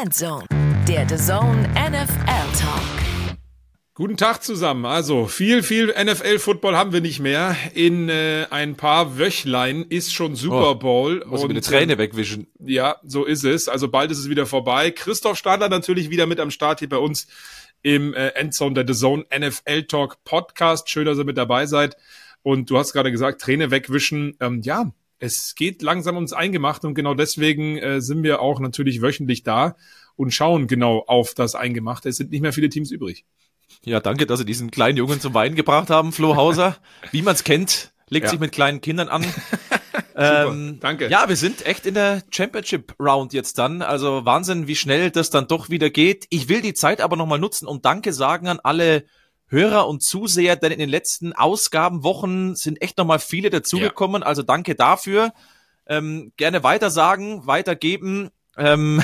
[0.00, 0.46] Endzone,
[0.88, 3.36] der The Zone NFL Talk.
[3.92, 4.86] Guten Tag zusammen.
[4.86, 7.54] Also viel, viel NFL-Football haben wir nicht mehr.
[7.74, 11.22] In äh, ein paar Wöchlein ist schon Super Bowl.
[11.26, 12.46] Oh, muss und, eine Träne wegwischen.
[12.58, 13.68] Ja, so ist es.
[13.68, 14.90] Also bald ist es wieder vorbei.
[14.92, 17.26] Christoph Stadler natürlich wieder mit am Start hier bei uns
[17.82, 20.88] im äh, Endzone der The Zone NFL Talk Podcast.
[20.88, 21.98] Schön, dass ihr mit dabei seid.
[22.42, 24.38] Und du hast gerade gesagt, Träne wegwischen.
[24.40, 24.90] Ähm, ja,
[25.22, 29.76] es geht langsam ums Eingemachte und genau deswegen äh, sind wir auch natürlich wöchentlich da
[30.16, 32.08] und schauen genau auf das Eingemachte.
[32.08, 33.24] Es sind nicht mehr viele Teams übrig.
[33.84, 36.76] Ja, danke, dass Sie diesen kleinen Jungen zum Weinen gebracht haben, Flo Hauser.
[37.12, 38.30] Wie man es kennt, legt ja.
[38.30, 39.24] sich mit kleinen Kindern an.
[40.16, 41.08] ähm, danke.
[41.08, 43.80] Ja, wir sind echt in der Championship Round jetzt dann.
[43.80, 46.26] Also Wahnsinn, wie schnell das dann doch wieder geht.
[46.30, 49.04] Ich will die Zeit aber nochmal nutzen und Danke sagen an alle
[49.52, 54.22] Hörer und Zuseher, denn in den letzten Ausgaben, Wochen sind echt nochmal viele dazugekommen.
[54.22, 54.26] Ja.
[54.26, 55.32] Also danke dafür.
[55.86, 58.30] Ähm, gerne weitersagen, weitergeben.
[58.56, 59.02] Ähm,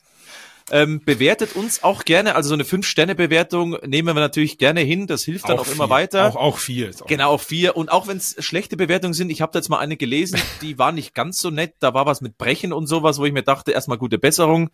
[0.70, 5.06] ähm, bewertet uns auch gerne, also so eine Fünf-Sterne-Bewertung nehmen wir natürlich gerne hin.
[5.06, 6.28] Das hilft dann auch, auch immer weiter.
[6.28, 6.90] Auch, auch vier.
[7.00, 7.74] Auch genau, auch vier.
[7.76, 10.78] Und auch wenn es schlechte Bewertungen sind, ich habe da jetzt mal eine gelesen, die
[10.78, 11.74] war nicht ganz so nett.
[11.80, 14.70] Da war was mit Brechen und sowas, wo ich mir dachte, erstmal gute Besserung.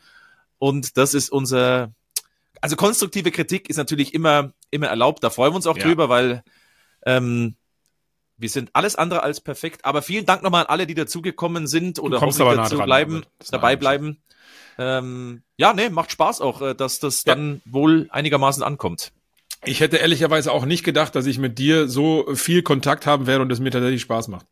[0.59, 1.93] Und das ist unser
[2.61, 5.23] also konstruktive Kritik ist natürlich immer, immer erlaubt.
[5.23, 5.85] Da freuen wir uns auch ja.
[5.85, 6.43] drüber, weil
[7.05, 7.57] ähm,
[8.37, 9.85] wir sind alles andere als perfekt.
[9.85, 13.77] Aber vielen Dank nochmal an alle, die dazugekommen sind oder hoffentlich dazu dran, bleiben, dabei
[13.77, 14.19] bleiben.
[14.79, 17.35] Ähm, ja, nee, macht Spaß auch, äh, dass das ja.
[17.35, 19.13] dann wohl einigermaßen ankommt.
[19.65, 23.43] Ich hätte ehrlicherweise auch nicht gedacht, dass ich mit dir so viel Kontakt haben werde
[23.43, 24.47] und es mir tatsächlich Spaß macht.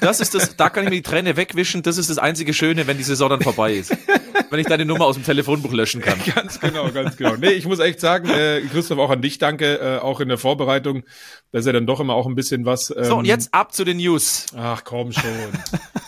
[0.00, 1.82] Das ist das, da kann ich mir die Träne wegwischen.
[1.82, 3.96] Das ist das einzige Schöne, wenn die Saison dann vorbei ist.
[4.52, 6.20] wenn ich deine Nummer aus dem Telefonbuch löschen kann.
[6.34, 7.36] Ganz genau, ganz genau.
[7.36, 10.38] Nee, ich muss echt sagen, äh, Christoph, auch an dich danke, äh, auch in der
[10.38, 11.04] Vorbereitung.
[11.50, 12.92] Da ist ja dann doch immer auch ein bisschen was.
[12.94, 14.46] Ähm, so, und jetzt ab zu den News.
[14.56, 15.24] Ach komm schon.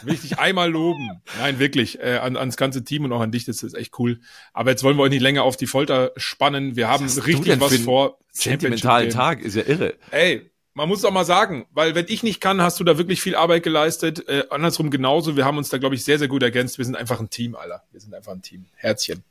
[0.02, 1.22] Will ich dich einmal loben.
[1.38, 2.00] Nein, wirklich.
[2.00, 4.20] Äh, an, ans ganze Team und auch an dich, das ist echt cool.
[4.52, 6.76] Aber jetzt wollen wir euch nicht länger auf die Folter spannen.
[6.76, 8.18] Wir haben richtig was vor.
[8.30, 9.94] Sentimentalen Tag, ist ja irre.
[10.10, 13.22] Ey, man muss auch mal sagen, weil wenn ich nicht kann, hast du da wirklich
[13.22, 14.28] viel Arbeit geleistet.
[14.28, 15.36] Äh, andersrum genauso.
[15.36, 16.78] Wir haben uns da, glaube ich, sehr, sehr gut ergänzt.
[16.78, 17.84] Wir sind einfach ein Team, Alter.
[17.92, 18.66] Wir sind einfach ein Team.
[18.76, 19.22] Herzchen.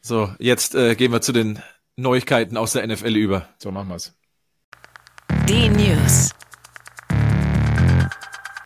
[0.00, 1.60] So, jetzt äh, gehen wir zu den
[1.96, 3.48] Neuigkeiten aus der NFL über.
[3.58, 4.14] So machen wir's.
[5.48, 6.30] Die News.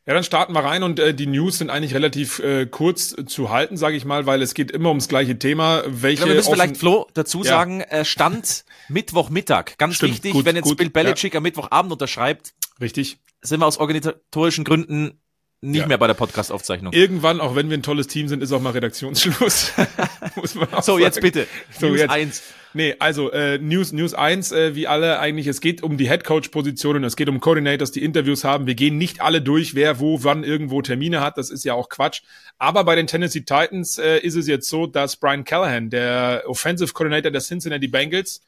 [0.06, 3.50] Ja, dann starten wir rein und äh, die News sind eigentlich relativ äh, kurz zu
[3.50, 5.83] halten, sage ich mal, weil es geht immer ums gleiche Thema.
[5.89, 7.50] Welche ja, wir müssen vielleicht Flo dazu ja.
[7.50, 9.77] sagen, äh, Stand Mittwochmittag.
[9.78, 11.39] Ganz Stimmt, wichtig, gut, wenn jetzt gut, Bill Belichick ja.
[11.39, 12.55] am Mittwochabend unterschreibt.
[12.81, 13.19] Richtig.
[13.43, 15.21] Sind wir aus organisatorischen Gründen
[15.62, 15.87] nicht ja.
[15.87, 16.93] mehr bei der Podcast-Aufzeichnung.
[16.93, 19.72] Irgendwann, auch wenn wir ein tolles Team sind, ist auch mal Redaktionsschluss.
[20.37, 21.05] Muss man auch so, sagen.
[21.05, 21.47] jetzt bitte.
[21.78, 22.11] So, News jetzt.
[22.11, 22.43] eins.
[22.75, 27.05] Nee, also äh, News News eins, äh, wie alle eigentlich, es geht um die Headcoach-Positionen,
[27.05, 28.66] es geht um Coordinators, die Interviews haben.
[28.66, 31.39] Wir gehen nicht alle durch, wer wo, wann irgendwo Termine hat.
[31.39, 32.21] Das ist ja auch Quatsch.
[32.59, 36.93] Aber bei den Tennessee Titans äh, ist es jetzt so, dass Brian Callahan, der Offensive
[36.93, 38.43] Coordinator der Cincinnati Bengals,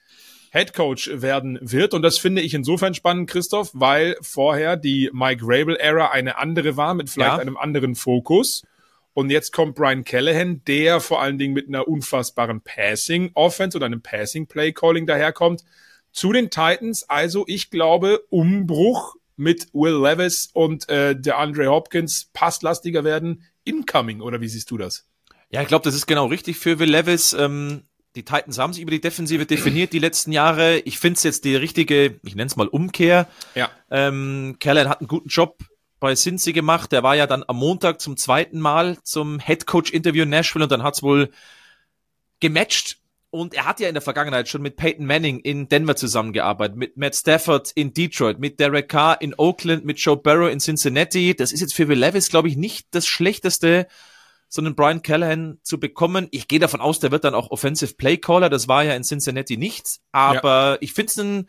[0.51, 1.95] Head Coach werden wird.
[1.95, 6.95] Und das finde ich insofern spannend, Christoph, weil vorher die Mike Rabel-Ära eine andere war,
[6.95, 7.39] mit vielleicht ja.
[7.39, 8.63] einem anderen Fokus.
[9.15, 14.01] Und jetzt kommt Brian Callahan, der vor allen Dingen mit einer unfassbaren Passing-Offense oder einem
[14.01, 15.65] Passing-Play-Calling daherkommt,
[16.13, 17.09] zu den Titans.
[17.09, 23.43] Also ich glaube, Umbruch mit Will Levis und äh, der Andre Hopkins passlastiger werden.
[23.65, 25.07] Incoming, oder wie siehst du das?
[25.51, 27.33] Ja, ich glaube, das ist genau richtig für Will Levis.
[27.33, 27.83] Ähm,
[28.17, 30.79] die Titans haben sich über die Defensive definiert die letzten Jahre.
[30.81, 33.29] Ich finde es jetzt die richtige, ich nenne es mal Umkehr.
[33.55, 33.71] Ja.
[33.91, 35.59] Ähm, Callan hat einen guten Job
[36.01, 36.93] bei Cincy gemacht.
[36.93, 40.65] Der war ja dann am Montag zum zweiten Mal zum Head Coach Interview in Nashville
[40.65, 41.31] und dann hat's wohl
[42.41, 42.99] gematcht.
[43.31, 46.97] Und er hat ja in der Vergangenheit schon mit Peyton Manning in Denver zusammengearbeitet, mit
[46.97, 51.37] Matt Stafford in Detroit, mit Derek Carr in Oakland, mit Joe Burrow in Cincinnati.
[51.37, 53.87] Das ist jetzt für Will Levis, glaube ich, nicht das schlechteste
[54.49, 56.29] so einen Brian Callahan zu bekommen.
[56.31, 58.49] Ich gehe davon aus, der wird dann auch Offensive Play Caller.
[58.49, 60.01] Das war ja in Cincinnati nichts.
[60.13, 60.79] Aber ja.
[60.81, 61.49] ich finde es ein,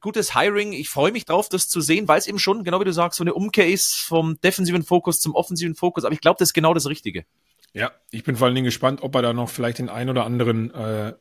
[0.00, 0.72] gutes Hiring.
[0.72, 3.18] Ich freue mich drauf, das zu sehen, weil es eben schon, genau wie du sagst,
[3.18, 6.04] so eine Umkehr ist vom defensiven Fokus zum offensiven Fokus.
[6.04, 7.24] Aber ich glaube, das ist genau das Richtige.
[7.72, 10.24] Ja, ich bin vor allen Dingen gespannt, ob er da noch vielleicht den einen oder
[10.24, 11.14] anderen äh,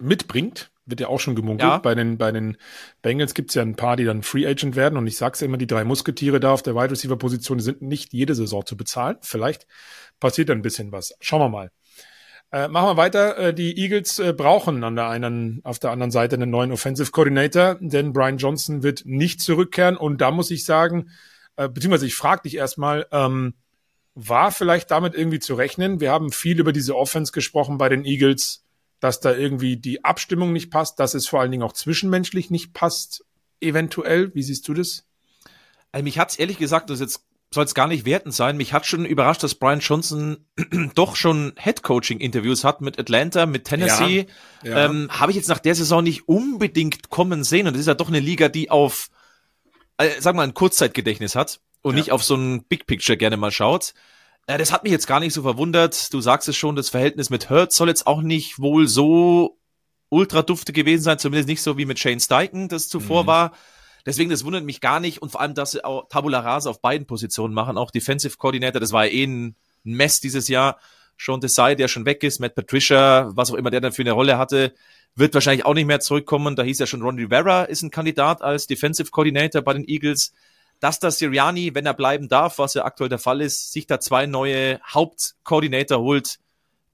[0.00, 0.70] mitbringt.
[0.86, 1.70] Wird ja auch schon gemunkelt.
[1.70, 1.78] Ja.
[1.78, 2.56] Bei den, bei den
[3.02, 4.98] Bengals gibt's ja ein paar, die dann Free Agent werden.
[4.98, 7.82] Und ich sag's ja immer, die drei Musketiere da auf der Wide Receiver Position sind
[7.82, 9.16] nicht jede Saison zu bezahlen.
[9.22, 9.66] Vielleicht
[10.20, 11.14] passiert da ein bisschen was.
[11.20, 11.70] Schauen wir mal.
[12.52, 13.36] Äh, machen wir weiter.
[13.38, 17.10] Äh, die Eagles äh, brauchen an der einen, auf der anderen Seite einen neuen Offensive
[17.10, 19.96] Coordinator, denn Brian Johnson wird nicht zurückkehren.
[19.96, 21.10] Und da muss ich sagen,
[21.56, 23.54] äh, beziehungsweise ich frage dich erstmal, ähm,
[24.14, 26.00] war vielleicht damit irgendwie zu rechnen?
[26.00, 28.63] Wir haben viel über diese Offense gesprochen bei den Eagles
[29.04, 32.72] dass da irgendwie die Abstimmung nicht passt, dass es vor allen Dingen auch zwischenmenschlich nicht
[32.72, 33.22] passt,
[33.60, 34.34] eventuell.
[34.34, 35.04] Wie siehst du das?
[35.92, 37.22] Also mich hat's ehrlich gesagt, das jetzt
[37.52, 38.56] soll es gar nicht wertend sein.
[38.56, 40.38] Mich hat schon überrascht, dass Brian Johnson
[40.94, 44.26] doch schon Head-Coaching-Interviews hat mit Atlanta, mit Tennessee.
[44.62, 44.84] Ja, ja.
[44.86, 47.66] Ähm, Habe ich jetzt nach der Saison nicht unbedingt kommen sehen.
[47.66, 49.10] Und das ist ja doch eine Liga, die auf,
[49.98, 51.98] äh, sag mal, ein Kurzzeitgedächtnis hat und ja.
[51.98, 53.92] nicht auf so ein Big Picture gerne mal schaut.
[54.46, 56.12] Äh, das hat mich jetzt gar nicht so verwundert.
[56.12, 59.58] Du sagst es schon, das Verhältnis mit Hurt soll jetzt auch nicht wohl so
[60.08, 63.28] ultra dufte gewesen sein, zumindest nicht so wie mit Shane Steichen das zuvor mhm.
[63.28, 63.52] war.
[64.06, 66.82] Deswegen, das wundert mich gar nicht und vor allem, dass sie auch Tabula Rasa auf
[66.82, 70.78] beiden Positionen machen, auch Defensive Coordinator, das war ja eh ein Mess dieses Jahr.
[71.16, 74.12] Sean Desai, der schon weg ist, Matt Patricia, was auch immer der dann für eine
[74.12, 74.74] Rolle hatte,
[75.14, 76.56] wird wahrscheinlich auch nicht mehr zurückkommen.
[76.56, 80.32] Da hieß ja schon Ron Rivera ist ein Kandidat als Defensive Coordinator bei den Eagles.
[80.80, 84.00] Dass der Siriani, wenn er bleiben darf, was ja aktuell der Fall ist, sich da
[84.00, 86.38] zwei neue Hauptkoordinator holt,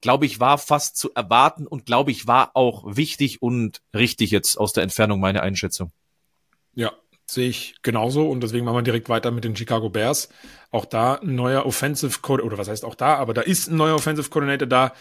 [0.01, 4.57] glaube ich, war fast zu erwarten und glaube ich, war auch wichtig und richtig jetzt
[4.57, 5.91] aus der Entfernung meine Einschätzung.
[6.73, 6.91] Ja,
[7.25, 10.29] sehe ich genauso und deswegen machen wir direkt weiter mit den Chicago Bears.
[10.71, 13.77] Auch da ein neuer Offensive Coordinator, oder was heißt auch da, aber da ist ein
[13.77, 14.93] neuer Offensive Coordinator da.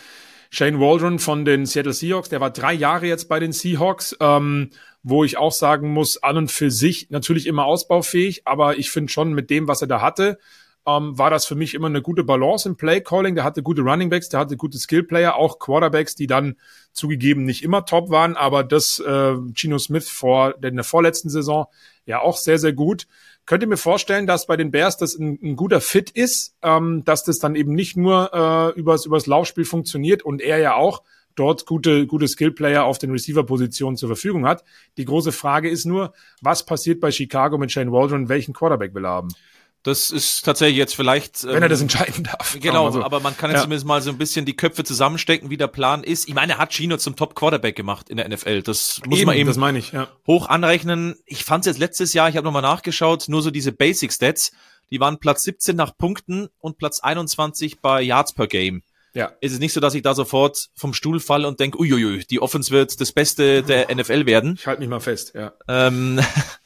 [0.50, 4.70] Shane Waldron von den Seattle Seahawks, der war drei Jahre jetzt bei den Seahawks, ähm,
[5.02, 9.12] wo ich auch sagen muss, an und für sich natürlich immer ausbaufähig, aber ich finde
[9.12, 10.38] schon mit dem, was er da hatte,
[10.86, 13.34] ähm, war das für mich immer eine gute Balance im Play Calling.
[13.34, 16.56] Der hatte gute Running Backs, der hatte gute Skill Player, auch Quarterbacks, die dann
[16.92, 21.66] zugegeben nicht immer top waren, aber das äh, Gino Smith vor in der vorletzten Saison
[22.06, 23.06] ja auch sehr sehr gut.
[23.50, 27.02] Könnt ihr mir vorstellen, dass bei den Bears das ein, ein guter Fit ist, ähm,
[27.04, 31.02] dass das dann eben nicht nur äh, übers übers Laufspiel funktioniert und er ja auch
[31.34, 34.62] dort gute, gute Skillplayer auf den Receiver-Positionen zur Verfügung hat.
[34.98, 38.28] Die große Frage ist nur, was passiert bei Chicago mit Shane Waldron?
[38.28, 39.34] Welchen Quarterback will er haben?
[39.82, 41.44] Das ist tatsächlich jetzt vielleicht.
[41.44, 42.58] Wenn ähm, er das entscheiden darf.
[42.60, 43.02] Genau, so.
[43.02, 43.62] aber man kann jetzt ja.
[43.62, 46.28] zumindest mal so ein bisschen die Köpfe zusammenstecken, wie der Plan ist.
[46.28, 48.62] Ich meine, er hat Chino zum Top-Quarterback gemacht in der NFL.
[48.62, 50.08] Das muss eben, man eben das meine ich, ja.
[50.26, 51.16] hoch anrechnen.
[51.24, 54.52] Ich fand es jetzt letztes Jahr, ich habe nochmal nachgeschaut, nur so diese Basic-Stats,
[54.90, 58.82] die waren Platz 17 nach Punkten und Platz 21 bei Yards per Game.
[59.12, 59.32] Ja.
[59.40, 62.40] Ist es nicht so, dass ich da sofort vom Stuhl falle und denke, uiuiui, die
[62.40, 64.54] Offense wird das Beste der NFL werden.
[64.58, 65.52] Ich halte mich mal fest, ja.
[65.68, 66.20] Ähm,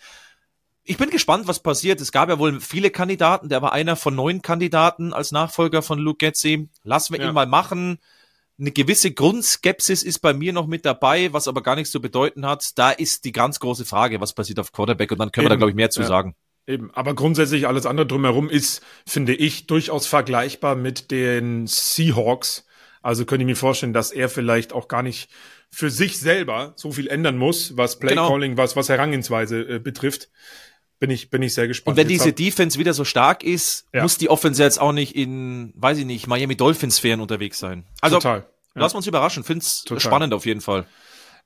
[0.84, 2.00] ich bin gespannt, was passiert.
[2.00, 3.48] Es gab ja wohl viele Kandidaten.
[3.48, 6.68] Der war einer von neun Kandidaten als Nachfolger von Luke Getzi.
[6.82, 7.28] Lassen wir ja.
[7.28, 7.98] ihn mal machen.
[8.58, 12.46] Eine gewisse Grundskepsis ist bei mir noch mit dabei, was aber gar nichts zu bedeuten
[12.46, 12.78] hat.
[12.78, 15.52] Da ist die ganz große Frage, was passiert auf Quarterback und dann können Eben.
[15.52, 16.06] wir da, glaube ich, mehr zu ja.
[16.06, 16.36] sagen.
[16.66, 22.66] Eben, aber grundsätzlich alles andere drumherum ist, finde ich, durchaus vergleichbar mit den Seahawks.
[23.02, 25.30] Also könnte ich mir vorstellen, dass er vielleicht auch gar nicht
[25.70, 28.62] für sich selber so viel ändern muss, was Playcalling, genau.
[28.62, 30.28] was, was Herangehensweise äh, betrifft
[31.04, 31.92] bin ich, bin ich sehr gespannt.
[31.92, 34.00] Und wenn diese Defense wieder so stark ist, ja.
[34.00, 37.84] muss die Offense jetzt auch nicht in, weiß ich nicht, Miami Dolphins Sphären unterwegs sein.
[38.00, 38.38] Also, Total.
[38.38, 38.46] Ja.
[38.80, 39.44] lass uns überraschen.
[39.44, 40.00] Find's Total.
[40.00, 40.86] spannend auf jeden Fall.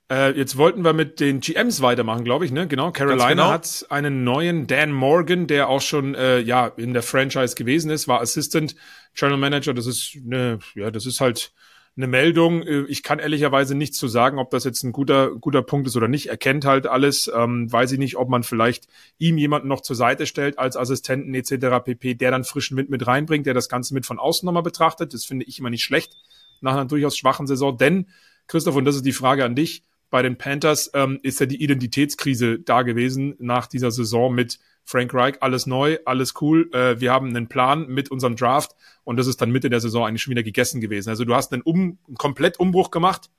[0.09, 2.69] Äh, jetzt wollten wir mit den GMs weitermachen, glaube ich, ne?
[2.69, 2.93] Genau.
[2.93, 3.49] Carolina genau.
[3.49, 8.07] hat einen neuen Dan Morgan, der auch schon äh, ja in der Franchise gewesen ist,
[8.07, 8.77] war Assistant
[9.13, 9.73] General Manager.
[9.73, 11.51] Das ist ne, ja, das ist halt
[11.99, 12.63] eine Meldung.
[12.63, 15.97] Äh, ich kann ehrlicherweise nichts zu sagen, ob das jetzt ein guter, guter Punkt ist
[15.97, 16.27] oder nicht.
[16.27, 17.29] Er kennt halt alles.
[17.33, 18.87] Ähm, weiß ich nicht, ob man vielleicht
[19.17, 21.83] ihm jemanden noch zur Seite stellt als Assistenten etc.
[21.83, 25.13] pp., der dann frischen Wind mit reinbringt, der das Ganze mit von außen nochmal betrachtet.
[25.13, 26.15] Das finde ich immer nicht schlecht
[26.61, 27.77] nach einer durchaus schwachen Saison.
[27.77, 28.07] Denn,
[28.47, 31.61] Christoph, und das ist die Frage an dich, bei den Panthers ähm, ist ja die
[31.61, 34.59] Identitätskrise da gewesen nach dieser Saison mit
[34.89, 36.71] Frank Reich, alles neu, alles cool.
[36.73, 38.71] Äh, wir haben einen Plan mit unserem Draft
[39.03, 41.09] und das ist dann Mitte der Saison eigentlich schon wieder gegessen gewesen.
[41.09, 43.29] Also du hast einen, um, einen komplett Umbruch gemacht.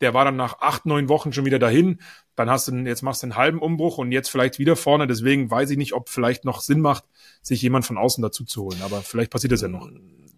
[0.00, 2.00] Der war dann nach acht, neun Wochen schon wieder dahin.
[2.34, 5.06] Dann hast du, jetzt machst du einen halben Umbruch und jetzt vielleicht wieder vorne.
[5.06, 7.04] Deswegen weiß ich nicht, ob vielleicht noch Sinn macht,
[7.40, 8.82] sich jemand von außen dazu zu holen.
[8.82, 9.88] Aber vielleicht passiert das ja noch.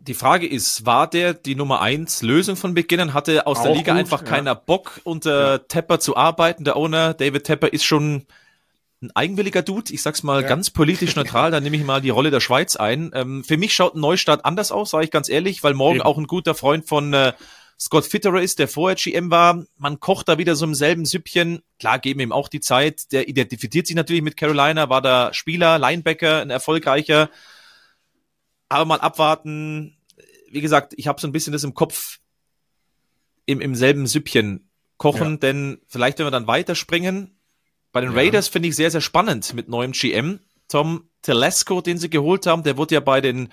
[0.03, 3.15] Die Frage ist, war der die Nummer eins Lösung von Beginn an?
[3.15, 4.29] Hatte aus Auch der Liga gut, einfach ja.
[4.29, 5.59] keiner Bock, unter ja.
[5.59, 6.65] Tepper zu arbeiten?
[6.65, 8.26] Der Owner, David Tepper, ist schon
[9.02, 10.49] ein eigenwilliger Dude, ich sag's mal ja.
[10.49, 13.11] ganz politisch neutral, da nehme ich mal die Rolle der Schweiz ein.
[13.14, 16.04] Ähm, für mich schaut ein Neustart anders aus, sage ich ganz ehrlich, weil morgen Eben.
[16.04, 17.32] auch ein guter Freund von äh,
[17.78, 19.64] Scott Fitterer ist, der vorher GM war.
[19.76, 21.62] Man kocht da wieder so im selben Süppchen.
[21.80, 23.11] Klar, geben ihm auch die Zeit.
[23.11, 27.28] Der identifiziert sich natürlich mit Carolina, war da Spieler, Linebacker, ein erfolgreicher.
[28.68, 29.97] Aber mal abwarten.
[30.49, 32.21] Wie gesagt, ich habe so ein bisschen das im Kopf
[33.47, 35.37] im, im selben Süppchen kochen, ja.
[35.38, 37.37] denn vielleicht, wenn wir dann weiterspringen,
[37.93, 38.17] bei den ja.
[38.17, 40.41] Raiders finde ich sehr, sehr spannend mit neuem GM.
[40.69, 43.51] Tom Telesco, den sie geholt haben, der wurde ja bei den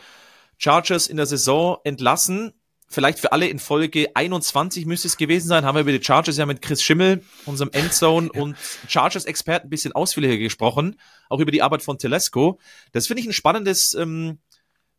[0.57, 2.53] Chargers in der Saison entlassen.
[2.87, 5.63] Vielleicht für alle in Folge 21 müsste es gewesen sein.
[5.63, 8.55] Haben wir über die Chargers ja mit Chris Schimmel, unserem Endzone und
[8.87, 10.99] Chargers-Experten ein bisschen ausführlicher gesprochen.
[11.29, 12.59] Auch über die Arbeit von Telesco.
[12.91, 14.39] Das finde ich ein spannendes ähm,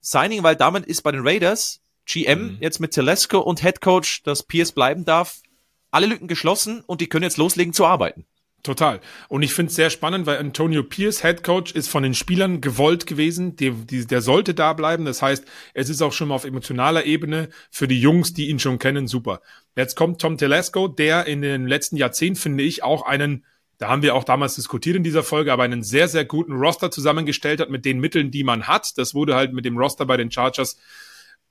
[0.00, 2.58] Signing, weil damit ist bei den Raiders GM mhm.
[2.60, 5.40] jetzt mit Telesco und Head Coach, dass Pierce bleiben darf,
[5.90, 8.24] alle Lücken geschlossen und die können jetzt loslegen zu arbeiten.
[8.62, 9.00] Total.
[9.28, 12.60] Und ich finde es sehr spannend, weil Antonio Pierce, Head Coach, ist von den Spielern
[12.60, 13.56] gewollt gewesen.
[13.56, 15.06] Der, der sollte da bleiben.
[15.06, 18.58] Das heißt, es ist auch schon mal auf emotionaler Ebene für die Jungs, die ihn
[18.58, 19.40] schon kennen, super.
[19.76, 23.46] Jetzt kommt Tom Telesco, der in den letzten Jahrzehnten, finde ich, auch einen,
[23.78, 26.90] da haben wir auch damals diskutiert in dieser Folge, aber einen sehr, sehr guten Roster
[26.90, 28.98] zusammengestellt hat mit den Mitteln, die man hat.
[28.98, 30.76] Das wurde halt mit dem Roster bei den Chargers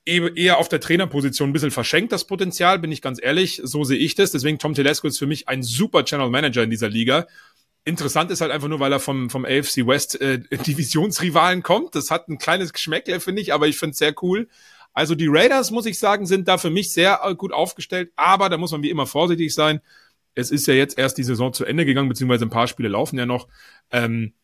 [0.04, 3.60] eher auf der Trainerposition ein bisschen verschenkt, das Potenzial, bin ich ganz ehrlich.
[3.62, 4.32] So sehe ich das.
[4.32, 7.26] Deswegen Tom Telesco ist für mich ein super Channel Manager in dieser Liga.
[7.84, 11.94] Interessant ist halt einfach nur, weil er vom, vom AFC West äh, Divisionsrivalen kommt.
[11.94, 14.48] Das hat ein kleines Geschmäckle, finde ich, aber ich finde es sehr cool.
[14.92, 18.48] Also die Raiders, muss ich sagen, sind da für mich sehr äh, gut aufgestellt, aber
[18.48, 19.80] da muss man wie immer vorsichtig sein.
[20.34, 23.18] Es ist ja jetzt erst die Saison zu Ende gegangen, beziehungsweise ein paar Spiele laufen
[23.18, 23.48] ja noch.
[23.90, 24.34] Ähm,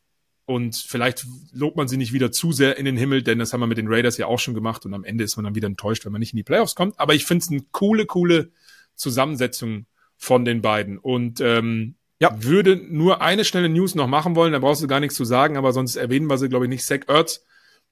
[0.47, 3.61] und vielleicht lobt man sie nicht wieder zu sehr in den Himmel, denn das haben
[3.61, 5.67] wir mit den Raiders ja auch schon gemacht und am Ende ist man dann wieder
[5.67, 6.99] enttäuscht, wenn man nicht in die Playoffs kommt.
[7.01, 8.53] Aber ich finde es eine coole, coole
[8.95, 9.87] Zusammensetzung
[10.17, 10.99] von den beiden.
[10.99, 15.01] Und ähm, ja, würde nur eine schnelle News noch machen wollen, da brauchst du gar
[15.01, 16.87] nichts zu sagen, aber sonst erwähnen wir sie, glaube ich, nicht.
[16.87, 17.45] Zach Ertz,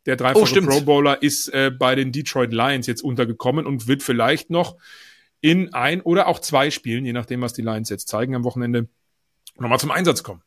[0.07, 4.05] der dreifache oh, Pro Bowler, ist äh, bei den Detroit Lions jetzt untergekommen und wird
[4.05, 4.77] vielleicht noch
[5.41, 8.89] in ein oder auch zwei Spielen, je nachdem, was die Lions jetzt zeigen am Wochenende,
[9.59, 10.43] nochmal zum Einsatz kommen.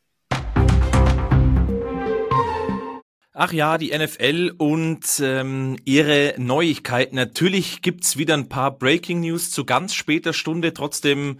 [3.40, 7.14] Ach ja, die NFL und ähm, ihre Neuigkeiten.
[7.14, 10.74] Natürlich gibt's wieder ein paar Breaking News zu ganz später Stunde.
[10.74, 11.38] Trotzdem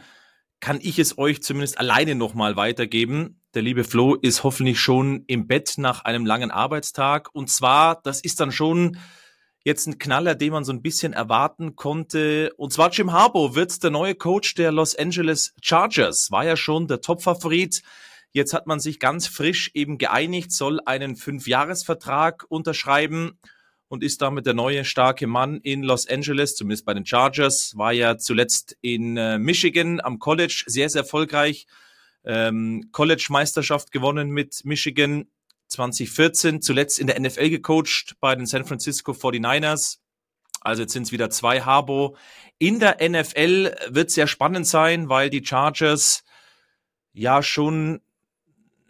[0.61, 3.43] kann ich es euch zumindest alleine nochmal weitergeben.
[3.55, 7.31] Der liebe Flo ist hoffentlich schon im Bett nach einem langen Arbeitstag.
[7.35, 8.97] Und zwar, das ist dann schon
[9.65, 12.53] jetzt ein Knaller, den man so ein bisschen erwarten konnte.
[12.59, 16.31] Und zwar Jim Harbaugh wird der neue Coach der Los Angeles Chargers.
[16.31, 17.83] War ja schon der Topfavorit.
[18.33, 23.39] Jetzt hat man sich ganz frisch eben geeinigt, soll einen Fünfjahresvertrag unterschreiben
[23.89, 27.77] und ist damit der neue starke Mann in Los Angeles, zumindest bei den Chargers.
[27.77, 31.67] War ja zuletzt in äh, Michigan am College sehr, sehr erfolgreich.
[32.25, 35.27] Ähm, College-Meisterschaft gewonnen mit Michigan
[35.69, 39.99] 2014, zuletzt in der NFL gecoacht bei den San Francisco 49ers.
[40.61, 42.17] Also jetzt sind es wieder zwei Harbo.
[42.59, 46.25] In der NFL wird sehr spannend sein, weil die Chargers
[47.13, 48.01] ja schon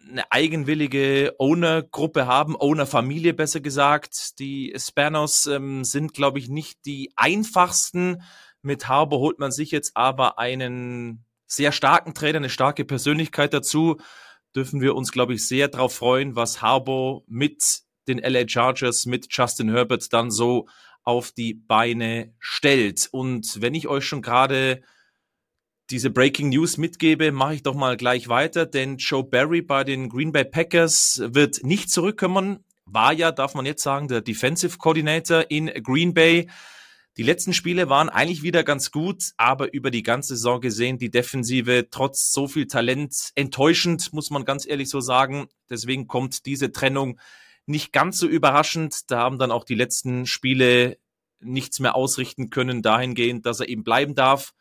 [0.09, 4.39] eine eigenwillige Owner-Gruppe haben, Owner-Familie besser gesagt.
[4.39, 8.23] Die Spanos ähm, sind, glaube ich, nicht die einfachsten.
[8.61, 13.97] Mit Harbour holt man sich jetzt aber einen sehr starken Trainer, eine starke Persönlichkeit dazu.
[14.55, 19.27] Dürfen wir uns, glaube ich, sehr darauf freuen, was Harbour mit den LA Chargers, mit
[19.29, 20.67] Justin Herbert dann so
[21.03, 23.07] auf die Beine stellt.
[23.11, 24.81] Und wenn ich euch schon gerade
[25.91, 30.09] diese Breaking News mitgebe, mache ich doch mal gleich weiter, denn Joe Barry bei den
[30.09, 32.63] Green Bay Packers wird nicht zurückkommen.
[32.85, 36.47] War ja, darf man jetzt sagen, der Defensive Coordinator in Green Bay.
[37.17, 41.09] Die letzten Spiele waren eigentlich wieder ganz gut, aber über die ganze Saison gesehen, die
[41.09, 45.47] Defensive trotz so viel Talent enttäuschend, muss man ganz ehrlich so sagen.
[45.69, 47.19] Deswegen kommt diese Trennung
[47.65, 49.11] nicht ganz so überraschend.
[49.11, 50.97] Da haben dann auch die letzten Spiele
[51.41, 54.53] nichts mehr ausrichten können, dahingehend, dass er eben bleiben darf.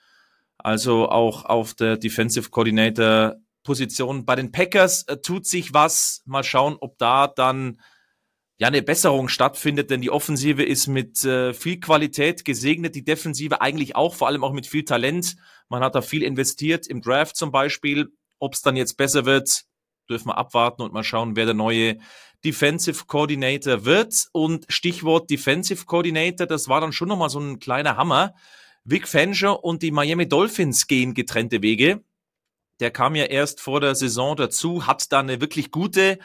[0.58, 4.24] Also auch auf der Defensive Coordinator Position.
[4.24, 6.22] Bei den Packers äh, tut sich was.
[6.24, 7.80] Mal schauen, ob da dann
[8.58, 13.60] ja eine Besserung stattfindet, denn die Offensive ist mit äh, viel Qualität gesegnet, die Defensive
[13.60, 15.36] eigentlich auch, vor allem auch mit viel Talent.
[15.68, 18.08] Man hat da viel investiert im Draft zum Beispiel.
[18.40, 19.64] Ob es dann jetzt besser wird,
[20.08, 21.98] dürfen wir abwarten und mal schauen, wer der neue
[22.44, 24.28] Defensive Coordinator wird.
[24.32, 28.34] Und Stichwort Defensive Coordinator, das war dann schon nochmal so ein kleiner Hammer.
[28.90, 32.02] Vic Fangio und die Miami Dolphins gehen getrennte Wege.
[32.80, 36.18] Der kam ja erst vor der Saison dazu, hat da eine wirklich gute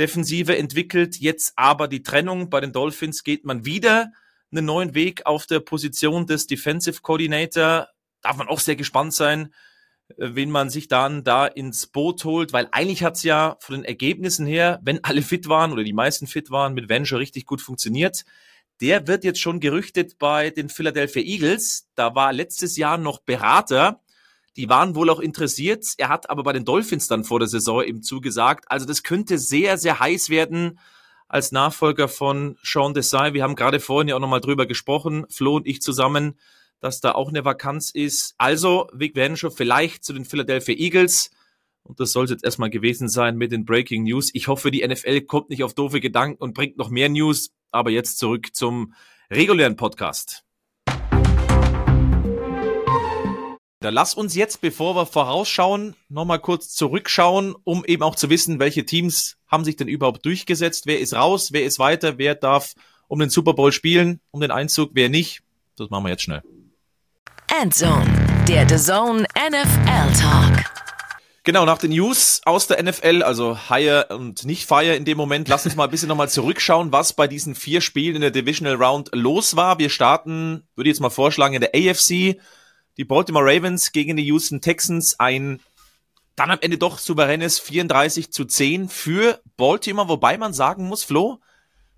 [0.00, 1.16] Defensive entwickelt.
[1.20, 2.50] Jetzt aber die Trennung.
[2.50, 4.10] Bei den Dolphins geht man wieder
[4.50, 7.86] einen neuen Weg auf der Position des Defensive Coordinator.
[8.20, 9.54] Darf man auch sehr gespannt sein,
[10.16, 13.84] äh, wen man sich dann da ins Boot holt, weil eigentlich hat's ja von den
[13.84, 17.62] Ergebnissen her, wenn alle fit waren oder die meisten fit waren, mit Venture richtig gut
[17.62, 18.24] funktioniert.
[18.80, 21.88] Der wird jetzt schon gerüchtet bei den Philadelphia Eagles.
[21.94, 24.00] Da war letztes Jahr noch Berater.
[24.56, 25.86] Die waren wohl auch interessiert.
[25.98, 28.66] Er hat aber bei den Dolphins dann vor der Saison eben zugesagt.
[28.68, 30.78] Also das könnte sehr, sehr heiß werden
[31.28, 33.34] als Nachfolger von Sean Desai.
[33.34, 36.38] Wir haben gerade vorhin ja auch nochmal drüber gesprochen, Flo und ich zusammen,
[36.80, 38.34] dass da auch eine Vakanz ist.
[38.38, 41.30] Also, Vic Vanshow vielleicht zu den Philadelphia Eagles.
[41.82, 44.30] Und das sollte jetzt erstmal gewesen sein mit den Breaking News.
[44.32, 47.50] Ich hoffe, die NFL kommt nicht auf doofe Gedanken und bringt noch mehr News.
[47.70, 48.94] Aber jetzt zurück zum
[49.30, 50.44] regulären Podcast.
[53.80, 58.58] Da lass uns jetzt, bevor wir vorausschauen, nochmal kurz zurückschauen, um eben auch zu wissen,
[58.58, 62.74] welche Teams haben sich denn überhaupt durchgesetzt, wer ist raus, wer ist weiter, wer darf
[63.06, 65.42] um den Super Bowl spielen, um den Einzug, wer nicht.
[65.76, 66.42] Das machen wir jetzt schnell.
[67.62, 70.64] Endzone, der The Zone NFL Talk.
[71.44, 75.48] Genau, nach den News aus der NFL, also Hire und nicht Fire in dem Moment,
[75.48, 78.74] lass uns mal ein bisschen nochmal zurückschauen, was bei diesen vier Spielen in der Divisional
[78.74, 79.78] Round los war.
[79.78, 82.40] Wir starten, würde ich jetzt mal vorschlagen, in der AFC.
[82.98, 85.18] Die Baltimore Ravens gegen die Houston Texans.
[85.20, 85.60] Ein
[86.38, 91.40] dann am Ende doch souveränes 34 zu 10 für Baltimore, wobei man sagen muss, Flo,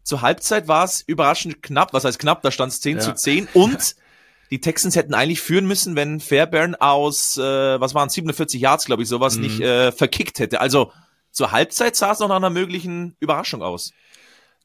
[0.02, 1.92] zur Halbzeit war es überraschend knapp.
[1.92, 2.42] Was heißt knapp?
[2.42, 3.02] Da stand es 10 ja.
[3.02, 3.97] zu 10 und
[4.50, 7.42] die Texans hätten eigentlich führen müssen, wenn Fairbairn aus, äh,
[7.80, 9.42] was waren 47 Yards, glaube ich, sowas mhm.
[9.42, 10.61] nicht äh, verkickt hätte.
[10.61, 10.92] Also
[11.30, 13.92] zur Halbzeit sah es noch nach einer möglichen Überraschung aus.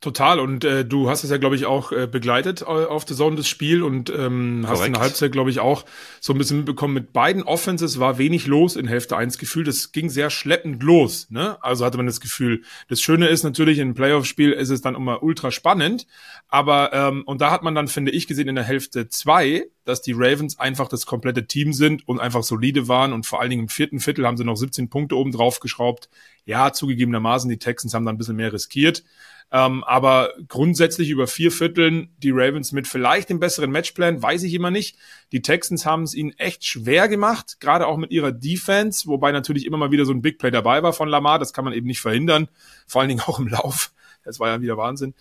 [0.05, 0.39] Total.
[0.39, 3.38] Und äh, du hast es ja, glaube ich, auch äh, begleitet äh, auf der Zone
[3.38, 5.83] das Spiel und ähm, hast in der Halbzeit, glaube ich, auch
[6.19, 9.67] so ein bisschen mitbekommen, mit beiden Offenses war wenig los in Hälfte 1 gefühlt.
[9.67, 11.25] Das ging sehr schleppend los.
[11.31, 11.57] Ne?
[11.63, 12.62] Also hatte man das Gefühl.
[12.88, 16.05] Das Schöne ist natürlich, in einem Playoff-Spiel ist es dann immer ultra spannend.
[16.50, 20.03] Aber, ähm, und da hat man dann, finde ich, gesehen in der Hälfte 2, dass
[20.03, 23.12] die Ravens einfach das komplette Team sind und einfach solide waren.
[23.12, 26.12] Und vor allen Dingen im vierten Viertel haben sie noch 17 Punkte oben drauf geschraubt.
[26.45, 29.03] Ja, zugegebenermaßen, die Texans haben da ein bisschen mehr riskiert.
[29.51, 34.53] Ähm, aber grundsätzlich über vier Vierteln die Ravens mit vielleicht dem besseren Matchplan, weiß ich
[34.53, 34.97] immer nicht.
[35.31, 39.65] Die Texans haben es ihnen echt schwer gemacht, gerade auch mit ihrer Defense, wobei natürlich
[39.65, 41.39] immer mal wieder so ein Big Play dabei war von Lamar.
[41.39, 42.49] Das kann man eben nicht verhindern,
[42.87, 43.91] vor allen Dingen auch im Lauf.
[44.23, 45.13] Das war ja wieder Wahnsinn.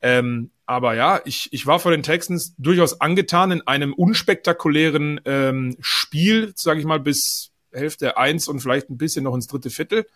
[0.00, 5.76] Ähm, aber ja, ich, ich war vor den Texans durchaus angetan in einem unspektakulären ähm,
[5.80, 10.06] Spiel, sage ich mal, bis Hälfte eins und vielleicht ein bisschen noch ins dritte Viertel.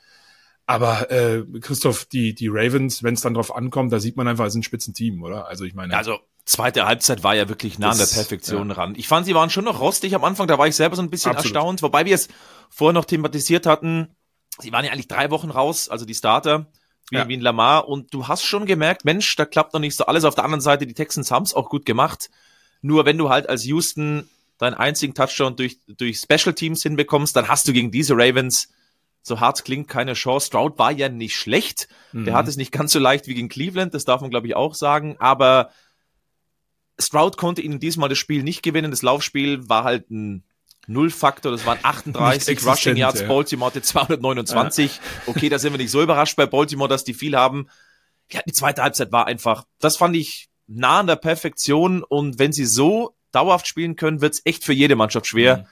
[0.66, 4.44] Aber äh, Christoph, die, die Ravens, wenn es dann drauf ankommt, da sieht man einfach,
[4.44, 5.46] es ist ein Spitzenteam, oder?
[5.46, 5.96] Also ich meine.
[5.96, 8.74] Also zweite Halbzeit war ja wirklich nah an der Perfektion ja.
[8.74, 8.94] ran.
[8.96, 11.10] Ich fand, sie waren schon noch rostig am Anfang, da war ich selber so ein
[11.10, 11.54] bisschen Absolut.
[11.54, 12.28] erstaunt, wobei wir es
[12.68, 14.16] vorher noch thematisiert hatten.
[14.58, 16.66] Sie waren ja eigentlich drei Wochen raus, also die Starter,
[17.10, 17.28] wie, ja.
[17.28, 20.24] wie in Lamar, und du hast schon gemerkt, Mensch, da klappt noch nicht so alles.
[20.24, 22.28] Auf der anderen Seite, die Texans haben es auch gut gemacht.
[22.80, 27.48] Nur wenn du halt als Houston deinen einzigen Touchdown durch, durch Special Teams hinbekommst, dann
[27.48, 28.68] hast du gegen diese Ravens
[29.26, 30.46] so hart klingt, keine Chance.
[30.46, 31.88] Stroud war ja nicht schlecht.
[32.12, 32.26] Mhm.
[32.26, 34.54] Der hat es nicht ganz so leicht wie gegen Cleveland, das darf man, glaube ich,
[34.54, 35.16] auch sagen.
[35.18, 35.70] Aber
[36.98, 38.92] Stroud konnte ihnen diesmal das Spiel nicht gewinnen.
[38.92, 40.44] Das Laufspiel war halt ein
[40.86, 41.50] Null-Faktor.
[41.50, 43.22] Das waren 38 Rushing Yards.
[43.22, 43.26] Ja.
[43.26, 44.94] Baltimore hatte 229.
[44.94, 45.02] Ja.
[45.26, 47.68] Okay, da sind wir nicht so überrascht bei Baltimore, dass die viel haben.
[48.30, 52.04] Ja, die zweite Halbzeit war einfach, das fand ich nah an der Perfektion.
[52.04, 55.64] Und wenn sie so dauerhaft spielen können, wird es echt für jede Mannschaft schwer, mhm.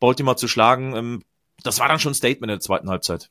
[0.00, 1.22] Baltimore zu schlagen.
[1.62, 3.30] Das war dann schon ein Statement in der zweiten Halbzeit.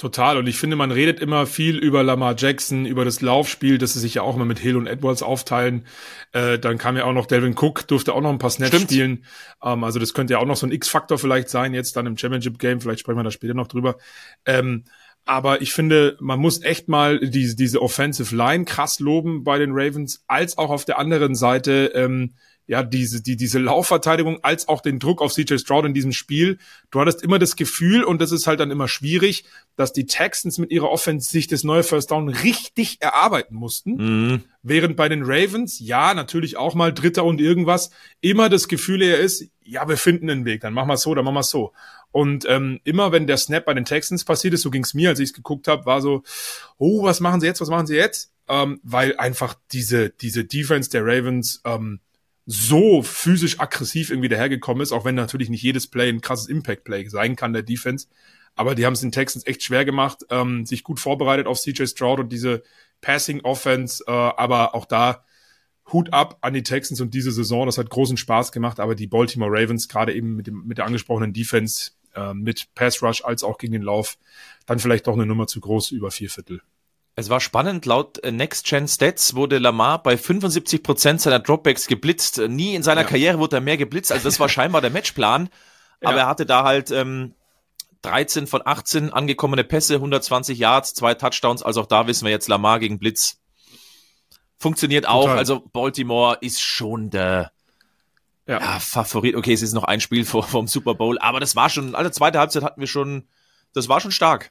[0.00, 0.38] Total.
[0.38, 4.00] Und ich finde, man redet immer viel über Lamar Jackson, über das Laufspiel, dass sie
[4.00, 5.84] sich ja auch immer mit Hill und Edwards aufteilen.
[6.32, 8.90] Äh, dann kam ja auch noch Delvin Cook, durfte auch noch ein paar Snaps Stimmt.
[8.90, 9.24] spielen.
[9.62, 12.16] Ähm, also das könnte ja auch noch so ein X-Faktor vielleicht sein, jetzt dann im
[12.16, 12.80] Championship-Game.
[12.80, 13.98] Vielleicht sprechen wir da später noch drüber.
[14.46, 14.84] Ähm,
[15.30, 19.70] aber ich finde, man muss echt mal diese, diese Offensive Line krass loben bei den
[19.72, 22.34] Ravens, als auch auf der anderen Seite ähm,
[22.66, 26.58] ja, diese, die, diese Laufverteidigung als auch den Druck auf CJ Stroud in diesem Spiel.
[26.90, 29.44] Du hattest immer das Gefühl, und das ist halt dann immer schwierig,
[29.76, 33.94] dass die Texans mit ihrer Offense sich das neue First Down richtig erarbeiten mussten.
[33.94, 34.44] Mhm.
[34.62, 37.90] Während bei den Ravens, ja, natürlich auch mal Dritter und irgendwas,
[38.20, 41.24] immer das Gefühl eher ist, ja, wir finden einen Weg, dann machen wir so, dann
[41.24, 41.72] machen wir so.
[42.12, 45.20] Und ähm, immer wenn der Snap bei den Texans passiert ist, so ging's mir, als
[45.20, 46.22] ich es geguckt habe, war so,
[46.76, 48.32] oh, was machen sie jetzt, was machen sie jetzt?
[48.48, 52.00] Ähm, weil einfach diese, diese Defense der Ravens ähm,
[52.46, 57.08] so physisch aggressiv irgendwie dahergekommen ist, auch wenn natürlich nicht jedes Play ein krasses Impact-Play
[57.08, 58.08] sein kann, der Defense.
[58.56, 61.86] Aber die haben es den Texans echt schwer gemacht, ähm, sich gut vorbereitet auf CJ
[61.86, 62.64] Stroud und diese
[63.02, 65.24] Passing-Offense, äh, aber auch da
[65.92, 69.06] Hut ab an die Texans und diese Saison, das hat großen Spaß gemacht, aber die
[69.06, 73.44] Baltimore Ravens, gerade eben mit, dem, mit der angesprochenen Defense, äh, mit Pass Rush als
[73.44, 74.18] auch gegen den Lauf,
[74.66, 76.62] dann vielleicht doch eine Nummer zu groß über vier Viertel.
[77.16, 81.86] Es war spannend, laut äh, Next Gen Stats wurde Lamar bei 75 Prozent seiner Dropbacks
[81.86, 82.38] geblitzt.
[82.48, 83.06] Nie in seiner ja.
[83.06, 85.50] Karriere wurde er mehr geblitzt, also das war scheinbar der Matchplan.
[86.02, 86.22] Aber ja.
[86.22, 87.34] er hatte da halt ähm,
[88.02, 91.62] 13 von 18 angekommene Pässe, 120 Yards, zwei Touchdowns.
[91.62, 93.40] Also auch da wissen wir jetzt, Lamar gegen Blitz
[94.60, 95.22] funktioniert auch.
[95.22, 95.38] Total.
[95.38, 97.50] Also Baltimore ist schon der
[98.50, 98.60] ja.
[98.60, 98.78] ja.
[98.80, 99.36] Favorit.
[99.36, 102.10] Okay, es ist noch ein Spiel vor vom Super Bowl, aber das war schon, alle
[102.10, 103.28] zweite Halbzeit hatten wir schon,
[103.72, 104.50] das war schon stark.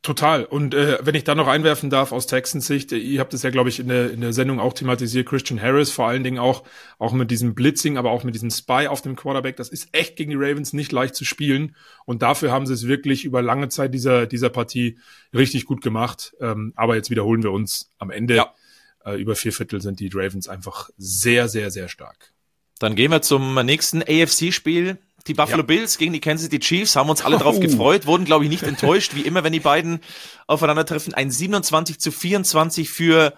[0.00, 0.44] Total.
[0.44, 3.44] Und äh, wenn ich da noch einwerfen darf aus Texans Sicht, äh, ihr habt es
[3.44, 6.40] ja, glaube ich, in der, in der Sendung auch thematisiert, Christian Harris, vor allen Dingen
[6.40, 6.64] auch,
[6.98, 9.54] auch mit diesem Blitzing, aber auch mit diesem Spy auf dem Quarterback.
[9.56, 11.76] Das ist echt gegen die Ravens nicht leicht zu spielen.
[12.04, 14.98] Und dafür haben sie es wirklich über lange Zeit dieser, dieser Partie
[15.32, 16.34] richtig gut gemacht.
[16.40, 18.34] Ähm, aber jetzt wiederholen wir uns am Ende.
[18.34, 18.54] Ja.
[19.04, 22.32] Äh, über vier Viertel sind die Ravens einfach sehr, sehr, sehr stark.
[22.82, 24.98] Dann gehen wir zum nächsten AFC-Spiel.
[25.28, 25.66] Die Buffalo ja.
[25.66, 28.64] Bills gegen die Kansas City Chiefs haben uns alle drauf gefreut, wurden, glaube ich, nicht
[28.64, 30.00] enttäuscht, wie immer, wenn die beiden
[30.48, 31.14] aufeinandertreffen.
[31.14, 33.34] Ein 27 zu 24 für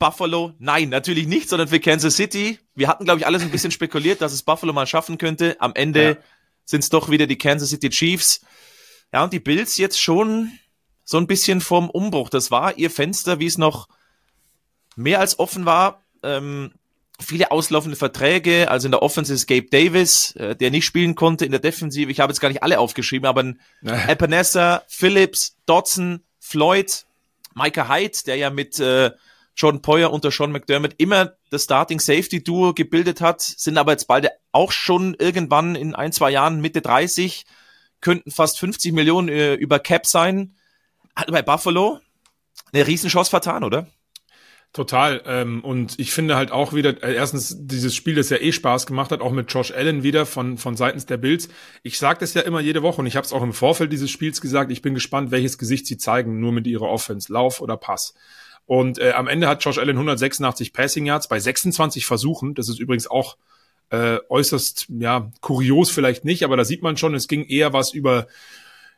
[0.00, 0.54] Buffalo.
[0.58, 2.58] Nein, natürlich nicht, sondern für Kansas City.
[2.74, 5.56] Wir hatten, glaube ich, alles ein bisschen spekuliert, dass es Buffalo mal schaffen könnte.
[5.60, 6.16] Am Ende ja.
[6.64, 8.40] sind es doch wieder die Kansas City Chiefs.
[9.12, 10.50] Ja, und die Bills jetzt schon
[11.04, 12.28] so ein bisschen vorm Umbruch.
[12.28, 13.86] Das war ihr Fenster, wie es noch
[14.96, 16.02] mehr als offen war.
[16.24, 16.72] Ähm,
[17.20, 21.44] viele auslaufende Verträge, also in der Offense ist Gabe Davis, äh, der nicht spielen konnte,
[21.44, 26.24] in der Defensive, ich habe jetzt gar nicht alle aufgeschrieben, aber ein Epinesa, Phillips, Dodson,
[26.40, 27.06] Floyd,
[27.54, 29.12] Micah Hyde, der ja mit äh,
[29.56, 34.08] Jordan Poyer unter Sean McDermott immer das Starting Safety Duo gebildet hat, sind aber jetzt
[34.08, 37.46] beide auch schon irgendwann in ein, zwei Jahren Mitte 30,
[38.00, 40.56] könnten fast 50 Millionen äh, über Cap sein.
[41.14, 42.00] Hat bei Buffalo
[42.72, 43.86] eine Riesenchance vertan, oder?
[44.74, 45.22] Total.
[45.24, 48.86] Ähm, und ich finde halt auch wieder, äh, erstens dieses Spiel, das ja eh Spaß
[48.86, 51.48] gemacht hat, auch mit Josh Allen wieder von, von seitens der Bills.
[51.84, 54.10] Ich sage das ja immer jede Woche und ich habe es auch im Vorfeld dieses
[54.10, 57.76] Spiels gesagt, ich bin gespannt, welches Gesicht sie zeigen, nur mit ihrer Offense, Lauf oder
[57.76, 58.14] Pass.
[58.66, 62.54] Und äh, am Ende hat Josh Allen 186 Passing Yards bei 26 Versuchen.
[62.54, 63.36] Das ist übrigens auch
[63.90, 67.92] äh, äußerst, ja, kurios vielleicht nicht, aber da sieht man schon, es ging eher was
[67.92, 68.26] über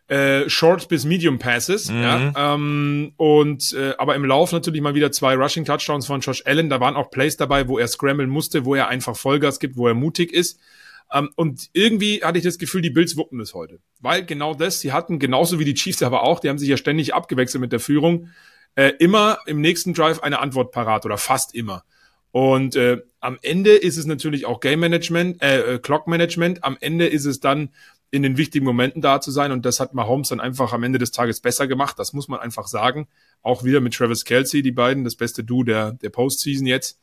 [0.09, 1.91] äh, Short bis Medium Passes.
[1.91, 2.03] Mhm.
[2.03, 6.43] Ja, ähm, und äh, aber im Lauf natürlich mal wieder zwei Rushing Touchdowns von Josh
[6.47, 6.71] Allen.
[6.71, 9.89] Da waren auch Plays dabei, wo er scramble musste, wo er einfach Vollgas gibt, wo
[9.89, 10.61] er mutig ist.
[11.09, 13.79] Um, ähm, und irgendwie hatte ich das Gefühl, die Bills wuppen es heute.
[14.01, 16.77] Weil genau das, sie hatten genauso wie die Chiefs aber auch, die haben sich ja
[16.77, 18.31] ständig abgewechselt mit der Führung,
[18.75, 21.85] äh, immer im nächsten Drive eine Antwort parat oder fast immer.
[22.33, 26.65] Und äh, am Ende ist es natürlich auch Game Management, äh, äh, Clock Management.
[26.65, 27.71] Am Ende ist es dann
[28.11, 29.53] in den wichtigen Momenten da zu sein.
[29.53, 31.99] Und das hat Mahomes dann einfach am Ende des Tages besser gemacht.
[31.99, 33.09] Das muss man einfach sagen.
[33.43, 37.01] Auch wieder mit Travis Kelsey, die beiden, das beste Du der, der Postseason jetzt.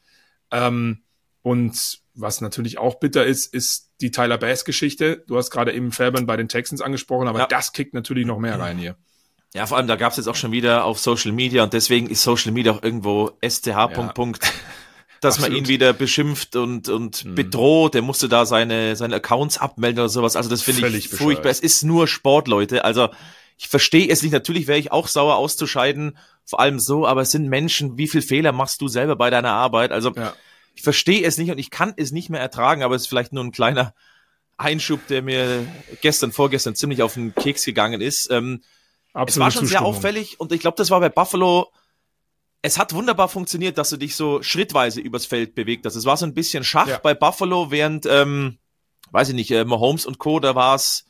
[0.51, 1.03] Ähm,
[1.41, 5.23] und was natürlich auch bitter ist, ist die Tyler Bass-Geschichte.
[5.27, 7.47] Du hast gerade eben Fairbairn bei den Texans angesprochen, aber ja.
[7.47, 8.95] das kickt natürlich noch mehr rein hier.
[9.53, 12.07] Ja, vor allem, da gab es jetzt auch schon wieder auf Social Media und deswegen
[12.07, 13.67] ist Social Media auch irgendwo STH.
[13.67, 13.87] Ja.
[15.23, 15.51] Dass Absolut.
[15.51, 17.35] man ihn wieder beschimpft und, und mhm.
[17.35, 17.93] bedroht.
[17.93, 20.35] Der musste da seine, seine Accounts abmelden oder sowas.
[20.35, 21.49] Also das finde ich furchtbar.
[21.49, 22.83] Es ist nur Sport, Leute.
[22.85, 23.09] Also
[23.57, 24.31] ich verstehe es nicht.
[24.31, 27.97] Natürlich wäre ich auch sauer auszuscheiden, vor allem so, aber es sind Menschen.
[27.97, 29.91] Wie viel Fehler machst du selber bei deiner Arbeit?
[29.91, 30.33] Also ja.
[30.75, 33.33] ich verstehe es nicht und ich kann es nicht mehr ertragen, aber es ist vielleicht
[33.33, 33.93] nur ein kleiner
[34.57, 35.65] Einschub, der mir
[36.01, 38.29] gestern, vorgestern ziemlich auf den Keks gegangen ist.
[38.31, 38.63] Ähm,
[39.27, 41.71] es war schon sehr auffällig und ich glaube, das war bei Buffalo
[42.65, 45.95] es hat wunderbar funktioniert, dass du dich so schrittweise übers Feld bewegt hast.
[45.95, 46.97] Es war so ein bisschen Schach ja.
[46.97, 48.57] bei Buffalo, während, ähm,
[49.11, 51.05] weiß ich nicht, äh, Mahomes und Co., da war es,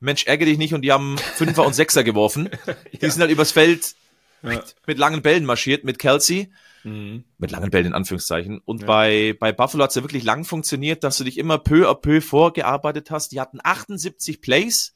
[0.00, 2.48] Mensch, ärgere dich nicht und die haben Fünfer und Sechser geworfen.
[2.66, 2.74] ja.
[3.00, 3.94] Die sind halt übers Feld
[4.42, 4.48] ja.
[4.48, 6.50] mit, mit, langen Bällen marschiert, mit Kelsey.
[6.84, 7.24] Mhm.
[7.36, 8.62] Mit langen Bällen in Anführungszeichen.
[8.64, 11.86] Und bei, bei Buffalo hat es ja wirklich lang funktioniert, dass du dich immer peu
[11.88, 13.32] à peu vorgearbeitet hast.
[13.32, 14.94] Die hatten 78 Plays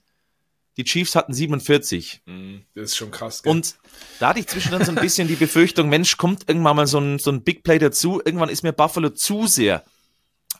[0.78, 2.22] die Chiefs hatten 47.
[2.24, 3.42] Mhm, das ist schon krass.
[3.42, 3.50] Gell?
[3.50, 3.74] Und
[4.20, 7.18] da hatte ich zwischendrin so ein bisschen die Befürchtung, Mensch, kommt irgendwann mal so ein,
[7.18, 8.22] so ein Big Play dazu.
[8.24, 9.84] Irgendwann ist mir Buffalo zu sehr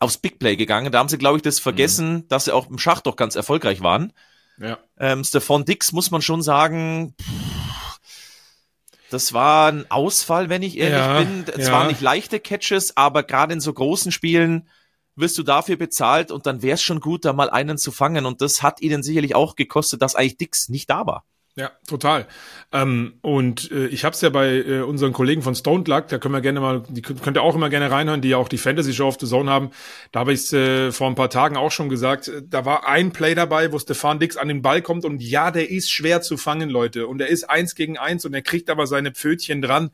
[0.01, 0.91] aufs Big Play gegangen.
[0.91, 2.29] Da haben sie, glaube ich, das vergessen, mhm.
[2.29, 4.13] dass sie auch im Schach doch ganz erfolgreich waren.
[4.61, 4.79] Ja.
[4.99, 7.15] Ähm, Stephon Dix muss man schon sagen,
[9.11, 11.45] das war ein Ausfall, wenn ich ehrlich ja, bin.
[11.57, 11.73] Es ja.
[11.73, 14.69] waren nicht leichte Catches, aber gerade in so großen Spielen
[15.19, 18.27] wirst du dafür bezahlt und dann wäre es schon gut, da mal einen zu fangen.
[18.27, 21.25] Und das hat ihnen sicherlich auch gekostet, dass eigentlich Dix nicht da war.
[21.59, 22.29] Ja, total.
[22.71, 26.19] Ähm, und äh, ich habe es ja bei äh, unseren Kollegen von Stone Luck, da
[26.19, 28.59] können wir gerne mal, die könnt ihr auch immer gerne reinhören, die ja auch die
[28.59, 29.71] Fantasy Show auf The Zone haben.
[30.13, 32.29] Da habe ich es äh, vor ein paar Tagen auch schon gesagt.
[32.29, 35.51] Äh, da war ein Play dabei, wo Stefan Dix an den Ball kommt und ja,
[35.51, 37.09] der ist schwer zu fangen, Leute.
[37.09, 39.91] Und er ist eins gegen eins und er kriegt aber seine Pfötchen dran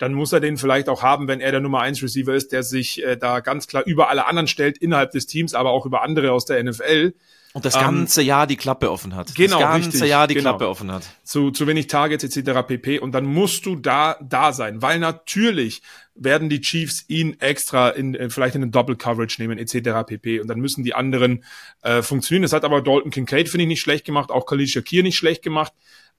[0.00, 2.62] dann muss er den vielleicht auch haben, wenn er der Nummer 1 Receiver ist, der
[2.62, 6.00] sich äh, da ganz klar über alle anderen stellt innerhalb des Teams, aber auch über
[6.00, 7.12] andere aus der NFL.
[7.52, 9.34] Und das ganze ähm, Jahr die Klappe offen hat.
[9.34, 10.50] Genau, das ganze richtig, Jahr die genau.
[10.50, 11.02] Klappe offen hat.
[11.22, 12.66] Zu, zu wenig Targets etc.
[12.66, 12.98] pp.
[13.00, 15.82] Und dann musst du da da sein, weil natürlich
[16.14, 20.06] werden die Chiefs ihn extra in äh, vielleicht in eine Double Coverage nehmen etc.
[20.06, 20.40] pp.
[20.40, 21.44] Und dann müssen die anderen
[21.82, 22.42] äh, funktionieren.
[22.42, 25.42] Das hat aber Dalton Kincaid finde ich nicht schlecht gemacht, auch Khalil Shakir nicht schlecht
[25.42, 25.72] gemacht.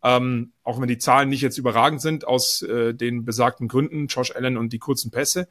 [0.03, 4.35] Ähm, auch wenn die Zahlen nicht jetzt überragend sind aus äh, den besagten Gründen, Josh
[4.35, 5.47] Allen und die kurzen Pässe.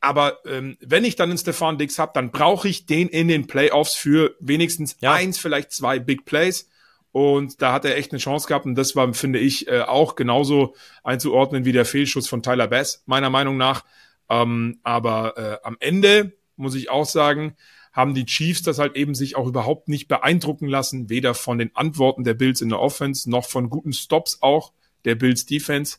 [0.00, 3.46] Aber ähm, wenn ich dann einen Stefan Dix habe, dann brauche ich den in den
[3.46, 5.12] Playoffs für wenigstens ja.
[5.12, 6.68] eins, vielleicht zwei Big Plays.
[7.12, 8.66] Und da hat er echt eine Chance gehabt.
[8.66, 10.74] Und das war, finde ich, äh, auch genauso
[11.04, 13.84] einzuordnen wie der Fehlschuss von Tyler Bass, meiner Meinung nach.
[14.28, 17.56] Ähm, aber äh, am Ende muss ich auch sagen,
[17.92, 21.74] haben die Chiefs das halt eben sich auch überhaupt nicht beeindrucken lassen, weder von den
[21.76, 24.72] Antworten der Bills in der Offense, noch von guten Stops auch
[25.04, 25.98] der Bills Defense,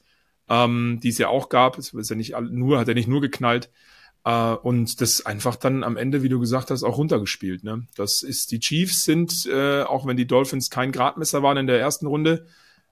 [0.49, 1.77] ähm, die es ja auch gab.
[1.77, 3.69] Es ist ja nicht nur, hat er nicht nur geknallt.
[4.25, 7.65] Uh, und das einfach dann am Ende, wie du gesagt hast, auch runtergespielt.
[7.65, 7.87] Ne?
[7.97, 11.81] Das ist, die Chiefs sind, äh, auch wenn die Dolphins kein Gradmesser waren in der
[11.81, 12.45] ersten Runde,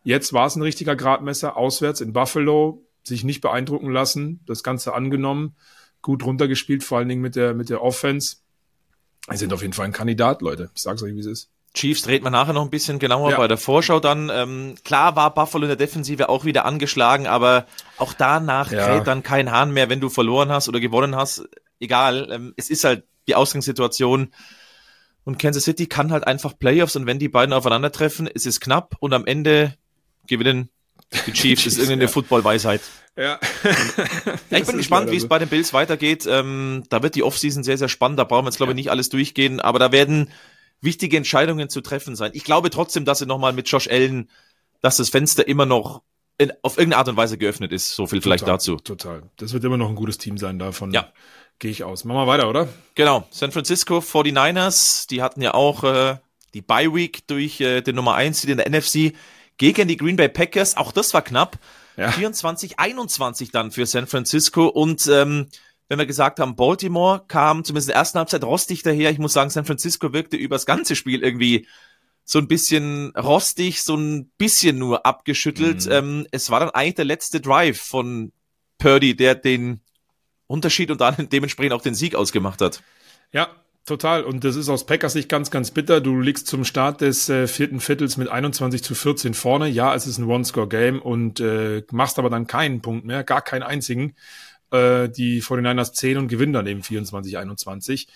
[0.04, 4.94] jetzt war es ein richtiger Gradmesser, auswärts in Buffalo, sich nicht beeindrucken lassen, das Ganze
[4.94, 5.56] angenommen,
[6.02, 8.38] gut runtergespielt, vor allen Dingen mit der, mit der Offense.
[9.30, 10.72] Sie sind auf jeden Fall ein Kandidat, Leute.
[10.76, 11.50] Ich sag's euch, wie es ist.
[11.74, 13.38] Chiefs dreht man nachher noch ein bisschen genauer Ja.
[13.38, 14.30] bei der Vorschau dann.
[14.34, 17.66] Ähm, klar war Buffalo in der Defensive auch wieder angeschlagen, aber
[17.98, 18.88] auch danach Ja.
[18.88, 21.48] kräht dann kein Hahn mehr, wenn du verloren hast oder gewonnen hast.
[21.80, 24.34] Egal, ähm, es ist halt die Ausgangssituation.
[25.24, 28.96] Und Kansas City kann halt einfach Playoffs und wenn die beiden aufeinandertreffen, es ist knapp
[29.00, 29.76] und am Ende
[30.28, 30.70] gewinnen
[31.26, 31.66] die Chiefs.
[31.66, 32.08] Ist irgendeine ja.
[32.10, 32.82] Football-Weisheit.
[33.18, 33.40] Ja.
[34.50, 36.26] Ja, ich bin gespannt, wie es bei den Bills weitergeht.
[36.28, 38.20] Ähm, da wird die Offseason sehr, sehr spannend.
[38.20, 40.30] Da brauchen wir jetzt, glaube ich, nicht alles durchgehen, aber da werden
[40.80, 42.32] wichtige Entscheidungen zu treffen sein.
[42.34, 44.30] Ich glaube trotzdem, dass sie nochmal mit Josh Allen,
[44.82, 46.02] dass das Fenster immer noch
[46.38, 47.96] in, auf irgendeine Art und Weise geöffnet ist.
[47.96, 48.78] So viel vielleicht Total, dazu.
[48.78, 49.24] Total.
[49.38, 51.12] Das wird immer noch ein gutes Team sein, davon Ja.
[51.60, 52.04] gehe ich aus.
[52.04, 52.68] Machen wir weiter, oder?
[52.96, 53.28] Genau.
[53.30, 56.16] San Francisco 49ers, die hatten ja auch äh,
[56.54, 59.14] die Bye Week durch äh, den Nummer 1 in der NFC
[59.62, 60.76] gegen die Green Bay Packers.
[60.76, 61.60] Auch das war knapp.
[61.96, 62.12] Ja.
[62.12, 64.66] 24, 21 dann für San Francisco.
[64.66, 65.50] Und ähm,
[65.88, 69.12] wenn wir gesagt haben, Baltimore kam zumindest in der ersten Halbzeit rostig daher.
[69.12, 71.68] Ich muss sagen, San Francisco wirkte über das ganze Spiel irgendwie
[72.26, 75.86] so ein bisschen rostig, so ein bisschen nur abgeschüttelt.
[75.86, 75.92] Mhm.
[75.92, 78.32] Ähm, es war dann eigentlich der letzte Drive von
[78.80, 79.82] Purdy, der den
[80.48, 82.82] Unterschied und dann dementsprechend auch den Sieg ausgemacht hat.
[83.32, 83.50] Ja,
[83.86, 84.24] total.
[84.24, 86.02] Und das ist aus Packers Sicht ganz, ganz bitter.
[86.02, 89.68] Du liegst zum Start des äh, vierten Viertels mit 21 zu 14 vorne.
[89.68, 93.64] Ja, es ist ein One-Score-Game und äh, machst aber dann keinen Punkt mehr, gar keinen
[93.64, 94.16] einzigen.
[94.72, 98.08] Äh, die 49ers 10 und gewinnen dann eben 24, 21.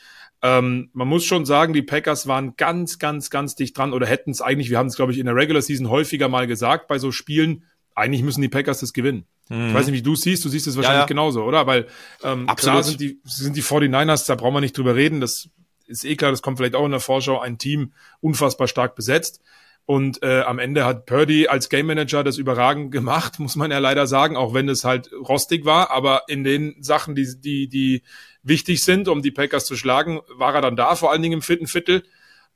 [0.41, 4.31] Ähm, man muss schon sagen, die Packers waren ganz, ganz, ganz dicht dran oder hätten
[4.31, 6.97] es eigentlich, wir haben es, glaube ich, in der Regular Season häufiger mal gesagt, bei
[6.97, 9.25] so Spielen, eigentlich müssen die Packers das gewinnen.
[9.49, 11.05] Ich weiß nicht, wie du es siehst, du siehst es wahrscheinlich ja.
[11.05, 11.67] genauso, oder?
[11.67, 11.87] Weil
[12.23, 12.73] ähm, Absolut.
[12.73, 15.49] klar sind die, sind die 49ers, da brauchen wir nicht drüber reden, das
[15.85, 19.41] ist eh klar, das kommt vielleicht auch in der Vorschau, ein Team unfassbar stark besetzt.
[19.87, 23.77] Und äh, am Ende hat Purdy als Game Manager das überragend gemacht, muss man ja
[23.77, 25.91] leider sagen, auch wenn es halt rostig war.
[25.91, 28.01] Aber in den Sachen, die, die, die
[28.41, 31.41] wichtig sind, um die Packers zu schlagen, war er dann da, vor allen Dingen im
[31.43, 32.03] vierten Viertel.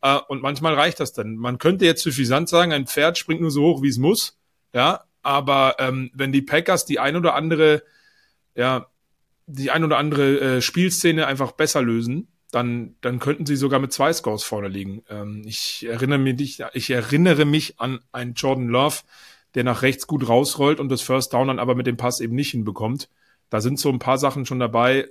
[0.01, 1.35] Äh, und manchmal reicht das dann.
[1.35, 4.39] Man könnte jetzt suffisant sagen, ein Pferd springt nur so hoch, wie es muss.
[4.73, 7.83] Ja, aber ähm, wenn die Packers die ein oder andere,
[8.55, 8.87] ja,
[9.47, 13.93] die ein oder andere äh, Spielszene einfach besser lösen, dann, dann könnten sie sogar mit
[13.93, 15.03] zwei Scores vorne liegen.
[15.09, 18.97] Ähm, ich erinnere mich, ich erinnere mich an einen Jordan Love,
[19.55, 22.35] der nach rechts gut rausrollt und das First Down dann aber mit dem Pass eben
[22.35, 23.09] nicht hinbekommt.
[23.49, 25.09] Da sind so ein paar Sachen schon dabei,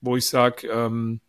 [0.00, 1.20] wo ich sage, ähm,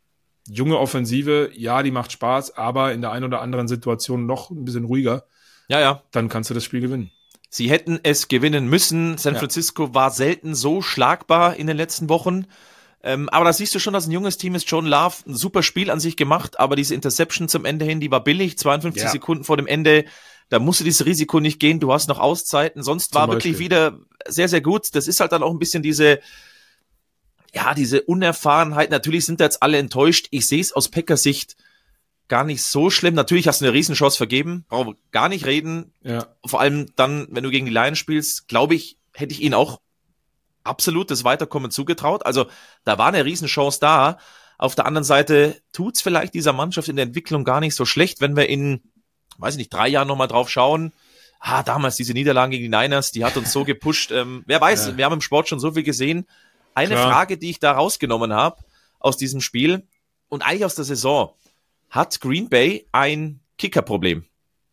[0.49, 4.63] junge Offensive, ja, die macht Spaß, aber in der einen oder anderen Situation noch ein
[4.63, 5.25] bisschen ruhiger,
[5.67, 6.03] Ja, ja.
[6.12, 7.12] dann kannst du das Spiel gewinnen.
[7.49, 9.17] Sie hätten es gewinnen müssen.
[9.17, 9.39] San Ja.
[9.39, 12.45] Francisco war selten so schlagbar in den letzten Wochen.
[13.03, 14.69] Ähm, aber da siehst du schon, dass ein junges Team ist.
[14.69, 18.12] John Love, ein super Spiel an sich gemacht, aber diese Interception zum Ende hin, die
[18.12, 19.10] war billig, 52 Ja.
[19.10, 20.05] Sekunden vor dem Ende.
[20.49, 21.79] Da musst du dieses Risiko nicht gehen.
[21.79, 22.83] Du hast noch Auszeiten.
[22.83, 23.65] Sonst war wirklich Beispiel.
[23.65, 24.93] wieder sehr, sehr gut.
[24.95, 26.19] Das ist halt dann auch ein bisschen diese,
[27.53, 28.89] ja, diese Unerfahrenheit.
[28.89, 30.27] Natürlich sind da jetzt alle enttäuscht.
[30.31, 31.55] Ich sehe es aus Packers Sicht
[32.28, 33.13] gar nicht so schlimm.
[33.16, 34.66] Natürlich hast du eine Riesenchance vergeben.
[34.70, 38.48] Brauchen wir gar nicht reden Ja, vor allem dann, wenn du gegen die Lions spielst,
[38.48, 39.80] glaube ich, hätte ich ihnen auch
[40.63, 42.26] absolut das Weiterkommen zugetraut.
[42.26, 42.48] Also
[42.84, 44.18] da war eine Riesenchance da.
[44.58, 48.22] Auf der anderen Seite tut's vielleicht dieser Mannschaft in der Entwicklung gar nicht so schlecht,
[48.22, 48.82] wenn wir in,
[49.38, 50.94] weiß ich nicht, drei Jahren nochmal drauf schauen.
[51.40, 54.12] Ah, damals diese Niederlagen gegen die Niners, die hat uns so gepusht.
[54.12, 54.98] Ähm, wer weiß, Ja.
[54.98, 56.28] wir haben im Sport schon so viel gesehen.
[56.74, 57.10] Eine Klar.
[57.12, 58.58] Frage, die ich da rausgenommen habe
[59.00, 59.88] aus diesem Spiel
[60.30, 61.34] und eigentlich aus der Saison.
[61.89, 64.26] Hat Green Bay ein Kickerproblem?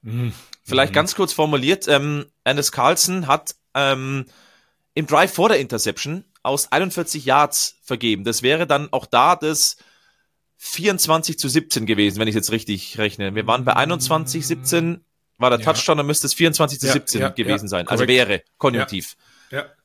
[0.02, 0.32] Mhm.
[0.64, 0.94] Vielleicht Mhm.
[0.94, 4.26] ganz kurz formuliert, ähm, Anders Carlson hat ähm,
[4.94, 8.24] im Drive vor der Interception aus 41 Yards vergeben.
[8.24, 9.76] Das wäre dann auch da das
[10.58, 13.34] 24 zu 17 gewesen, wenn ich jetzt richtig rechne.
[13.34, 15.04] Wir waren bei 21, 17,
[15.38, 15.64] war der Ja.
[15.72, 17.88] Touchdown, dann müsste es 24 zu Ja, 17 ja, gewesen sein.
[17.88, 18.28] Also korrekt.
[18.28, 19.16] wäre, konjunktiv.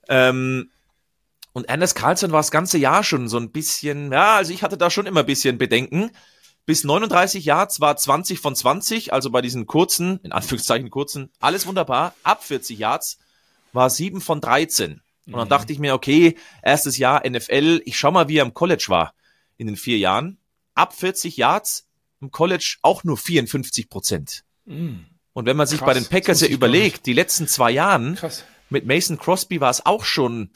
[0.08, 0.70] Ähm,
[1.54, 4.78] und Anders Carlson war das ganze Jahr schon so ein bisschen, ja, also ich hatte
[4.78, 6.12] da schon immer ein bisschen Bedenken.
[6.70, 11.66] Bis 39 Yards war 20 von 20, also bei diesen kurzen, in Anführungszeichen kurzen, alles
[11.66, 12.14] wunderbar.
[12.22, 13.18] Ab 40 Yards
[13.74, 15.02] war 7 von 13.
[15.26, 18.54] Und dann dachte ich mir, okay, erstes Jahr NFL, ich schau mal, wie er im
[18.54, 19.16] College war
[19.58, 20.38] in den vier Jahren.
[20.76, 21.88] Ab 40 Yards
[22.22, 24.44] im College auch nur 54 Prozent.
[24.66, 25.08] Mhm.
[25.34, 28.44] Und wenn man sich Krass, bei den Packers ja überlegt, die letzten zwei Jahren, Krass.
[28.70, 30.52] mit Mason Crosby war es auch schon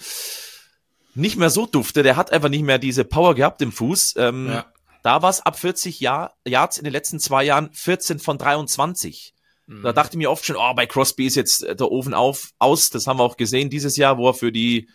[1.16, 2.04] nicht mehr so dufte.
[2.04, 4.14] Der hat einfach nicht mehr diese Power gehabt im Fuß.
[4.18, 4.73] Ähm, Ja.
[5.04, 9.34] Da war es ab 40 Jahr, Yards in den letzten zwei Jahren 14 von 23.
[9.68, 9.84] Da Mhm.
[9.96, 12.90] dachte ich mir oft schon, oh, bei Crosby ist jetzt äh, der Ofen auf, aus.
[12.90, 14.90] Das haben wir auch gesehen dieses Jahr, wo er für die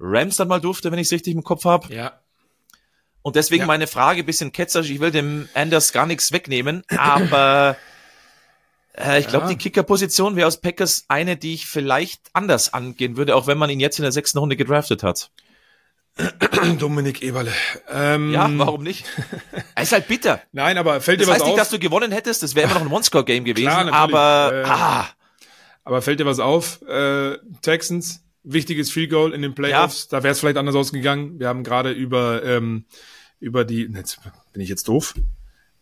[0.00, 1.92] Rams dann mal durfte, wenn ich es richtig im Kopf habe.
[1.94, 2.20] Ja.
[3.22, 3.66] Und deswegen Ja.
[3.66, 7.76] meine Frage, bisschen ketzerisch, ich will dem Anders gar nichts wegnehmen, aber
[8.98, 9.50] äh, ich glaube, Ja.
[9.52, 13.70] die Kickerposition wäre aus Packers eine, die ich vielleicht anders angehen würde, auch wenn man
[13.70, 15.30] ihn jetzt in der sechsten Runde gedraftet hat.
[16.78, 17.52] Dominik Eberle.
[17.90, 19.04] Ähm, ja, warum nicht?
[19.74, 20.42] Er ist halt bitter.
[20.52, 21.48] Nein, aber fällt das dir was heißt auf?
[21.48, 24.68] nicht, dass du gewonnen hättest, das wäre immer noch ein One-Score-Game gewesen, Klar, aber äh,
[24.68, 25.08] ah.
[25.84, 26.82] Aber fällt dir was auf?
[26.82, 30.18] Äh, Texans, wichtiges Field Goal in den Playoffs, ja.
[30.18, 31.40] da wäre es vielleicht anders ausgegangen.
[31.40, 32.84] Wir haben gerade über ähm,
[33.40, 34.20] über die jetzt
[34.52, 35.14] bin ich jetzt doof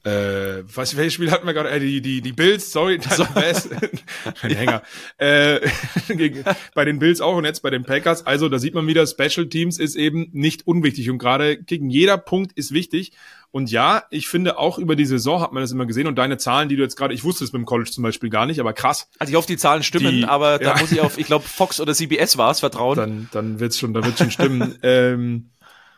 [0.05, 1.71] äh, was, welches Spiel hatten wir gerade?
[1.71, 3.27] Äh, die, die, die Bills, sorry, so.
[4.43, 4.83] ein Hänger.
[5.19, 5.61] Äh,
[6.09, 8.27] gegen, bei den Bills auch und jetzt bei den Packers.
[8.27, 12.17] Also da sieht man wieder, Special Teams ist eben nicht unwichtig und gerade gegen jeder
[12.17, 13.13] Punkt ist wichtig.
[13.53, 16.39] Und ja, ich finde auch über die Saison hat man das immer gesehen und deine
[16.39, 18.73] Zahlen, die du jetzt gerade, ich wusste es beim College zum Beispiel gar nicht, aber
[18.73, 19.09] krass.
[19.19, 20.81] Also ich hoffe, die Zahlen stimmen, die, aber da ja.
[20.81, 22.97] muss ich auf, ich glaube, Fox oder CBS war es, vertrauen.
[22.97, 24.79] Dann, dann wird's schon, dann wird's schon stimmen.
[24.83, 25.51] ähm,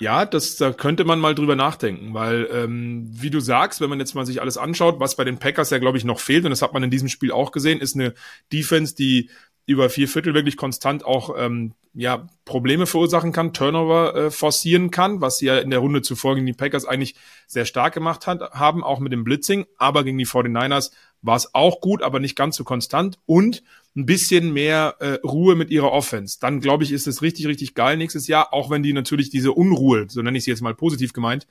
[0.02, 4.00] ja, das, da könnte man mal drüber nachdenken, weil, ähm, wie du sagst, wenn man
[4.00, 6.50] jetzt mal sich alles anschaut, was bei den Packers ja, glaube ich, noch fehlt, und
[6.50, 8.12] das hat man in diesem Spiel auch gesehen, ist eine
[8.52, 9.30] Defense, die
[9.64, 15.20] über vier Viertel wirklich konstant auch ähm, ja, Probleme verursachen kann, Turnover äh, forcieren kann,
[15.20, 17.14] was sie ja in der Runde zuvor gegen die Packers eigentlich
[17.46, 20.90] sehr stark gemacht hat, haben, auch mit dem Blitzing, aber gegen die 49ers
[21.22, 23.62] war es auch gut, aber nicht ganz so konstant und
[23.96, 26.38] ein bisschen mehr äh, Ruhe mit ihrer Offense.
[26.40, 29.52] Dann glaube ich, ist es richtig, richtig geil nächstes Jahr, auch wenn die natürlich diese
[29.52, 31.46] Unruhe, so nenne ich sie jetzt mal positiv gemeint,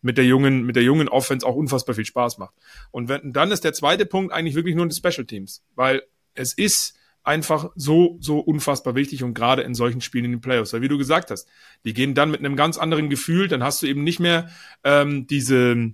[0.00, 2.54] mit der jungen, mit der jungen Offense auch unfassbar viel Spaß macht.
[2.90, 6.02] Und wenn, dann ist der zweite Punkt eigentlich wirklich nur die Special Teams, weil
[6.34, 10.72] es ist einfach so, so unfassbar wichtig und gerade in solchen Spielen in den Playoffs.
[10.72, 11.48] Weil wie du gesagt hast,
[11.84, 14.50] die gehen dann mit einem ganz anderen Gefühl, dann hast du eben nicht mehr
[14.82, 15.92] ähm, diese,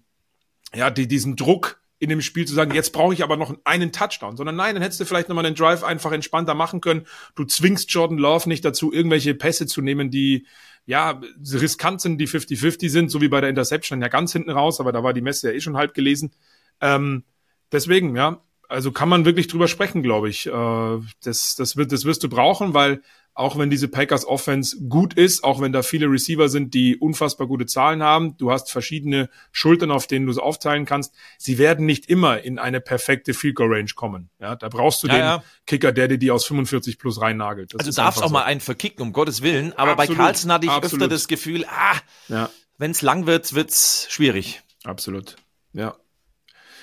[0.74, 3.92] ja, die, diesen Druck, in dem Spiel zu sagen, jetzt brauche ich aber noch einen
[3.92, 7.06] Touchdown, sondern nein, dann hättest du vielleicht nochmal den Drive einfach entspannter machen können.
[7.34, 10.46] Du zwingst Jordan Love nicht dazu, irgendwelche Pässe zu nehmen, die
[10.86, 11.20] ja
[11.52, 14.92] riskant sind, die 50-50 sind, so wie bei der Interception ja ganz hinten raus, aber
[14.92, 16.32] da war die Messe ja eh schon halb gelesen.
[16.80, 17.24] Ähm,
[17.72, 20.46] deswegen, ja, also kann man wirklich drüber sprechen, glaube ich.
[20.46, 23.02] Äh, das, das, wird, das wirst du brauchen, weil
[23.38, 27.46] auch wenn diese Packers Offense gut ist, auch wenn da viele Receiver sind, die unfassbar
[27.46, 31.86] gute Zahlen haben, du hast verschiedene Schultern, auf denen du es aufteilen kannst, sie werden
[31.86, 34.28] nicht immer in eine perfekte Field Goal Range kommen.
[34.40, 35.44] Ja, da brauchst du ja, den ja.
[35.66, 37.74] Kicker, der dir die aus 45 plus reinnagelt.
[37.74, 38.32] Das also du darfst auch so.
[38.32, 40.18] mal einen verkicken, um Gottes Willen, aber Absolut.
[40.18, 41.04] bei Carlson hatte ich Absolut.
[41.04, 42.50] öfter das Gefühl, ah, ja.
[42.76, 44.62] wenn es lang wird, wird's schwierig.
[44.82, 45.36] Absolut.
[45.72, 45.94] Ja.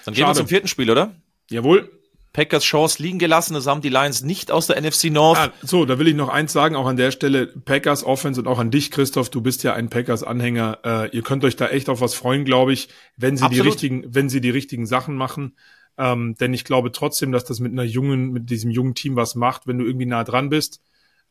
[0.05, 0.37] Dann gehen Schade.
[0.37, 1.13] wir zum vierten Spiel, oder?
[1.49, 1.91] Jawohl.
[2.35, 3.53] Packers Chance liegen gelassen.
[3.53, 5.37] Das haben die Lions nicht aus der NFC North.
[5.37, 8.47] Ah, so, da will ich noch eins sagen, auch an der Stelle Packers Offense und
[8.47, 9.29] auch an dich, Christoph.
[9.29, 10.79] Du bist ja ein Packers Anhänger.
[10.83, 13.63] Äh, ihr könnt euch da echt auf was freuen, glaube ich, wenn sie Absolut.
[13.63, 15.55] die richtigen, wenn sie die richtigen Sachen machen.
[15.97, 19.35] Ähm, denn ich glaube trotzdem, dass das mit einer jungen, mit diesem jungen Team was
[19.35, 20.81] macht, wenn du irgendwie nah dran bist.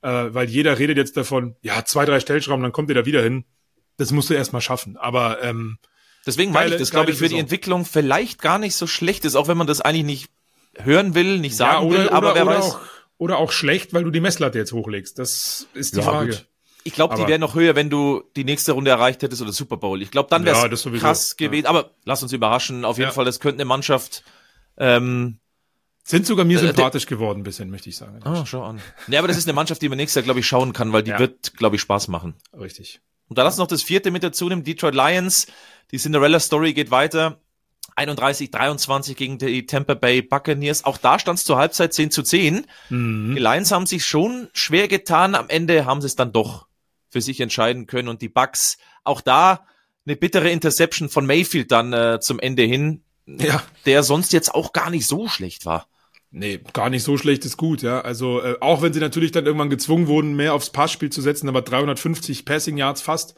[0.01, 3.23] Äh, weil jeder redet jetzt davon, ja, zwei, drei Stellschrauben, dann kommt ihr da wieder
[3.23, 3.45] hin.
[3.99, 4.97] Das musst du erst mal schaffen.
[4.97, 5.77] Aber ähm,
[6.27, 9.35] Deswegen meine ich, das glaube ich für die Entwicklung vielleicht gar nicht so schlecht ist,
[9.35, 10.31] auch wenn man das eigentlich nicht
[10.77, 12.65] hören will, nicht sagen ja, oder, will, aber oder, wer oder weiß.
[12.65, 12.81] Auch,
[13.19, 15.19] oder auch schlecht, weil du die Messlatte jetzt hochlegst.
[15.19, 16.31] Das ist die ja, Frage.
[16.31, 16.47] Gut.
[16.87, 19.79] Ich glaube, die wäre noch höher, wenn du die nächste Runde erreicht hättest oder Super
[19.79, 20.03] Bowl.
[20.03, 21.65] Ich glaube, dann wäre es ja, krass gewesen.
[21.65, 22.85] Aber lass uns überraschen.
[22.85, 24.23] Auf jeden Fall, das könnte eine Mannschaft.
[24.77, 25.39] Ähm,
[26.03, 28.21] sind sogar mir äh, sympathisch geworden, bisschen, möchte ich sagen.
[28.25, 28.83] Ah, schau an.
[29.07, 31.03] Nee, aber das ist eine Mannschaft, die man nächstes Jahr, glaube ich, schauen kann, weil
[31.03, 32.35] die wird, glaube ich, Spaß machen.
[32.53, 33.01] Richtig.
[33.35, 34.63] Und da lass noch das vierte mit dazu nehmen.
[34.63, 35.49] Detroit Lions.
[35.91, 37.41] Die Cinderella Story geht weiter.
[37.97, 40.85] 31, 23 gegen die Tampa Bay Buccaneers.
[40.85, 42.65] Auch da stand es zur Halbzeit 10 zu 10.
[42.91, 43.35] Mhm.
[43.35, 45.35] Die Lions haben sich schon schwer getan.
[45.35, 46.69] Am Ende haben sie es dann doch
[47.11, 48.07] für sich entscheiden können.
[48.07, 49.67] Und die Bucks, auch da
[50.07, 53.65] eine bittere Interception von Mayfield dann äh, zum Ende hin, ja.
[53.85, 55.89] der sonst jetzt auch gar nicht so schlecht war.
[56.37, 58.01] Nee, gar nicht so schlecht ist gut, ja.
[58.01, 61.49] Also äh, auch wenn sie natürlich dann irgendwann gezwungen wurden, mehr aufs Passspiel zu setzen,
[61.49, 63.37] aber 350 Passing Yards fast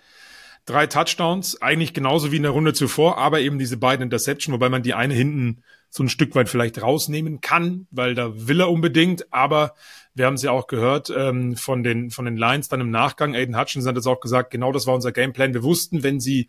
[0.64, 4.70] drei Touchdowns, eigentlich genauso wie in der Runde zuvor, aber eben diese beiden Interception, wobei
[4.70, 8.70] man die eine hinten so ein Stück weit vielleicht rausnehmen kann, weil da will er
[8.70, 9.74] unbedingt, aber
[10.14, 13.34] wir haben es ja auch gehört ähm, von den von den Lions dann im Nachgang.
[13.34, 15.52] Aiden Hutchinson hat es auch gesagt, genau das war unser Gameplan.
[15.52, 16.48] Wir wussten, wenn sie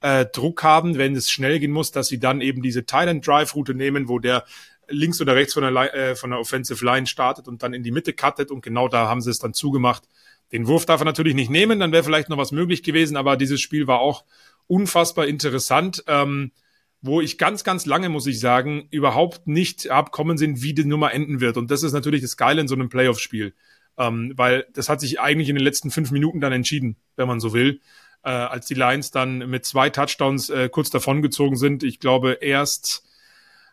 [0.00, 3.56] äh, Druck haben, wenn es schnell gehen muss, dass sie dann eben diese Thailand Drive
[3.56, 4.44] Route nehmen, wo der
[4.88, 7.90] links oder rechts von der, äh, von der Offensive Line startet und dann in die
[7.90, 10.04] Mitte cuttet und genau da haben sie es dann zugemacht.
[10.52, 13.36] Den Wurf darf er natürlich nicht nehmen, dann wäre vielleicht noch was möglich gewesen, aber
[13.36, 14.24] dieses Spiel war auch
[14.66, 16.52] unfassbar interessant, ähm,
[17.00, 21.12] wo ich ganz, ganz lange, muss ich sagen, überhaupt nicht abkommen sind, wie die Nummer
[21.12, 21.56] enden wird.
[21.56, 23.54] Und das ist natürlich das Geile in so einem Playoff-Spiel,
[23.98, 27.40] ähm, weil das hat sich eigentlich in den letzten fünf Minuten dann entschieden, wenn man
[27.40, 27.80] so will.
[28.24, 31.84] Äh, als die Lions dann mit zwei Touchdowns äh, kurz davongezogen sind.
[31.84, 33.07] Ich glaube, erst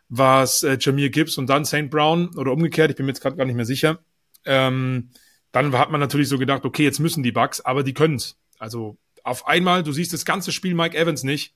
[0.08, 1.90] war es äh, Jameer Gibbs und dann St.
[1.90, 4.00] Brown oder umgekehrt, ich bin mir jetzt gerade gar nicht mehr sicher.
[4.44, 5.10] Ähm,
[5.52, 8.36] dann hat man natürlich so gedacht, okay, jetzt müssen die Bucks, aber die können's.
[8.58, 11.54] Also auf einmal, du siehst das ganze Spiel Mike Evans nicht.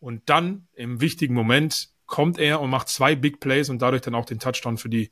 [0.00, 4.14] Und dann im wichtigen Moment kommt er und macht zwei Big Plays und dadurch dann
[4.14, 5.10] auch den Touchdown für die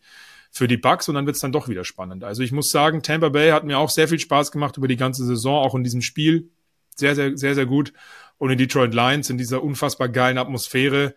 [0.55, 2.25] für die Bucks und dann wird's dann doch wieder spannend.
[2.25, 4.99] Also ich muss sagen, Tampa Bay hat mir auch sehr viel Spaß gemacht über die
[4.99, 6.51] ganze Saison, auch in diesem Spiel.
[6.95, 7.95] Sehr, sehr, sehr, sehr gut.
[8.37, 11.15] Und die Detroit Lions in dieser unfassbar geilen Atmosphäre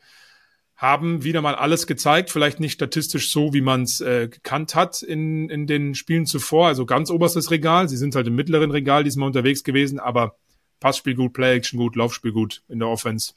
[0.77, 5.01] haben wieder mal alles gezeigt, vielleicht nicht statistisch so, wie man es äh, gekannt hat
[5.01, 7.87] in, in den Spielen zuvor, also ganz oberstes Regal.
[7.87, 10.35] Sie sind halt im mittleren Regal diesmal unterwegs gewesen, aber
[10.81, 13.33] Passspiel gut, Play-Action gut, Laufspiel gut in der Offense.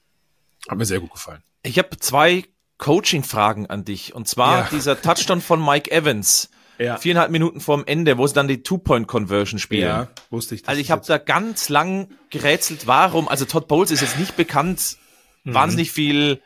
[0.68, 1.42] Hat mir sehr gut gefallen.
[1.62, 2.44] Ich habe zwei
[2.78, 4.14] Coaching-Fragen an dich.
[4.14, 4.68] Und zwar Ja.
[4.72, 6.50] dieser Touchdown von Mike Evans.
[6.78, 6.96] Ja.
[6.96, 9.82] Viereinhalb Minuten vorm Ende, wo sie dann die Two-Point-Conversion spielen.
[9.82, 10.68] Ja, wusste ich.
[10.68, 13.28] Also ich habe da ganz lang gerätselt, warum.
[13.28, 14.96] Also Todd Bowles ist jetzt nicht bekannt,
[15.44, 16.40] wahnsinnig viel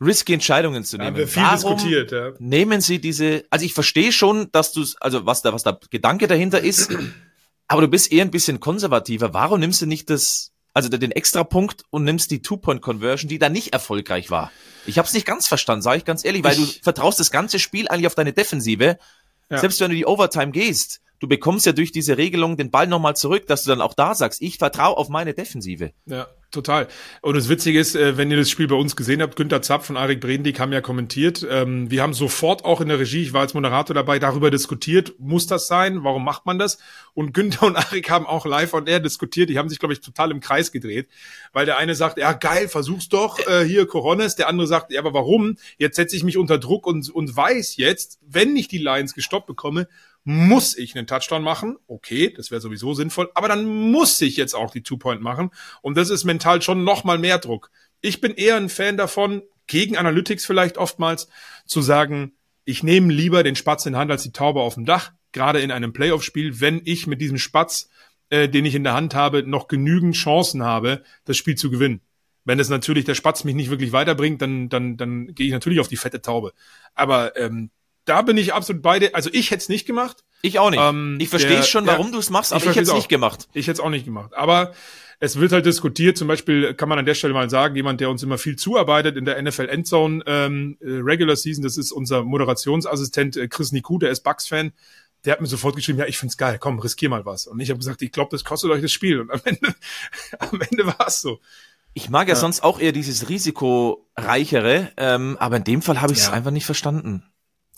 [0.00, 1.00] risky Entscheidungen zu Mhm.
[1.02, 1.16] haben nehmen.
[1.18, 2.12] wir viel warum diskutiert.
[2.12, 2.32] Ja.
[2.38, 3.44] nehmen Sie diese?
[3.50, 6.90] Also ich verstehe schon, dass du, also was da, was da Gedanke dahinter ist,
[7.68, 9.34] aber du bist eher ein bisschen konservativer.
[9.34, 13.72] Warum nimmst du nicht das, also den Extrapunkt und nimmst die Two-Point-Conversion, die da nicht
[13.72, 14.50] erfolgreich war?
[14.86, 17.30] Ich habe es nicht ganz verstanden, sage ich ganz ehrlich, weil Ich- du vertraust das
[17.30, 18.98] ganze Spiel eigentlich auf deine Defensive.
[19.50, 19.58] Ja.
[19.58, 23.14] Selbst wenn du die Overtime gehst, du bekommst ja durch diese Regelung den Ball nochmal
[23.16, 25.92] zurück, dass du dann auch da sagst, ich vertraue auf meine Defensive.
[26.06, 26.88] Ja, total.
[27.22, 29.90] Und das Witzige ist, äh, wenn ihr das Spiel bei uns gesehen habt, Günther Zapf
[29.90, 31.46] und Arik Brendig haben ja kommentiert.
[31.48, 35.14] Ähm, wir haben sofort auch in der Regie, ich war als Moderator dabei, darüber diskutiert,
[35.18, 36.04] muss das sein?
[36.04, 36.78] Warum macht man das?
[37.14, 39.50] Und Günther und Arik haben auch live on air diskutiert.
[39.50, 41.08] Die haben sich, glaube ich, total im Kreis gedreht.
[41.52, 44.36] Weil der eine sagt, ja geil, versuch's doch, äh, hier Coronas.
[44.36, 45.56] Der andere sagt, ja, aber warum?
[45.78, 49.46] Jetzt setze ich mich unter Druck und, und weiß jetzt, wenn ich die Lions gestoppt
[49.46, 49.88] bekomme,
[50.24, 51.78] muss ich einen Touchdown machen.
[51.86, 53.30] Okay, das wäre sowieso sinnvoll.
[53.34, 55.50] Aber dann muss ich jetzt auch die Two-Point machen.
[55.82, 57.70] Und das ist mental schon noch mal mehr Druck.
[58.00, 61.28] Ich bin eher ein Fan davon, gegen Analytics vielleicht oftmals,
[61.64, 62.32] zu sagen,
[62.64, 65.12] ich nehme lieber den Spatz in Hand als die Taube auf dem Dach.
[65.32, 67.88] Gerade in einem Playoff-Spiel, wenn ich mit diesem Spatz,
[68.30, 72.00] äh, den ich in der Hand habe, noch genügend Chancen habe, das Spiel zu gewinnen.
[72.44, 75.78] Wenn es natürlich der Spatz mich nicht wirklich weiterbringt, dann, dann, dann gehe ich natürlich
[75.78, 76.52] auf die fette Taube.
[76.94, 77.70] Aber ähm,
[78.04, 79.14] da bin ich absolut beide.
[79.14, 80.24] Also ich hätte es nicht gemacht.
[80.42, 80.80] Ich auch nicht.
[80.82, 83.48] Ähm, ich verstehe schon, warum du es machst, ich aber ich, hätte es nicht gemacht.
[83.52, 84.34] Ich hätte es auch nicht gemacht.
[84.34, 84.72] Aber
[85.20, 86.16] es wird halt diskutiert.
[86.16, 89.16] Zum Beispiel kann man an der Stelle mal sagen, jemand, der uns immer viel zuarbeitet
[89.16, 93.98] in der NFL Endzone ähm, äh, Regular Season, das ist unser Moderationsassistent äh, Chris Niku,
[93.98, 94.72] der ist Bucks-Fan.
[95.26, 97.46] Der hat mir sofort geschrieben, ja, ich find's geil, komm, riskier mal was.
[97.46, 99.20] Und ich habe gesagt, ich glaube, das kostet euch das Spiel.
[99.20, 99.74] Und am Ende,
[100.38, 101.40] am Ende war es so.
[101.92, 106.20] Ich mag ja, sonst auch eher dieses risikoreichere, ähm, aber in dem Fall habe ich
[106.20, 106.32] es Ja.
[106.32, 107.24] einfach nicht verstanden.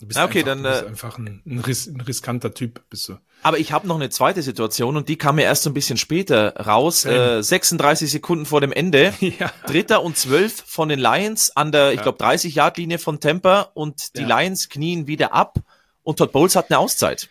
[0.03, 2.81] Du bist okay, einfach, dann, du bist äh, einfach ein, ein, ris ein riskanter Typ,
[2.89, 3.17] bist du.
[3.41, 5.97] Aber ich habe noch eine zweite Situation und die kam mir erst so ein bisschen
[5.97, 7.05] später raus.
[7.05, 9.13] Äh, 36 Sekunden vor dem Ende.
[9.39, 9.51] Ja.
[9.65, 12.03] Dritter und zwölf von den Lions an der, ich Ja.
[12.03, 14.41] glaube, 30-Yard-Linie von Tampa und die Ja.
[14.41, 15.59] Lions knien wieder ab
[16.03, 17.29] und Todd Bowles hat eine Auszeit.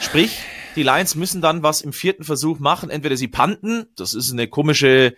[0.00, 0.38] Sprich,
[0.74, 2.88] die Lions müssen dann was im vierten Versuch machen.
[2.90, 5.14] Entweder sie panten, das ist eine komische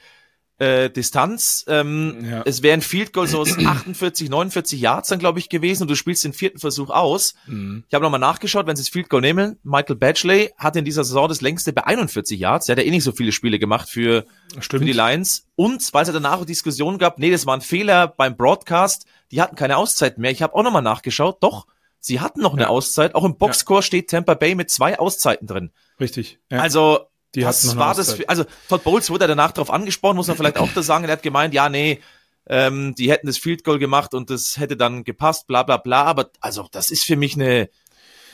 [0.58, 1.64] äh, Distanz.
[1.68, 2.42] Ähm, Ja.
[2.46, 5.88] Es wäre ein Field Goal so aus 48, 49 Yards dann, glaube ich, gewesen und
[5.90, 7.34] du spielst den vierten Versuch aus.
[7.46, 7.84] Mhm.
[7.88, 9.58] Ich habe nochmal nachgeschaut, wenn sie das Field Goal nehmen.
[9.62, 12.66] Michael Batchley hat in dieser Saison das längste bei 41 Yards.
[12.66, 14.24] Der hat ja eh nicht so viele Spiele gemacht für,
[14.60, 14.80] Stimmt.
[14.82, 15.46] für die Lions.
[15.56, 19.06] Und weil es ja danach auch Diskussionen gab, nee, das war ein Fehler beim Broadcast.
[19.32, 20.30] Die hatten keine Auszeit mehr.
[20.30, 21.42] Ich habe auch nochmal nachgeschaut.
[21.42, 21.66] Doch,
[22.00, 22.68] sie hatten noch eine Ja.
[22.68, 23.14] Auszeit.
[23.14, 25.70] Auch im Boxscore steht Tampa Bay mit zwei Auszeiten drin.
[26.00, 26.38] Richtig.
[26.50, 26.60] Ja.
[26.60, 27.00] Also,
[27.34, 28.14] Die das eine war das.
[28.14, 31.04] Für- Also, Todd Bowles wurde danach darauf angesprochen, muss man vielleicht auch da sagen.
[31.04, 32.00] Er hat gemeint, ja, nee,
[32.48, 36.04] ähm, die hätten das Field Goal gemacht und das hätte dann gepasst, bla, bla, bla.
[36.04, 37.68] Aber, also, das ist für mich eine,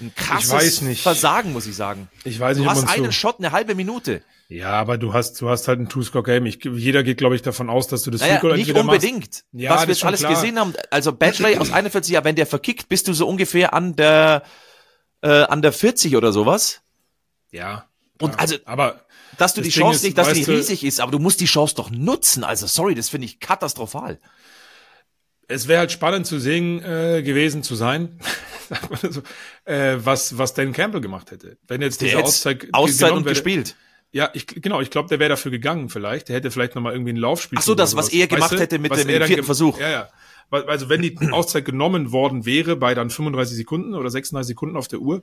[0.00, 1.02] ein krasses weiß nicht.
[1.02, 2.08] Versagen, muss ich sagen.
[2.24, 3.12] ich weiß Du nicht, ob hast einen so.
[3.12, 4.22] Shot, eine halbe Minute.
[4.48, 6.44] Ja, aber du hast, du hast halt ein Two-Score-Game.
[6.44, 9.44] Jeder geht, glaube ich, davon aus, dass du das Naja, Field Goal nicht unbedingt.
[9.52, 10.34] Ja, Was das wir jetzt schon alles klar.
[10.34, 13.96] gesehen haben, also Badgley aus 41, ja, wenn der verkickt, bist du so ungefähr an
[13.96, 14.42] der,
[15.22, 16.82] äh, an der 40 oder sowas.
[17.50, 17.86] Ja.
[18.22, 19.04] Und also- aber
[19.38, 21.46] Dass du die Chance ist, nicht, dass weißt du- riesig ist, aber du musst die
[21.46, 22.44] Chance doch nutzen.
[22.44, 24.18] Also, sorry, das finde ich katastrophal.
[25.48, 28.18] es wäre halt spannend zu sehen äh, gewesen zu sein,
[29.10, 29.22] so,
[29.64, 33.24] äh, was was Dan Campbell gemacht hätte, wenn jetzt diese Der Auszeit, jetzt Auszeit und
[33.24, 33.34] wäre.
[33.34, 33.76] gespielt.
[34.12, 36.28] Ja, ich genau, ich glaube, der wäre dafür gegangen vielleicht.
[36.28, 37.58] Der hätte vielleicht noch mal irgendwie ein Laufspiel.
[37.58, 39.78] Ach so, das, was er gemacht hätte mit dem- mit dem vierten Versuch.
[39.80, 40.08] Ja, ja.
[40.52, 44.88] Also wenn die Auszeit genommen worden wäre bei dann 35 Sekunden oder 36 Sekunden auf
[44.88, 45.22] der Uhr,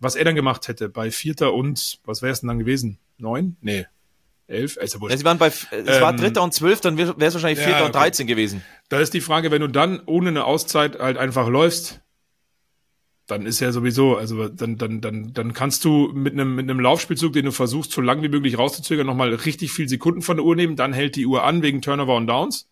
[0.00, 2.98] was er dann gemacht hätte bei Vierter und was wäre es denn dann gewesen?
[3.18, 3.56] Neun?
[3.60, 3.86] Nee,
[4.46, 4.76] elf.
[4.76, 5.08] Ist ja.
[5.08, 7.66] Ja, sie waren bei, es war Ähm, Dritter und Zwölf, dann wäre es wahrscheinlich ja,
[7.66, 8.04] Vierter und okay.
[8.04, 8.62] 13 gewesen.
[8.88, 12.00] Da ist die Frage, wenn du dann ohne eine Auszeit halt einfach läufst,
[13.26, 16.78] dann ist ja sowieso, also dann, dann, dann, dann kannst du mit einem, mit einem
[16.78, 20.46] Laufspielzug, den du versuchst, so lang wie möglich rauszuzögern, nochmal richtig viel Sekunden von der
[20.46, 22.68] Uhr nehmen, dann hält die Uhr an wegen Turnover und Downs.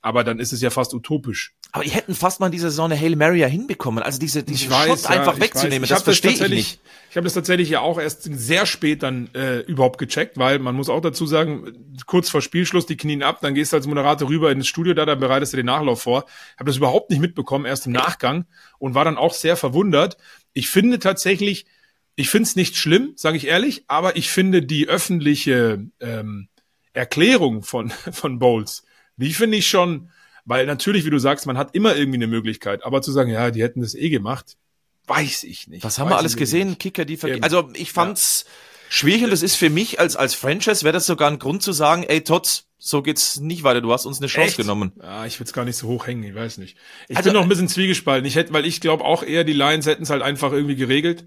[0.00, 1.54] Aber dann ist es ja fast utopisch.
[1.72, 4.02] Aber die hätten fast mal in dieser Saison eine Hail Mary ja hinbekommen.
[4.02, 5.88] Also diese, diesen Ich weiß, Shot einfach ja, ich wegzunehmen, weiß.
[5.88, 6.80] das verstehe ich nicht.
[7.10, 10.74] Ich habe das tatsächlich ja auch erst sehr spät dann äh, überhaupt gecheckt, weil man
[10.74, 11.72] muss auch dazu sagen,
[12.06, 15.04] kurz vor Spielschluss, die knien ab, dann gehst du als Moderator rüber ins Studio, da
[15.04, 16.24] dann bereitest du den Nachlauf vor.
[16.58, 18.46] Habe das überhaupt nicht mitbekommen, erst im Nachgang
[18.78, 20.16] und war dann auch sehr verwundert.
[20.52, 21.66] Ich finde tatsächlich,
[22.14, 26.48] ich finde es nicht schlimm, sage ich ehrlich, aber ich finde die öffentliche ähm,
[26.92, 28.84] Erklärung von, von Bowles,
[29.18, 30.10] die finde ich schon,
[30.44, 33.50] weil natürlich, wie du sagst, man hat immer irgendwie eine Möglichkeit, aber zu sagen, ja,
[33.50, 34.56] die hätten das eh gemacht,
[35.06, 35.84] weiß ich nicht.
[35.84, 36.68] Was haben wir alles gesehen?
[36.70, 36.80] Nicht.
[36.80, 37.42] Kicker, die vergeben.
[37.42, 38.52] Also ich fand's ja.
[38.90, 41.72] schwierig und das ist für mich als, als Franchise wäre das sogar ein Grund zu
[41.72, 43.80] sagen, ey Todd, so geht's nicht weiter.
[43.80, 44.56] Du hast uns eine Chance Echt?
[44.56, 44.92] genommen.
[45.02, 46.76] Ja, ich würde es gar nicht so hoch hängen, ich weiß nicht.
[47.08, 48.26] Ich also, bin noch ein bisschen zwiegespalten.
[48.26, 51.26] Ich hätte, weil ich glaube auch eher, die Lions hätten es halt einfach irgendwie geregelt.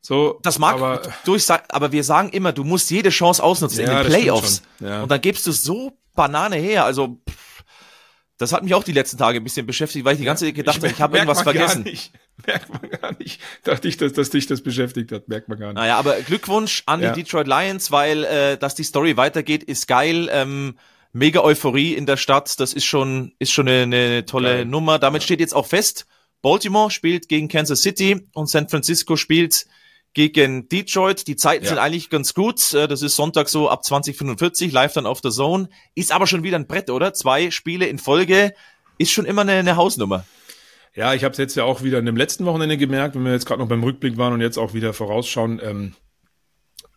[0.00, 3.84] So, das mag aber, durch sein, aber wir sagen immer, du musst jede Chance ausnutzen
[3.84, 4.62] ja, in den Playoffs.
[4.80, 5.02] Ja.
[5.02, 6.84] Und dann gibst du so Banane her.
[6.84, 7.62] Also pff,
[8.38, 10.54] das hat mich auch die letzten Tage ein bisschen beschäftigt, weil ich die ganze Zeit
[10.56, 11.84] gedacht habe, ich, ich habe irgendwas vergessen.
[11.84, 12.12] Gar nicht.
[12.46, 13.40] Merkt man gar nicht.
[13.62, 15.28] Dachte ich, dass, dass dich das beschäftigt hat.
[15.28, 15.76] Merkt man gar nicht.
[15.76, 17.12] Naja, aber Glückwunsch an ja.
[17.12, 20.28] die Detroit Lions, weil äh, dass die Story weitergeht, ist geil.
[20.32, 20.76] Ähm,
[21.12, 22.58] mega Euphorie in der Stadt.
[22.58, 24.64] Das ist schon, ist schon eine, eine tolle geil.
[24.64, 24.98] Nummer.
[24.98, 25.26] Damit ja.
[25.26, 26.06] steht jetzt auch fest,
[26.42, 29.66] Baltimore spielt gegen Kansas City und San Francisco spielt
[30.14, 31.26] gegen Detroit.
[31.26, 31.70] Die Zeiten ja.
[31.70, 32.74] sind eigentlich ganz gut.
[32.74, 35.68] Äh, das ist Sonntag so ab 2045, live dann auf der Zone.
[35.94, 37.14] Ist aber schon wieder ein Brett, oder?
[37.14, 38.52] Zwei Spiele in Folge
[38.98, 40.24] ist schon immer eine, eine Hausnummer.
[40.94, 43.32] Ja, ich habe es jetzt ja auch wieder in dem letzten Wochenende gemerkt, wenn wir
[43.32, 45.60] jetzt gerade noch beim Rückblick waren und jetzt auch wieder vorausschauen.
[45.62, 45.94] Ähm,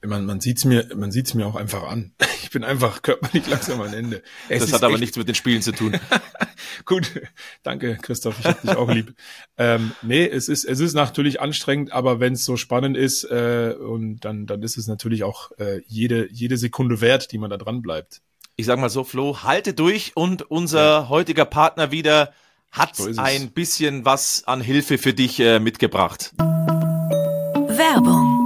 [0.05, 2.13] man, man sieht's mir, man sieht's mir auch einfach an.
[2.43, 4.23] Ich bin einfach körperlich langsam am Ende.
[4.49, 5.97] Es das hat aber nichts mit den Spielen zu tun.
[6.85, 7.09] Gut,
[7.63, 9.13] danke Christoph, ich hab dich auch lieb.
[9.57, 13.73] Ähm, nee, es ist, es ist natürlich anstrengend, aber wenn es so spannend ist äh,
[13.79, 17.55] und dann, dann ist es natürlich auch äh, jede, jede Sekunde wert, die man da
[17.55, 18.21] dran bleibt.
[18.57, 21.07] Ich sag mal so, Flo, halte durch und unser ja.
[21.07, 22.33] heutiger Partner wieder
[22.69, 26.33] hat so ein bisschen was an Hilfe für dich äh, mitgebracht.
[27.69, 28.40] Werbung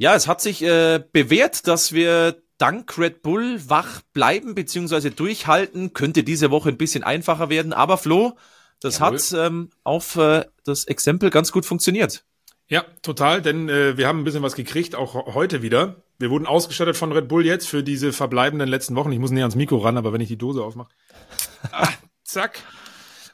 [0.00, 5.10] ja, es hat sich äh, bewährt, dass wir dank Red Bull wach bleiben bzw.
[5.10, 5.92] durchhalten.
[5.92, 8.38] Könnte diese Woche ein bisschen einfacher werden, aber Flo,
[8.80, 9.18] das Jawohl.
[9.18, 12.24] hat ähm, auf äh, das Exempel ganz gut funktioniert.
[12.66, 15.96] Ja, total, denn äh, wir haben ein bisschen was gekriegt, auch heute wieder.
[16.18, 19.12] Wir wurden ausgestattet von Red Bull jetzt für diese verbleibenden letzten Wochen.
[19.12, 20.88] Ich muss näher ans Mikro ran, aber wenn ich die Dose aufmache.
[21.72, 21.88] ah,
[22.24, 22.62] zack.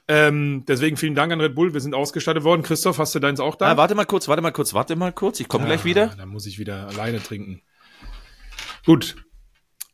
[0.09, 1.75] Ähm, deswegen vielen Dank an Red Bull.
[1.75, 2.63] Wir sind ausgestattet worden.
[2.63, 3.73] Christoph, hast du deins auch da?
[3.73, 5.41] Ah, warte mal kurz, warte mal kurz, warte mal kurz.
[5.41, 6.09] Ich komme ah, gleich wieder.
[6.17, 7.63] Dann muss ich wieder alleine trinken.
[8.85, 9.17] Gut.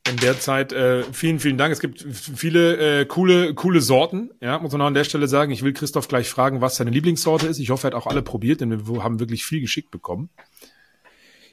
[0.08, 1.72] In der Zeit äh, vielen, vielen Dank.
[1.72, 4.30] Es gibt viele äh, coole, coole Sorten.
[4.40, 5.52] Ja, muss man auch an der Stelle sagen.
[5.52, 7.58] Ich will Christoph gleich fragen, was seine Lieblingssorte ist.
[7.58, 10.28] Ich hoffe, er hat auch alle probiert, denn wir haben wirklich viel geschickt bekommen.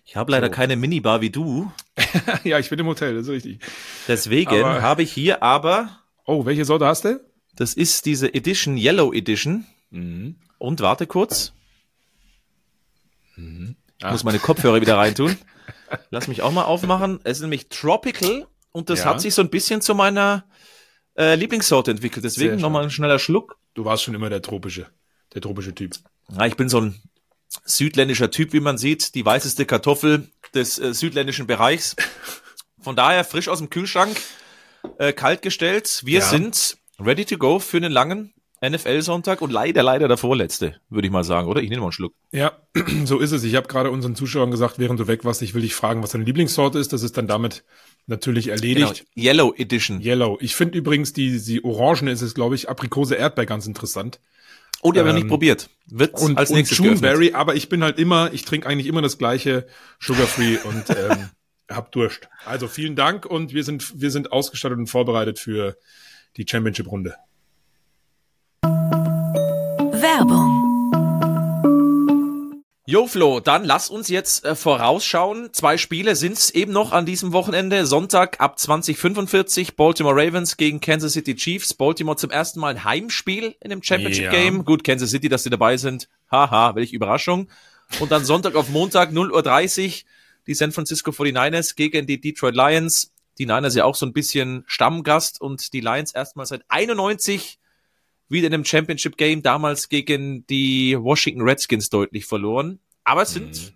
[0.03, 0.53] Ich habe leider so.
[0.53, 1.71] keine Minibar wie du.
[2.43, 3.59] ja, ich bin im Hotel, das ist richtig.
[4.07, 5.99] Deswegen habe ich hier aber.
[6.25, 7.21] Oh, welche Sorte hast du?
[7.59, 9.65] Das ist diese Edition, Yellow Edition.
[9.89, 10.37] Mhm.
[10.59, 11.51] Und warte kurz.
[13.35, 13.75] Mhm.
[13.97, 15.37] Ich muss meine Kopfhörer wieder reintun.
[16.09, 17.19] Lass mich auch mal aufmachen.
[17.25, 19.05] Es ist nämlich Tropical und das ja.
[19.07, 20.45] hat sich so ein bisschen zu meiner
[21.17, 22.23] äh, Lieblingssorte entwickelt.
[22.23, 23.57] Deswegen nochmal ein schneller Schluck.
[23.73, 24.87] Du warst schon immer der tropische,
[25.33, 25.97] der tropische Typ.
[26.29, 27.01] Ja, ich bin so ein
[27.65, 29.15] südländischer Typ, wie man sieht.
[29.15, 31.97] Die weißeste Kartoffel des äh, südländischen Bereichs.
[32.79, 34.17] Von daher frisch aus dem Kühlschrank,
[34.97, 36.03] äh, kalt gestellt.
[36.05, 36.25] Wir ja.
[36.25, 41.13] sind ready to go für einen langen NFL-Sonntag und leider, leider der vorletzte, würde ich
[41.13, 41.61] mal sagen, oder?
[41.61, 42.13] Ich nehme mal einen Schluck.
[42.31, 42.57] Ja,
[43.05, 43.43] so ist es.
[43.43, 46.11] Ich habe gerade unseren Zuschauern gesagt, während du weg warst, ich will dich fragen, was
[46.11, 46.91] deine Lieblingssorte ist.
[46.91, 47.63] Das ist dann damit
[48.05, 49.05] natürlich erledigt.
[49.15, 49.27] Genau.
[49.27, 50.01] Yellow Edition.
[50.01, 50.37] Yellow.
[50.41, 54.19] Ich finde übrigens, die, die Orangene ist es, glaube ich, Aprikose Erdbeer ganz interessant.
[54.81, 55.69] Oh, die ähm, habe ich noch nicht probiert.
[55.87, 59.01] Wird und, als nächstes und Juneberry, aber ich bin halt immer, ich trinke eigentlich immer
[59.01, 59.67] das gleiche,
[59.99, 61.29] Sugar-Free und ähm,
[61.69, 62.27] hab Durst.
[62.45, 65.77] Also vielen Dank und wir sind, wir sind ausgestattet und vorbereitet für
[66.37, 67.15] die Championship-Runde.
[70.01, 70.59] Werbung.
[72.89, 75.49] Jo Flo, dann lass uns jetzt äh, vorausschauen.
[75.53, 77.85] Zwei Spiele sind's eben noch an diesem Wochenende.
[77.85, 81.75] Sonntag ab 2045 Baltimore Ravens gegen Kansas City Chiefs.
[81.75, 84.31] Baltimore zum ersten Mal ein Heimspiel in dem Championship ja.
[84.31, 84.65] Game.
[84.65, 86.09] Gut, Kansas City, dass sie dabei sind.
[86.31, 87.47] Haha, welche Überraschung.
[87.99, 89.93] Und dann Sonntag auf Montag 0.30 Uhr
[90.47, 94.63] die San Francisco 49ers gegen die Detroit Lions die Niners ja auch so ein bisschen
[94.67, 97.59] Stammgast und die Lions erstmal seit 91
[98.27, 102.79] wieder in einem Championship Game, damals gegen die Washington Redskins deutlich verloren.
[103.03, 103.73] Aber es sind mhm.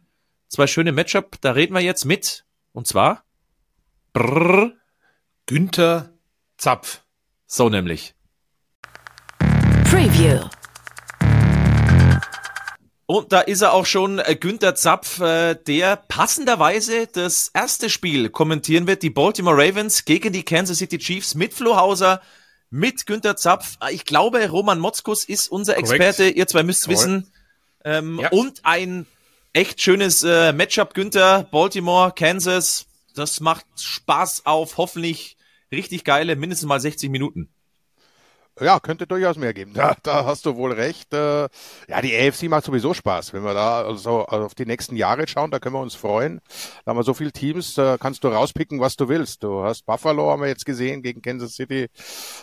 [0.49, 3.23] zwei schöne Matchup, da reden wir jetzt mit, und zwar
[4.11, 4.73] Brrr,
[5.47, 6.13] Günther
[6.57, 7.01] Zapf.
[7.47, 8.13] So nämlich.
[9.85, 10.47] Preview.
[13.05, 18.29] Und da ist er auch schon, äh, Günther Zapf, äh, der passenderweise das erste Spiel
[18.29, 19.03] kommentieren wird.
[19.03, 22.21] Die Baltimore Ravens gegen die Kansas City Chiefs mit Flo Hauser,
[22.69, 23.75] mit Günther Zapf.
[23.79, 25.77] Ah, ich glaube, Roman Motzkus ist unser.
[25.77, 26.29] Experte.
[26.29, 27.31] Ihr zwei müsst wissen.
[27.83, 28.29] Ähm, ja.
[28.29, 29.05] Und ein
[29.51, 31.43] echt schönes äh, Matchup, Günther.
[31.51, 32.85] Baltimore, Kansas.
[33.15, 35.37] Das macht Spaß auf hoffentlich
[35.71, 37.49] richtig geile, mindestens mal 60 Minuten.
[38.59, 39.73] Ja, könnte durchaus mehr geben.
[39.83, 41.13] Da, da hast du wohl recht.
[41.13, 41.49] Äh,
[41.87, 43.33] ja, die AFC macht sowieso Spaß.
[43.33, 46.39] Wenn wir da also auf die nächsten Jahre schauen, da können wir uns freuen.
[46.85, 49.43] Da haben wir so viele Teams, da kannst du rauspicken, was du willst.
[49.43, 51.87] Du hast Buffalo, haben wir jetzt gesehen, gegen Kansas City.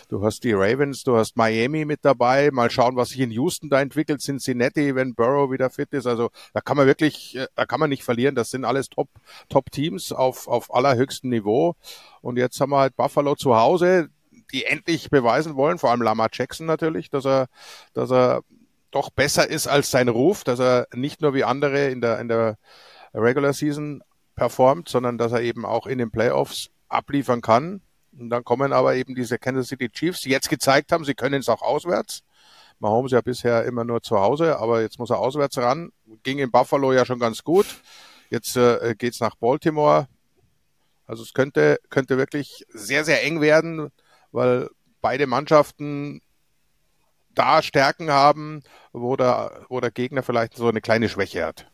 [0.09, 2.51] Du hast die Ravens, du hast Miami mit dabei.
[2.51, 4.21] Mal schauen, was sich in Houston da entwickelt.
[4.21, 6.05] Cincinnati, wenn Burrow wieder fit ist.
[6.05, 8.35] Also da kann man wirklich, äh, da kann man nicht verlieren.
[8.35, 9.09] Das sind alles Top,
[9.49, 9.65] Top
[10.11, 11.75] auf, auf allerhöchstem Niveau.
[12.21, 14.09] Und jetzt haben wir halt Buffalo zu Hause
[14.51, 17.47] die endlich beweisen wollen, vor allem Lamar Jackson natürlich, dass er,
[17.93, 18.41] dass er
[18.91, 22.27] doch besser ist als sein Ruf, dass er nicht nur wie andere in der, in
[22.27, 22.57] der
[23.13, 24.03] Regular Season
[24.35, 27.81] performt, sondern dass er eben auch in den Playoffs abliefern kann.
[28.17, 31.39] Und dann kommen aber eben diese Kansas City Chiefs, die jetzt gezeigt haben, sie können
[31.39, 32.23] es auch auswärts.
[32.79, 35.91] Mahomes ja bisher immer nur zu Hause, aber jetzt muss er auswärts ran.
[36.23, 37.67] Ging in Buffalo ja schon ganz gut.
[38.29, 40.07] Jetzt äh, geht's nach Baltimore.
[41.05, 43.91] Also es könnte, könnte wirklich sehr, sehr eng werden
[44.31, 44.69] weil
[45.01, 46.21] beide Mannschaften
[47.33, 51.70] da Stärken haben, wo der, wo der Gegner vielleicht so eine kleine Schwäche hat.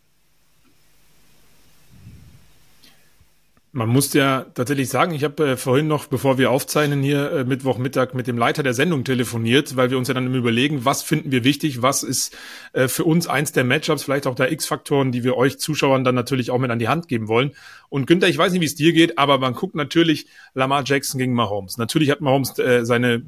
[3.78, 7.44] Man muss ja tatsächlich sagen, ich habe äh, vorhin noch, bevor wir aufzeichnen, hier äh,
[7.44, 11.32] Mittwochmittag mit dem Leiter der Sendung telefoniert, weil wir uns ja dann überlegen, was finden
[11.32, 12.36] wir wichtig, was ist
[12.74, 16.16] äh, für uns eins der Matchups, vielleicht auch der X-Faktoren, die wir euch Zuschauern dann
[16.16, 17.52] natürlich auch mit an die Hand geben wollen.
[17.90, 20.26] Und Günther, ich weiß nicht, wie es dir geht, aber man guckt natürlich
[20.56, 21.78] Lamar Jackson gegen Mahomes.
[21.78, 23.22] Natürlich hat Mahomes äh, seine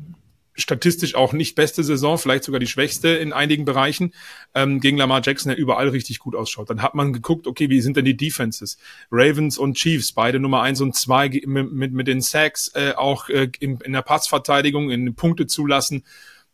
[0.62, 4.14] statistisch auch nicht beste Saison, vielleicht sogar die schwächste in einigen Bereichen,
[4.56, 6.70] ähm, gegen Lamar Jackson, der überall richtig gut ausschaut.
[6.70, 8.78] Dann hat man geguckt, okay, wie sind denn die Defenses?
[9.12, 13.30] Ravens und Chiefs, beide Nummer eins und zwei mit, mit, mit den Sacks, äh, auch
[13.30, 16.04] äh, in, in der Passverteidigung, in Punkte zulassen.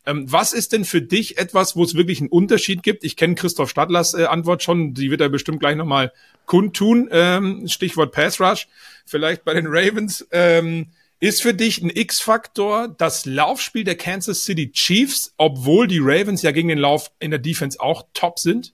[0.05, 3.03] Ähm, was ist denn für dich etwas, wo es wirklich einen Unterschied gibt?
[3.03, 6.11] Ich kenne Christoph Stadlers äh, Antwort schon, die wird er bestimmt gleich nochmal
[6.45, 7.09] kundtun.
[7.11, 8.67] Ähm, Stichwort Pass Rush.
[9.05, 10.27] Vielleicht bei den Ravens.
[10.31, 10.87] Ähm,
[11.25, 16.51] ist für dich ein X-Faktor das Laufspiel der Kansas City Chiefs, obwohl die Ravens ja
[16.51, 18.73] gegen den Lauf in der Defense auch top sind?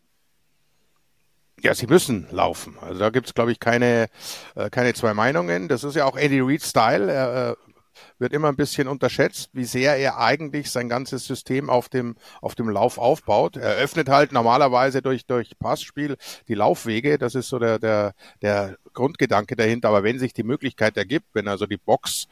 [1.62, 2.78] Ja, sie müssen laufen.
[2.82, 4.08] Also da gibt's, glaube ich, keine,
[4.56, 5.68] äh, keine zwei Meinungen.
[5.68, 7.12] Das ist ja auch Eddie Reid-Style.
[7.12, 7.70] Er, äh,
[8.20, 12.56] wird immer ein bisschen unterschätzt, wie sehr er eigentlich sein ganzes System auf dem, auf
[12.56, 13.58] dem Lauf aufbaut.
[13.58, 17.18] Er öffnet halt normalerweise durch, durch Passspiel die Laufwege.
[17.18, 19.89] Das ist so der, der, der Grundgedanke dahinter.
[19.89, 22.28] Aber wenn sich die Möglichkeit ergibt, wenn also die Box,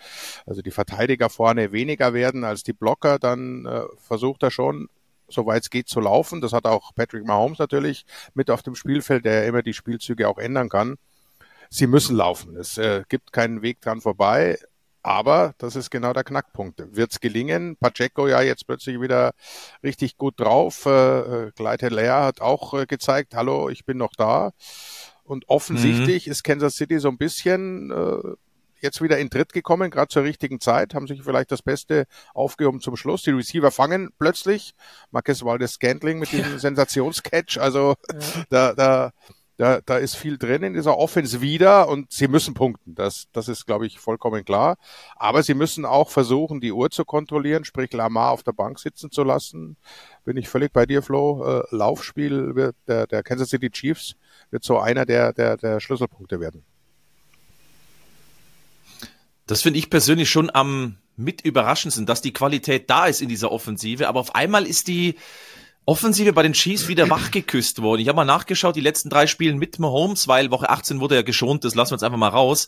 [0.45, 4.89] also die Verteidiger vorne weniger werden als die Blocker, dann äh, versucht er schon
[5.32, 6.41] soweit es geht, zu laufen.
[6.41, 10.38] Das hat auch Patrick Mahomes natürlich mit auf dem Spielfeld, der immer die Spielzüge auch
[10.38, 10.97] ändern kann.
[11.70, 12.55] Sie müssen laufen.
[12.57, 14.57] Es äh, gibt keinen Weg dran vorbei.
[15.01, 16.83] Aber das ist genau der Knackpunkt.
[16.95, 17.77] Wird es gelingen?
[17.77, 19.31] Pacheco ja jetzt plötzlich wieder
[19.83, 20.85] richtig gut drauf.
[20.85, 24.51] Äh, Clyde äh, hat auch äh, gezeigt, hallo, ich bin noch da.
[25.23, 26.31] Und offensichtlich mhm.
[26.31, 28.35] ist Kansas City so ein bisschen äh,
[28.81, 32.81] jetzt wieder in Tritt gekommen, gerade zur richtigen Zeit, haben sich vielleicht das Beste aufgehoben
[32.81, 33.23] zum Schluss.
[33.23, 34.73] Die Receiver fangen plötzlich.
[35.11, 36.59] Marquez Waldes Scantling mit diesem ja.
[36.59, 37.57] Sensationscatch.
[37.57, 38.43] Also ja.
[38.49, 39.11] da, da
[39.60, 42.95] da, da ist viel drin in dieser Offense wieder und sie müssen punkten.
[42.95, 44.78] Das, das ist, glaube ich, vollkommen klar.
[45.18, 49.12] Aber sie müssen auch versuchen, die Uhr zu kontrollieren, sprich Lamar auf der Bank sitzen
[49.12, 49.76] zu lassen.
[50.24, 51.43] Bin ich völlig bei dir, Flo.
[51.43, 54.16] Äh, Laufspiel wird der, der Kansas City Chiefs
[54.49, 56.64] wird so einer der, der, der Schlüsselpunkte werden.
[59.45, 63.51] Das finde ich persönlich schon am mit überraschendsten, dass die Qualität da ist in dieser
[63.51, 65.16] Offensive, aber auf einmal ist die,
[65.89, 68.01] Offensive bei den Chiefs wieder wachgeküsst worden.
[68.01, 71.23] Ich habe mal nachgeschaut, die letzten drei Spielen mit Mahomes, weil Woche 18 wurde er
[71.23, 72.67] geschont, das lassen wir jetzt einfach mal raus.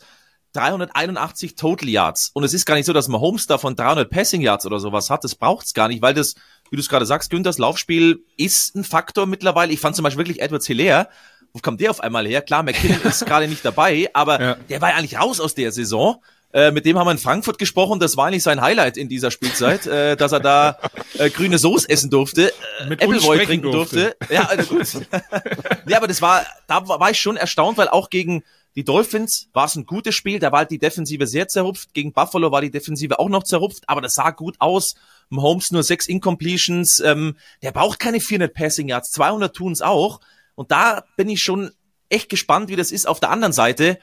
[0.54, 2.32] 381 Total Yards.
[2.34, 5.24] Und es ist gar nicht so, dass Mahomes davon 300 Passing Yards oder sowas hat.
[5.24, 6.34] Das braucht's gar nicht, weil das,
[6.72, 9.72] wie du es gerade sagst, Günthers Laufspiel ist ein Faktor mittlerweile.
[9.72, 11.08] Ich fand zum Beispiel wirklich Edwards Hilaire.
[11.54, 12.42] Wo kommt der auf einmal her?
[12.42, 14.56] Klar, McKinnon ist gerade nicht dabei, aber ja.
[14.68, 16.22] der war ja eigentlich raus aus der Saison.
[16.54, 18.00] Äh, mit dem haben wir in Frankfurt gesprochen.
[18.00, 20.78] Das war eigentlich sein Highlight in dieser Spielzeit, äh, dass er da
[21.18, 24.16] äh, grüne Soße essen durfte, äh, mit Appleboy trinken durfte.
[24.20, 24.34] durfte.
[24.34, 25.08] Ja, also gut.
[25.88, 28.44] ja, aber das war, da war ich schon erstaunt, weil auch gegen
[28.76, 30.40] die Dolphins war es ein gutes Spiel.
[30.40, 31.94] Da war halt die Defensive sehr zerrupft.
[31.94, 34.96] Gegen Buffalo war die Defensive auch noch zerrupft, aber das sah gut aus.
[35.34, 37.00] Holmes nur sechs Incompletions.
[37.02, 39.12] Ähm, der braucht keine 400 Passing Yards.
[39.12, 40.22] 200 tun's auch.
[40.56, 41.72] Und da bin ich schon
[42.10, 44.00] echt gespannt, wie das ist auf der anderen Seite.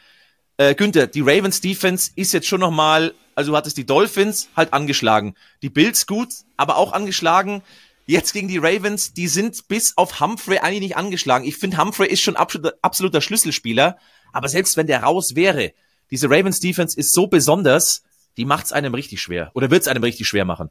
[0.58, 4.72] Äh, Günther, die Ravens Defense ist jetzt schon nochmal, also du hattest die Dolphins halt
[4.72, 5.34] angeschlagen.
[5.62, 7.62] Die Bills gut, aber auch angeschlagen.
[8.06, 11.46] Jetzt gegen die Ravens, die sind bis auf Humphrey eigentlich nicht angeschlagen.
[11.46, 13.98] Ich finde, Humphrey ist schon absoluter, Schlüsselspieler.
[14.32, 15.72] Aber selbst wenn der raus wäre,
[16.10, 18.02] diese Ravens Defense ist so besonders,
[18.36, 19.52] die macht's einem richtig schwer.
[19.54, 20.70] Oder wird's einem richtig schwer machen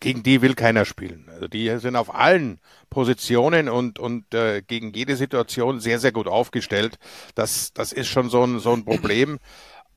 [0.00, 1.28] gegen die will keiner spielen.
[1.30, 6.28] Also die sind auf allen Positionen und, und äh, gegen jede Situation sehr, sehr gut
[6.28, 6.98] aufgestellt.
[7.34, 9.38] Das, das ist schon so ein, so ein Problem.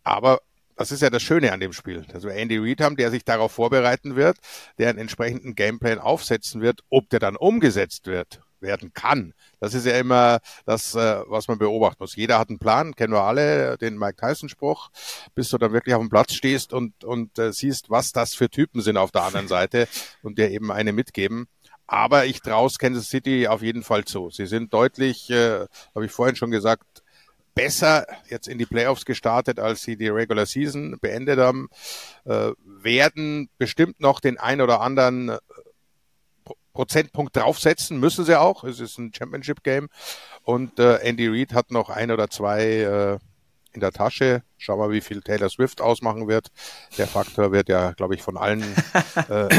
[0.03, 0.41] Aber
[0.75, 3.25] das ist ja das Schöne an dem Spiel, dass wir Andy Reid haben, der sich
[3.25, 4.37] darauf vorbereiten wird,
[4.77, 9.33] der einen entsprechenden Gameplan aufsetzen wird, ob der dann umgesetzt wird, werden kann.
[9.59, 12.15] Das ist ja immer das, äh, was man beobachten muss.
[12.15, 14.89] Jeder hat einen Plan, kennen wir alle, den Mike Tyson-Spruch,
[15.35, 18.49] bis du dann wirklich auf dem Platz stehst und, und äh, siehst, was das für
[18.49, 19.87] Typen sind auf der anderen Seite
[20.23, 21.47] und dir eben eine mitgeben.
[21.87, 24.29] Aber ich traue Kansas City auf jeden Fall zu.
[24.29, 27.01] Sie sind deutlich, äh, habe ich vorhin schon gesagt,
[27.55, 31.67] besser jetzt in die Playoffs gestartet, als sie die Regular Season beendet haben,
[32.25, 35.39] äh, werden bestimmt noch den ein oder anderen äh,
[36.79, 38.63] Prozentpunkt draufsetzen, müssen sie auch.
[38.63, 39.89] Es ist ein Championship-Game.
[40.43, 43.19] Und äh, Andy Reid hat noch ein oder zwei äh,
[43.73, 44.43] in der Tasche.
[44.57, 46.47] Schauen wir, mal, wie viel Taylor Swift ausmachen wird.
[46.97, 48.63] Der Faktor wird ja, glaube ich, von allen
[49.29, 49.49] äh,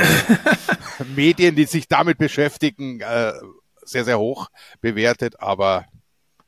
[1.14, 3.34] Medien, die sich damit beschäftigen, äh,
[3.82, 4.48] sehr, sehr hoch
[4.80, 5.40] bewertet.
[5.40, 5.84] Aber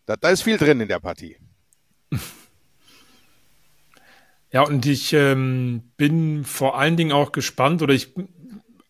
[0.07, 1.37] da, da ist viel drin in der Partie.
[4.51, 8.15] Ja, und ich ähm, bin vor allen Dingen auch gespannt, oder ich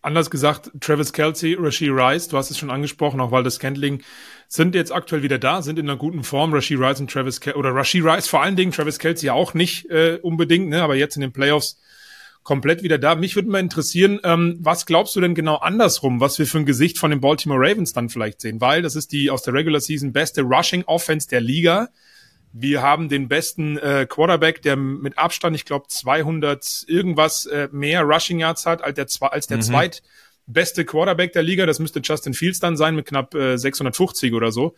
[0.03, 4.03] anders gesagt, Travis Kelsey, Rasheed Rice, du hast es schon angesprochen, auch weil das Scantling
[4.49, 6.53] sind jetzt aktuell wieder da, sind in einer guten Form.
[6.53, 9.89] Rasheed Rice und Travis Kelsey, oder Rasheed Rice vor allen Dingen, Travis Kelsey auch nicht
[9.91, 11.79] äh, unbedingt, ne, aber jetzt in den Playoffs
[12.43, 13.15] komplett wieder da.
[13.15, 16.67] Mich würde mal interessieren, ähm, was glaubst du denn genau andersrum, was wir für ein
[16.67, 18.61] Gesicht von den Baltimore Ravens dann vielleicht sehen?
[18.61, 21.89] Weil das ist die aus der Regular Season beste Rushing Offense der Liga.
[22.53, 28.03] Wir haben den besten äh, Quarterback, der mit Abstand, ich glaube, 200 irgendwas äh, mehr
[28.03, 29.63] Rushing Yards hat als der, als der mhm.
[29.63, 31.65] zweitbeste Quarterback der Liga.
[31.67, 34.75] Das müsste Justin Fields dann sein mit knapp äh, 650 oder so.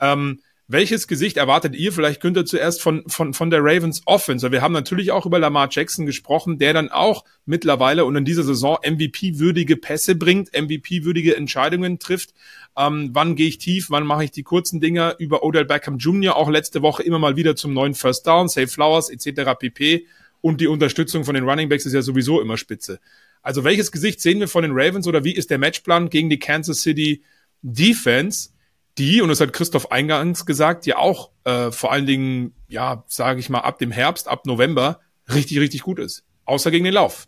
[0.00, 1.92] Ähm, welches Gesicht erwartet ihr?
[1.92, 4.50] Vielleicht könnt zuerst von, von, von der Ravens Offense.
[4.50, 8.44] Wir haben natürlich auch über Lamar Jackson gesprochen, der dann auch mittlerweile und in dieser
[8.44, 12.32] Saison MVP-würdige Pässe bringt, MVP-würdige Entscheidungen trifft.
[12.78, 13.90] Ähm, wann gehe ich tief?
[13.90, 15.16] Wann mache ich die kurzen Dinger?
[15.18, 16.34] Über Odell Beckham Jr.
[16.34, 19.58] auch letzte Woche immer mal wieder zum neuen First Down, Save Flowers etc.
[19.58, 20.06] pp.
[20.40, 23.00] Und die Unterstützung von den Running Backs ist ja sowieso immer spitze.
[23.42, 26.38] Also welches Gesicht sehen wir von den Ravens oder wie ist der Matchplan gegen die
[26.38, 27.22] Kansas City
[27.60, 28.53] Defense?
[28.98, 33.40] Die, und das hat Christoph eingangs gesagt, ja auch äh, vor allen Dingen, ja, sage
[33.40, 35.00] ich mal, ab dem Herbst, ab November
[35.32, 36.24] richtig, richtig gut ist.
[36.44, 37.26] Außer gegen den Lauf.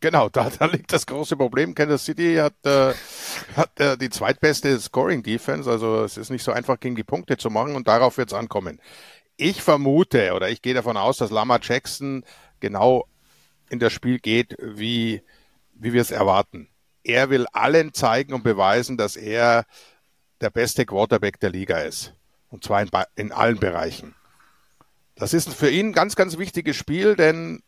[0.00, 1.74] Genau, da, da liegt das große Problem.
[1.74, 2.94] Kansas City hat, äh,
[3.56, 7.36] hat äh, die zweitbeste Scoring Defense, also es ist nicht so einfach gegen die Punkte
[7.36, 8.80] zu machen und darauf wird es ankommen.
[9.36, 12.24] Ich vermute oder ich gehe davon aus, dass Lama Jackson
[12.60, 13.06] genau
[13.68, 15.22] in das Spiel geht, wie,
[15.74, 16.68] wie wir es erwarten.
[17.04, 19.64] Er will allen zeigen und beweisen, dass er
[20.40, 22.14] der beste Quarterback der Liga ist.
[22.48, 24.14] Und zwar in, in allen Bereichen.
[25.14, 27.62] Das ist für ihn ein ganz, ganz wichtiges Spiel, denn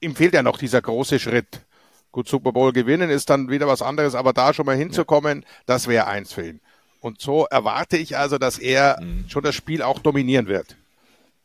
[0.00, 1.62] ihm fehlt ja noch dieser große Schritt.
[2.12, 5.88] Gut, Super Bowl gewinnen ist dann wieder was anderes, aber da schon mal hinzukommen, das
[5.88, 6.60] wäre eins für ihn.
[7.00, 9.24] Und so erwarte ich also, dass er mhm.
[9.28, 10.76] schon das Spiel auch dominieren wird.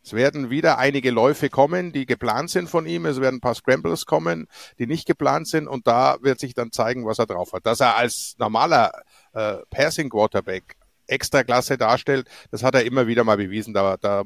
[0.08, 3.06] Es werden wieder einige Läufe kommen, die geplant sind von ihm.
[3.06, 4.48] Es werden ein paar Scrambles kommen,
[4.80, 5.68] die nicht geplant sind.
[5.68, 7.66] Und da wird sich dann zeigen, was er drauf hat.
[7.66, 8.92] Dass er als normaler
[9.38, 10.76] äh, Passing Quarterback
[11.08, 13.74] extra Klasse darstellt, das hat er immer wieder mal bewiesen.
[13.74, 14.24] Da, da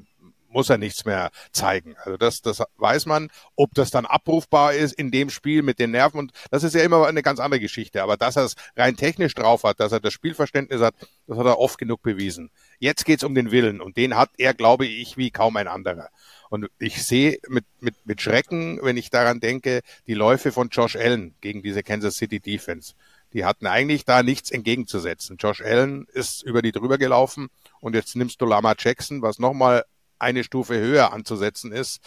[0.47, 1.95] muss er nichts mehr zeigen.
[2.03, 3.30] Also das, das weiß man.
[3.55, 6.82] Ob das dann abrufbar ist in dem Spiel mit den Nerven und das ist ja
[6.82, 8.03] immer eine ganz andere Geschichte.
[8.03, 10.95] Aber dass er es rein technisch drauf hat, dass er das Spielverständnis hat,
[11.28, 12.51] das hat er oft genug bewiesen.
[12.80, 16.09] Jetzt geht's um den Willen und den hat er, glaube ich, wie kaum ein anderer.
[16.49, 20.97] Und ich sehe mit, mit, mit Schrecken, wenn ich daran denke, die Läufe von Josh
[20.97, 22.93] Allen gegen diese Kansas City Defense.
[23.34, 25.38] Die hatten eigentlich da nichts entgegenzusetzen.
[25.38, 29.86] Josh Allen ist über die drüber gelaufen und jetzt nimmst du Lama Jackson, was nochmal
[30.19, 32.01] eine Stufe höher anzusetzen ist.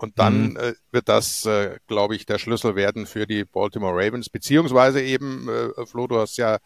[0.00, 0.56] Und dann mhm.
[0.56, 5.48] äh, wird das, äh, glaube ich, der Schlüssel werden für die Baltimore Ravens, beziehungsweise eben,
[5.48, 6.58] äh, Flo, du hast ja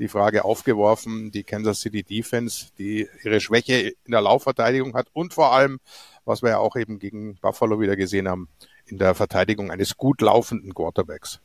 [0.00, 5.34] die Frage aufgeworfen, die Kansas City Defense, die ihre Schwäche in der Laufverteidigung hat und
[5.34, 5.78] vor allem,
[6.24, 8.48] was wir ja auch eben gegen Buffalo wieder gesehen haben,
[8.86, 11.40] in der Verteidigung eines gut laufenden Quarterbacks.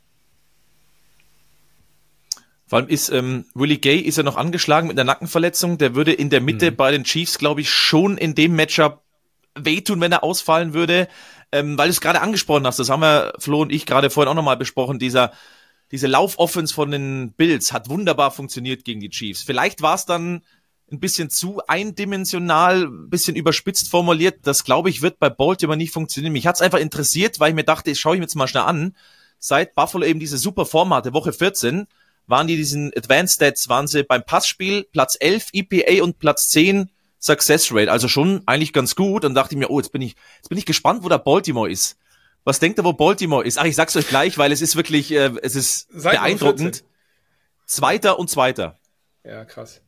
[2.76, 5.78] Vor allem ist ähm, Willie Gay ist ja noch angeschlagen mit einer Nackenverletzung.
[5.78, 6.76] Der würde in der Mitte mhm.
[6.76, 9.02] bei den Chiefs, glaube ich, schon in dem Matchup
[9.58, 11.08] wehtun, wenn er ausfallen würde.
[11.54, 14.30] Ähm, weil du es gerade angesprochen hast, das haben wir Flo und ich gerade vorhin
[14.30, 15.32] auch nochmal besprochen, dieser
[15.94, 19.44] diese Laufoffense von den Bills hat wunderbar funktioniert gegen die Chiefs.
[19.44, 20.42] Vielleicht war es dann
[20.92, 24.40] ein bisschen zu eindimensional, ein bisschen überspitzt formuliert.
[24.48, 26.34] Das, glaube ich, wird bei Baltimore nicht funktionieren.
[26.34, 28.64] Mich hat's einfach interessiert, weil ich mir dachte, das schaue ich mir jetzt mal schnell
[28.64, 28.98] an.
[29.40, 31.88] Seit Buffalo eben diese super Form hatte, Woche 14,
[32.28, 36.90] waren die diesen Advanced Stats, waren sie beim Passspiel Platz 11 EPA und Platz 10
[37.20, 39.26] Success Rate, also schon eigentlich ganz gut.
[39.26, 41.70] Und dachte ich mir, oh, jetzt bin ich, jetzt bin ich gespannt, wo da Baltimore
[41.70, 41.98] ist.
[42.44, 43.58] Was denkt ihr, wo Baltimore ist?
[43.58, 46.84] Ach, ich sag's euch gleich, weil es ist wirklich, äh, es ist Seit beeindruckend.
[47.66, 48.78] Zweiter und Zweiter.
[49.24, 49.82] Ja, krass.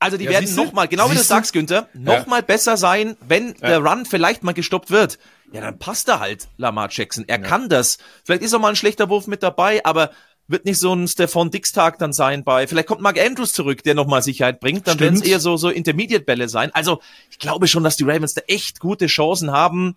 [0.00, 2.44] Also die Ja, werden nochmal, genau wie du sagst, Günther, nochmal Ja.
[2.46, 5.20] besser sein, wenn der Run vielleicht mal gestoppt wird.
[5.52, 7.24] Ja, dann passt er halt, Lamar Jackson.
[7.28, 7.98] Er kann das.
[8.24, 10.10] Vielleicht ist auch mal ein schlechter Wurf mit dabei, aber
[10.52, 13.94] wird nicht so ein Stefan Dix-Tag dann sein bei, vielleicht kommt Mark Andrews zurück, der
[13.94, 16.70] nochmal Sicherheit bringt, dann werden es eher so, so Intermediate-Bälle sein.
[16.74, 17.00] Also
[17.30, 19.96] ich glaube schon, dass die Ravens da echt gute Chancen haben,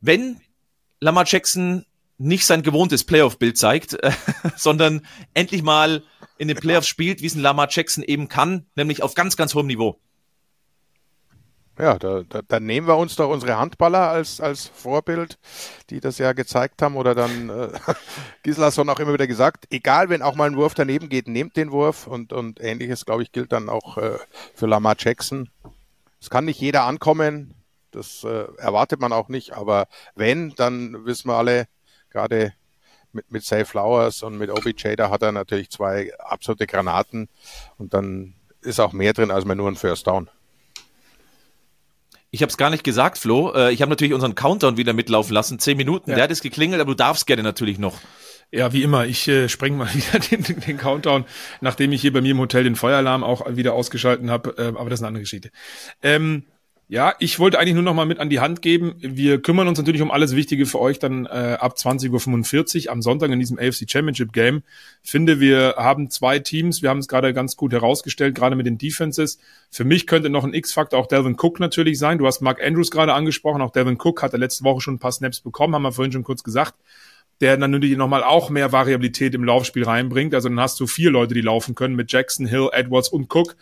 [0.00, 0.40] wenn
[1.00, 1.84] Lamar Jackson
[2.18, 4.10] nicht sein gewohntes Playoff-Bild zeigt, äh,
[4.56, 6.02] sondern endlich mal
[6.36, 9.54] in den Playoffs spielt, wie es ein Lamar Jackson eben kann, nämlich auf ganz, ganz
[9.54, 10.00] hohem Niveau.
[11.78, 15.38] Ja, da, da, dann nehmen wir uns doch unsere Handballer als, als Vorbild,
[15.90, 16.96] die das ja gezeigt haben.
[16.96, 17.68] Oder dann, äh,
[18.42, 21.70] Gislason auch immer wieder gesagt, egal, wenn auch mal ein Wurf daneben geht, nehmt den
[21.70, 22.08] Wurf.
[22.08, 24.18] Und, und ähnliches, glaube ich, gilt dann auch äh,
[24.54, 25.50] für Lamar Jackson.
[26.20, 27.54] Es kann nicht jeder ankommen,
[27.92, 29.52] das äh, erwartet man auch nicht.
[29.52, 31.68] Aber wenn, dann wissen wir alle,
[32.10, 32.54] gerade
[33.12, 37.28] mit, mit Say Flowers und mit OBJ, da hat er natürlich zwei absolute Granaten.
[37.78, 40.28] Und dann ist auch mehr drin als mal nur ein First Down.
[42.30, 43.52] Ich habe es gar nicht gesagt, Flo.
[43.54, 45.58] Äh, ich habe natürlich unseren Countdown wieder mitlaufen lassen.
[45.58, 46.16] Zehn Minuten, Ja.
[46.16, 47.98] der hat es geklingelt, aber du darfst gerne natürlich noch.
[48.50, 51.24] Ja, wie immer, ich äh, spreng mal wieder den, den Countdown,
[51.60, 54.90] nachdem ich hier bei mir im Hotel den Feueralarm auch wieder ausgeschalten habe, äh, aber
[54.90, 55.50] das ist eine andere Geschichte.
[56.02, 56.44] Ähm,
[56.90, 58.94] ja, ich wollte eigentlich nur noch mal mit an die Hand geben.
[58.98, 63.02] Wir kümmern uns natürlich um alles Wichtige für euch dann äh, ab 20.45 Uhr am
[63.02, 64.62] Sonntag in diesem AFC Championship Game.
[65.02, 66.80] Finde, wir haben zwei Teams.
[66.80, 69.38] Wir haben es gerade ganz gut herausgestellt, gerade mit den Defenses.
[69.70, 72.16] Für mich könnte noch ein X-Faktor auch Delvin Cook natürlich sein.
[72.16, 73.60] Du hast Mark Andrews gerade angesprochen.
[73.60, 76.24] Auch Delvin Cook hatte letzte Woche schon ein paar Snaps bekommen, haben wir vorhin schon
[76.24, 76.74] kurz gesagt
[77.40, 80.34] der dann natürlich nochmal auch mehr Variabilität im Laufspiel reinbringt.
[80.34, 83.56] Also dann hast du vier Leute, die laufen können mit Jackson, Hill, Edwards und Cook.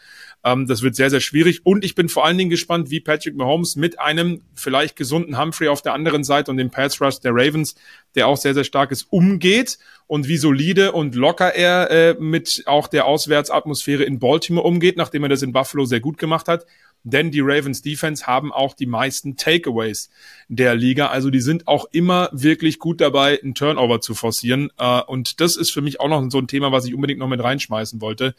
[0.46, 1.66] Ähm, das wird sehr, sehr schwierig.
[1.66, 5.66] Und ich bin vor allen Dingen gespannt, wie Patrick Mahomes mit einem vielleicht gesunden Humphrey
[5.66, 7.74] auf der anderen Seite und dem Pass Rush der Ravens,
[8.14, 12.62] der auch sehr, sehr stark ist, umgeht und wie solide und locker er äh, mit
[12.66, 16.64] auch der Auswärtsatmosphäre in Baltimore umgeht, nachdem er das in Buffalo sehr gut gemacht hat
[17.06, 20.10] denn die Ravens Defense haben auch die meisten Takeaways
[20.48, 21.06] der Liga.
[21.06, 24.70] Also die sind auch immer wirklich gut dabei, einen Turnover zu forcieren.
[24.76, 27.28] Äh, Und das ist für mich auch noch so ein Thema, was ich unbedingt noch
[27.28, 28.34] mit reinschmeißen wollte.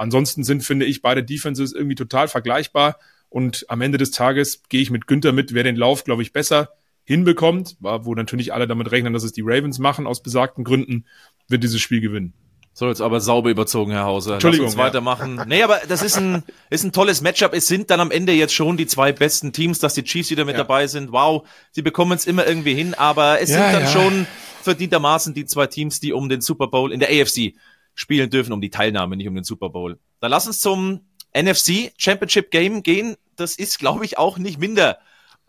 [0.00, 2.98] Ansonsten sind, finde ich, beide Defenses irgendwie total vergleichbar.
[3.28, 6.32] Und am Ende des Tages gehe ich mit Günther mit, wer den Lauf, glaube ich,
[6.32, 6.70] besser
[7.04, 11.04] hinbekommt, wo natürlich alle damit rechnen, dass es die Ravens machen, aus besagten Gründen,
[11.48, 12.32] wird dieses Spiel gewinnen.
[12.72, 14.30] So, jetzt aber sauber überzogen, Herr Hauser.
[14.30, 14.84] Lass Entschuldigung, uns ja.
[14.84, 15.42] weitermachen.
[15.46, 17.52] Nee, aber das ist ein, ist ein tolles Matchup.
[17.52, 20.46] Es sind dann am Ende jetzt schon die zwei besten Teams, dass die Chiefs wieder
[20.46, 20.62] mit Ja.
[20.62, 21.12] dabei sind.
[21.12, 23.90] Wow, sie bekommen es immer irgendwie hin, aber es Ja, sind dann ja.
[23.90, 24.26] schon
[24.62, 27.54] verdientermaßen die zwei Teams, die um den Super Bowl in der AFC
[28.00, 29.98] spielen dürfen, um die Teilnahme, nicht um den Super Bowl.
[30.20, 31.00] Dann lass uns zum
[31.36, 33.16] NFC Championship Game gehen.
[33.36, 34.98] Das ist, glaube ich, auch nicht minder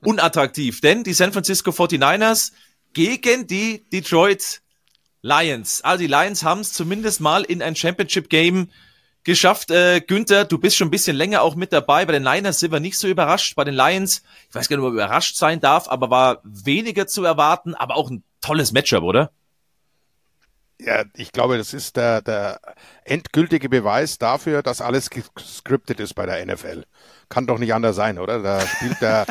[0.01, 2.51] unattraktiv, denn die San Francisco 49ers
[2.93, 4.61] gegen die Detroit
[5.21, 5.81] Lions.
[5.81, 8.69] Also die Lions haben es zumindest mal in ein Championship Game
[9.23, 9.71] geschafft.
[9.71, 12.05] Äh, Günther, du bist schon ein bisschen länger auch mit dabei.
[12.05, 13.55] Bei den Niners sind wir nicht so überrascht.
[13.55, 17.07] Bei den Lions, ich weiß gar nicht, ob man überrascht sein darf, aber war weniger
[17.07, 19.31] zu erwarten, aber auch ein tolles Matchup, oder?
[20.83, 22.59] Ja, ich glaube, das ist der, der
[23.05, 26.85] endgültige Beweis dafür, dass alles gescriptet ist bei der NFL.
[27.29, 28.41] Kann doch nicht anders sein, oder?
[28.41, 29.27] Da spielt der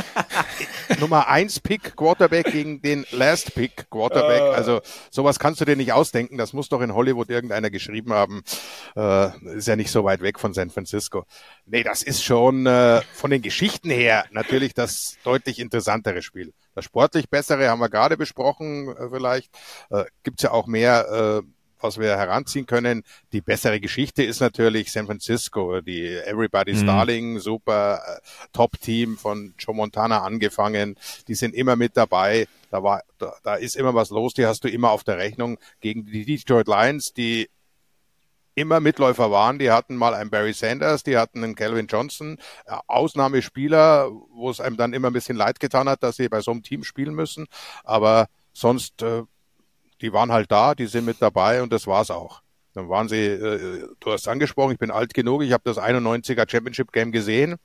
[1.00, 4.42] Nummer 1 Pick Quarterback gegen den Last Pick Quarterback.
[4.42, 4.80] Also
[5.10, 6.38] sowas kannst du dir nicht ausdenken.
[6.38, 8.42] Das muss doch in Hollywood irgendeiner geschrieben haben.
[8.94, 11.24] Äh, ist ja nicht so weit weg von San Francisco.
[11.66, 16.52] Nee, das ist schon äh, von den Geschichten her natürlich das deutlich interessantere Spiel.
[16.74, 19.50] Das sportlich bessere haben wir gerade besprochen, äh, vielleicht.
[19.90, 21.46] Äh, gibt's ja auch mehr, äh,
[21.82, 23.02] was wir heranziehen können.
[23.32, 26.86] Die bessere Geschichte ist natürlich San Francisco, die Everybody's Mhm.
[26.86, 28.20] Darling, super äh,
[28.52, 30.96] Top-Team von Joe Montana angefangen.
[31.26, 32.46] Die sind immer mit dabei.
[32.70, 34.34] Da war, da, da ist immer was los.
[34.34, 37.48] Die hast du immer auf der Rechnung gegen die Detroit Lions, die
[38.60, 39.58] immer Mitläufer waren.
[39.58, 44.60] Die hatten mal einen Barry Sanders, die hatten einen Calvin Johnson, äh, Ausnahmespieler, wo es
[44.60, 47.14] einem dann immer ein bisschen leid getan hat, dass sie bei so einem Team spielen
[47.14, 47.46] müssen.
[47.84, 49.22] Aber sonst, äh,
[50.00, 52.42] die waren halt da, die sind mit dabei und das war's auch.
[52.74, 56.48] Dann waren sie, äh, du hast angesprochen, ich bin alt genug, ich habe das 91er
[56.48, 57.56] Championship Game gesehen.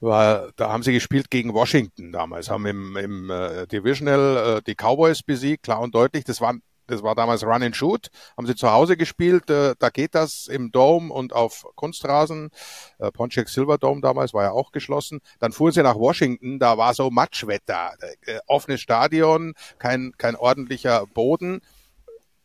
[0.00, 4.74] War, da haben sie gespielt gegen Washington damals, haben im, im äh, Divisional äh, die
[4.74, 6.24] Cowboys besiegt, klar und deutlich.
[6.24, 6.54] Das war,
[6.86, 10.46] das war damals Run and Shoot, haben sie zu Hause gespielt, äh, da geht das
[10.48, 12.50] im Dome und auf Kunstrasen.
[12.98, 15.20] Äh, Pontiac Silverdome damals war ja auch geschlossen.
[15.38, 17.94] Dann fuhren sie nach Washington, da war so Matschwetter,
[18.26, 21.60] äh, offenes Stadion, kein, kein ordentlicher Boden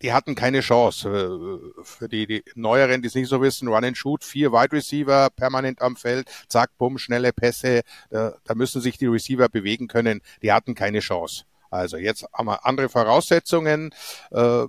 [0.01, 1.07] die hatten keine Chance.
[1.07, 4.71] Äh, Für die, die Neueren, die es nicht so wissen, Run and Shoot, vier Wide
[4.71, 10.21] Receiver permanent am Feld, zack, bumm, schnelle Pässe, da müssen sich die Receiver bewegen können.
[10.41, 11.43] Die hatten keine Chance.
[11.71, 13.93] Also jetzt haben wir andere Voraussetzungen.
[14.31, 14.65] Äh,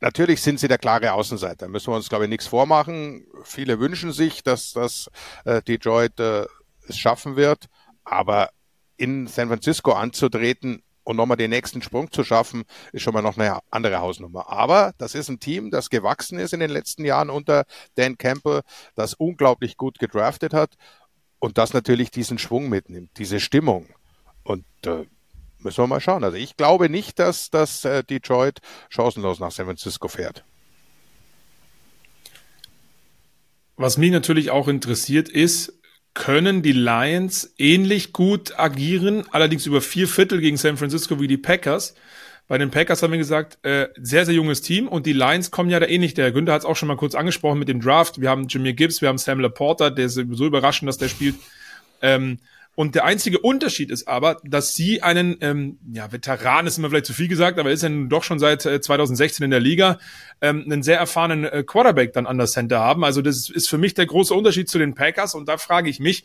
[0.00, 1.68] Natürlich sind sie der klare Außenseiter.
[1.68, 3.26] Müssen wir uns, glaube ich, nichts vormachen.
[3.44, 5.10] Viele wünschen sich, dass, dass
[5.46, 6.44] äh, Detroit äh,
[6.86, 7.66] es schaffen wird.
[8.04, 8.50] Aber
[8.98, 13.38] in San Francisco anzutreten und nochmal den nächsten Sprung zu schaffen, ist schon mal noch
[13.38, 14.50] eine andere Hausnummer.
[14.50, 17.64] Aber das ist ein Team, das gewachsen ist in den letzten Jahren unter
[17.94, 18.62] Dan Campbell,
[18.96, 20.74] das unglaublich gut gedraftet hat
[21.38, 23.86] und das natürlich diesen Schwung mitnimmt, diese Stimmung.
[24.42, 25.06] Und äh,
[25.58, 26.24] müssen wir mal schauen.
[26.24, 30.44] Also ich glaube nicht, dass, dass äh, Detroit chancenlos nach San Francisco fährt.
[33.76, 35.74] Was mich natürlich auch interessiert ist,
[36.14, 41.36] können die Lions ähnlich gut agieren, allerdings über vier Viertel gegen San Francisco wie die
[41.36, 41.94] Packers.
[42.48, 45.68] Bei den Packers haben wir gesagt, äh, sehr, sehr junges Team und die Lions kommen
[45.68, 46.14] ja da ähnlich.
[46.14, 48.20] Der Günther hat es auch schon mal kurz angesprochen mit dem Draft.
[48.20, 51.34] Wir haben Jameer Gibbs, wir haben Sam Laporta, der ist so überraschend, dass der spielt.
[52.00, 52.38] Ähm,
[52.76, 57.06] und der einzige Unterschied ist aber, dass sie einen, ähm, ja, Veteran ist immer vielleicht
[57.06, 59.98] zu viel gesagt, aber ist ja doch schon seit äh, 2016 in der Liga,
[60.42, 63.02] ähm, einen sehr erfahrenen äh, Quarterback dann an der Center haben.
[63.02, 65.34] Also das ist für mich der große Unterschied zu den Packers.
[65.34, 66.24] Und da frage ich mich,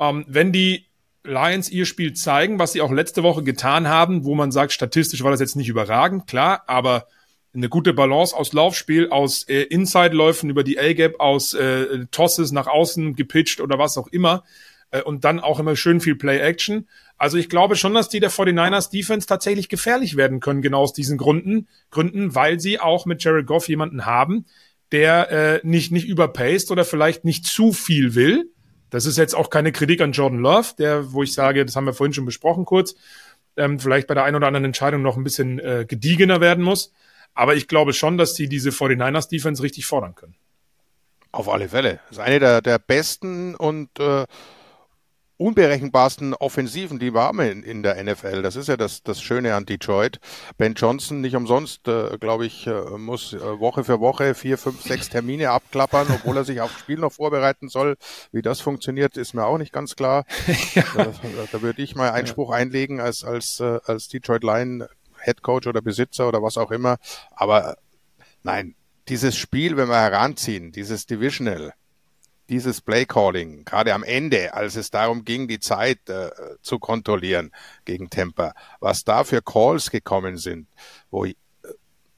[0.00, 0.86] ähm, wenn die
[1.22, 5.22] Lions ihr Spiel zeigen, was sie auch letzte Woche getan haben, wo man sagt, statistisch
[5.22, 7.06] war das jetzt nicht überragend, klar, aber
[7.54, 12.66] eine gute Balance aus Laufspiel, aus äh, Inside-Läufen über die A-Gap, aus äh, Tosses nach
[12.66, 14.42] außen gepitcht oder was auch immer
[14.90, 16.88] äh, und dann auch immer schön viel Play-Action.
[17.16, 20.92] Also ich glaube schon, dass die der 49ers Defense tatsächlich gefährlich werden können, genau aus
[20.92, 24.46] diesen Gründen, Gründen, weil sie auch mit Jared Goff jemanden haben,
[24.92, 28.50] der äh, nicht, nicht überpaced oder vielleicht nicht zu viel will.
[28.90, 31.84] Das ist jetzt auch keine Kritik an Jordan Love, der, wo ich sage, das haben
[31.84, 32.94] wir vorhin schon besprochen kurz,
[33.56, 36.92] ähm, vielleicht bei der einen oder anderen Entscheidung noch ein bisschen äh, gediegener werden muss.
[37.34, 40.34] Aber ich glaube schon, dass sie diese 49ers Defense richtig fordern können.
[41.30, 42.00] Auf alle Fälle.
[42.08, 44.24] Das ist eine der, der besten und äh,
[45.38, 48.42] unberechenbarsten Offensiven, die wir haben in, in, der NFL.
[48.42, 50.18] Das ist ja das, das Schöne an Detroit.
[50.58, 54.82] Ben Johnson nicht umsonst, äh, glaube ich, äh, muss äh, Woche für Woche vier, fünf,
[54.82, 57.96] sechs Termine abklappern, obwohl er sich aufs Spiel noch vorbereiten soll.
[58.32, 60.24] Wie das funktioniert, ist mir auch nicht ganz klar.
[60.74, 60.84] ja.
[60.94, 61.12] da,
[61.52, 64.84] da würde ich mal Einspruch einlegen als, als, äh, als Detroit Lion
[65.22, 66.98] Head Coach oder Besitzer oder was auch immer.
[67.30, 67.76] Aber
[68.42, 68.74] nein,
[69.08, 71.72] dieses Spiel, wenn wir heranziehen, dieses Divisional,
[72.48, 76.30] dieses Playcalling, gerade am Ende, als es darum ging, die Zeit äh,
[76.62, 77.52] zu kontrollieren
[77.84, 80.68] gegen Temper, was da für Calls gekommen sind,
[81.10, 81.34] wo äh,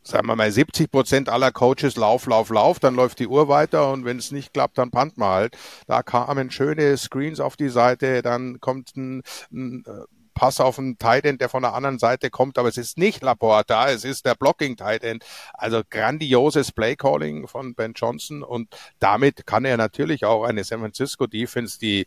[0.02, 3.92] sagen wir mal 70 Prozent aller Coaches Lauf, Lauf, Lauf, dann läuft die Uhr weiter
[3.92, 5.58] und wenn es nicht klappt, dann pannt man halt.
[5.86, 9.22] Da kamen schöne Screens auf die Seite, dann kommt ein,
[9.52, 12.78] ein äh, Pass auf einen Tight End, der von der anderen Seite kommt, aber es
[12.78, 15.22] ist nicht Laporta, es ist der Blocking Tight End.
[15.52, 20.80] Also grandioses Play Calling von Ben Johnson und damit kann er natürlich auch eine San
[20.80, 22.06] Francisco Defense, die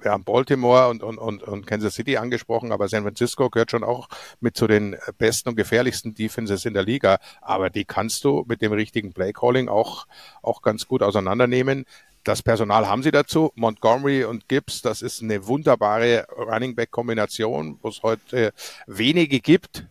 [0.00, 3.84] wir haben Baltimore und, und, und, und Kansas City angesprochen, aber San Francisco gehört schon
[3.84, 4.10] auch
[4.40, 7.20] mit zu den besten und gefährlichsten Defenses in der Liga.
[7.40, 10.06] Aber die kannst du mit dem richtigen Play Calling auch,
[10.42, 11.86] auch ganz gut auseinandernehmen.
[12.24, 13.52] Das Personal haben sie dazu.
[13.54, 18.54] Montgomery und Gibbs, das ist eine wunderbare Running Back Kombination, wo es heute
[18.86, 19.86] wenige gibt,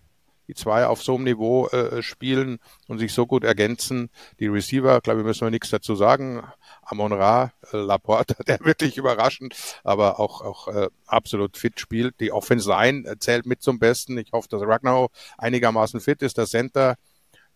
[0.48, 2.58] die zwei auf so einem Niveau äh, spielen
[2.88, 4.10] und sich so gut ergänzen.
[4.40, 6.44] Die Receiver, glaube ich, müssen wir nichts dazu sagen.
[6.82, 12.20] Amon Ra, äh, Laporte, der wirklich überraschend, aber auch, auch äh, absolut fit spielt.
[12.20, 14.18] Die Offense Line zählt mit zum Besten.
[14.18, 16.96] Ich hoffe, dass Ragnar einigermaßen fit ist, der Center.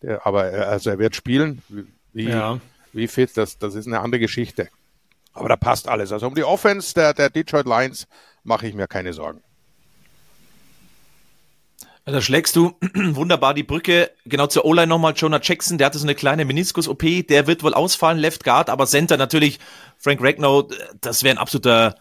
[0.03, 1.63] Der, aber äh, also er wird spielen.
[2.13, 2.61] Wie, ja
[2.93, 4.69] wie fit, das, das ist eine andere Geschichte.
[5.33, 6.11] Aber da passt alles.
[6.11, 8.07] Also um die Offense der, der Detroit Lions
[8.43, 9.41] mache ich mir keine Sorgen.
[12.05, 15.13] Da schlägst du wunderbar die Brücke genau zur O-Line nochmal.
[15.13, 18.85] Jonah Jackson, der hatte so eine kleine Meniskus-OP, der wird wohl ausfallen, Left Guard, aber
[18.87, 19.59] Center natürlich,
[19.97, 20.71] Frank Ragnow,
[21.01, 21.95] das wäre ein absoluter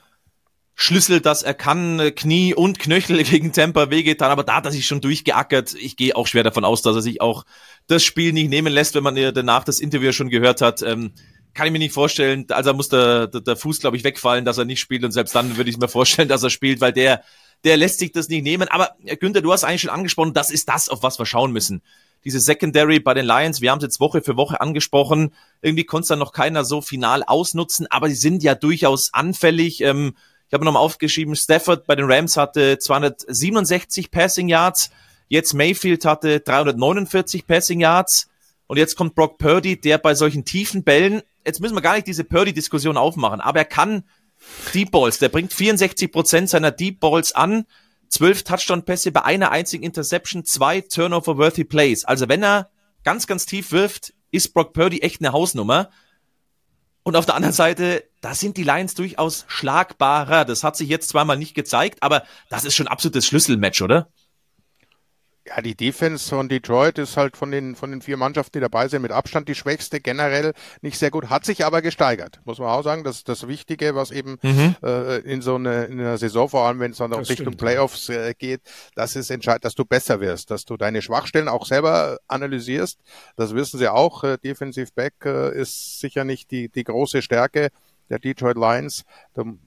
[0.79, 4.87] Schlüssel, dass er kann, Knie und Knöchel gegen Tampa wehgetan, aber da hat er sich
[4.87, 5.75] schon durchgeackert.
[5.75, 7.45] Ich gehe auch schwer davon aus, dass er sich auch
[7.87, 10.83] das Spiel nicht nehmen lässt, wenn man danach das Interview schon gehört hat.
[10.83, 11.13] Ähm,
[11.55, 12.45] kann ich mir nicht vorstellen.
[12.51, 15.03] Also muss der, der, der Fuß, glaube ich, wegfallen, dass er nicht spielt.
[15.03, 17.23] Und selbst dann würde ich mir vorstellen, dass er spielt, weil der,
[17.65, 18.69] der lässt sich das nicht nehmen.
[18.69, 21.81] Aber Günther, du hast eigentlich schon angesprochen, das ist das, auf was wir schauen müssen.
[22.25, 25.33] Diese Secondary bei den Lions, wir haben es jetzt Woche für Woche angesprochen.
[25.63, 29.81] Irgendwie konnte es dann noch keiner so final ausnutzen, aber sie sind ja durchaus anfällig.
[29.81, 30.15] Ähm,
[30.49, 34.91] ich habe nochmal aufgeschrieben, Stafford bei den Rams hatte 267 Passing Yards,
[35.29, 38.29] jetzt Mayfield hatte 349 Passing Yards
[38.67, 42.07] und jetzt kommt Brock Purdy, der bei solchen tiefen Bällen, jetzt müssen wir gar nicht
[42.07, 44.05] diese Purdy-Diskussion aufmachen, aber er kann
[44.75, 47.65] Deep Balls, der bringt 64 Prozent seiner Deep Balls an,
[48.09, 52.05] 12 Touchdown-Pässe bei einer einzigen Interception, zwei Turnover-worthy Plays.
[52.05, 52.71] Also wenn er
[53.03, 55.91] ganz, ganz tief wirft, ist Brock Purdy echt eine Hausnummer.
[57.03, 60.45] Und auf der anderen Seite, da sind die Lions durchaus schlagbarer.
[60.45, 64.09] Das hat sich jetzt zweimal nicht gezeigt, aber das ist schon absolutes Schlüsselmatch, oder?
[65.47, 68.89] Ja, die Defense von Detroit ist halt von den, von den vier Mannschaften, die dabei
[68.89, 72.69] sind, mit Abstand die schwächste, generell nicht sehr gut, hat sich aber gesteigert, muss man
[72.69, 73.05] auch sagen.
[73.05, 74.75] Das ist das Wichtige, was eben mhm.
[74.83, 77.59] äh, in so eine, in einer Saison, vor allem wenn es dann auch Richtung stimmt.
[77.59, 78.61] Playoffs äh, geht,
[78.97, 82.99] das ist entscheidend, dass du besser wirst, dass du deine Schwachstellen auch selber analysierst.
[83.37, 84.25] Das wissen sie auch.
[84.25, 87.69] Äh, Defensive Back äh, ist sicher nicht die, die große Stärke
[88.09, 89.05] der Detroit Lions.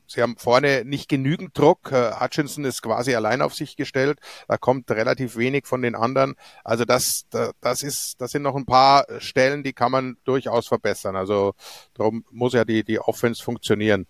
[0.07, 1.91] Sie haben vorne nicht genügend Druck.
[1.91, 4.19] Äh, Hutchinson ist quasi allein auf sich gestellt.
[4.47, 6.35] Da kommt relativ wenig von den anderen.
[6.63, 7.25] Also das,
[7.61, 11.15] das ist, das sind noch ein paar Stellen, die kann man durchaus verbessern.
[11.15, 11.53] Also
[11.93, 14.07] darum muss ja die, die Offense funktionieren.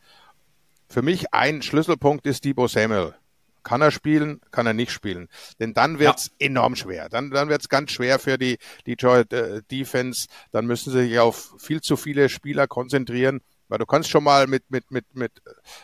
[0.88, 3.14] Für mich ein Schlüsselpunkt ist Debo Samuel.
[3.62, 5.28] Kann er spielen, kann er nicht spielen.
[5.60, 6.48] Denn dann wird's ja.
[6.48, 7.10] enorm schwer.
[7.10, 8.58] Dann, dann wird's ganz schwer für die
[8.88, 10.28] Detroit äh, Defense.
[10.52, 13.42] Dann müssen sie sich auf viel zu viele Spieler konzentrieren.
[13.70, 15.32] Weil du kannst schon mal mit, mit, mit, mit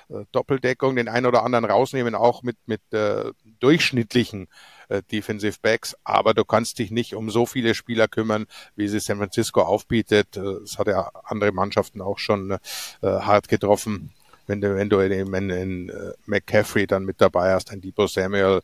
[0.09, 4.47] äh, Doppeldeckung den einen oder anderen rausnehmen, auch mit, mit äh, durchschnittlichen
[4.89, 8.99] äh, Defensive Backs, aber du kannst dich nicht um so viele Spieler kümmern, wie sie
[8.99, 10.35] San Francisco aufbietet.
[10.35, 12.57] Äh, das hat ja andere Mannschaften auch schon äh,
[13.01, 14.11] hart getroffen.
[14.47, 18.05] Wenn du, wenn du in, in, in uh, McCaffrey dann mit dabei hast, ein Debo
[18.05, 18.61] Samuel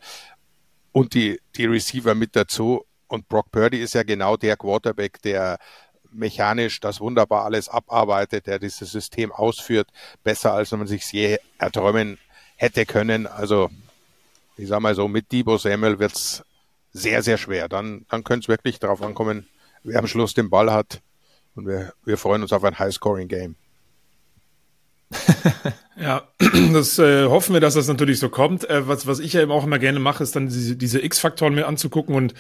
[0.92, 2.86] und die, die Receiver mit dazu.
[3.08, 5.58] Und Brock Purdy ist ja genau der Quarterback, der
[6.12, 9.88] mechanisch das wunderbar alles abarbeitet, der dieses System ausführt,
[10.24, 12.18] besser als man sich je erträumen
[12.56, 13.28] hätte können.
[13.28, 13.70] Also
[14.58, 16.44] ich sag mal so, mit Debo Samuel wird's
[16.94, 17.70] sehr, sehr schwer.
[17.70, 19.48] Dann, dann könnte es wirklich darauf ankommen,
[19.84, 21.02] wer am Schluss den Ball hat.
[21.56, 23.56] Und wir, wir freuen uns auf ein High-Scoring-Game.
[25.98, 26.24] ja,
[26.72, 28.70] das äh, hoffen wir, dass das natürlich so kommt.
[28.70, 31.56] Äh, was, was ich ja eben auch immer gerne mache, ist dann diese, diese X-Faktoren
[31.56, 32.16] mir anzugucken.
[32.16, 32.34] Und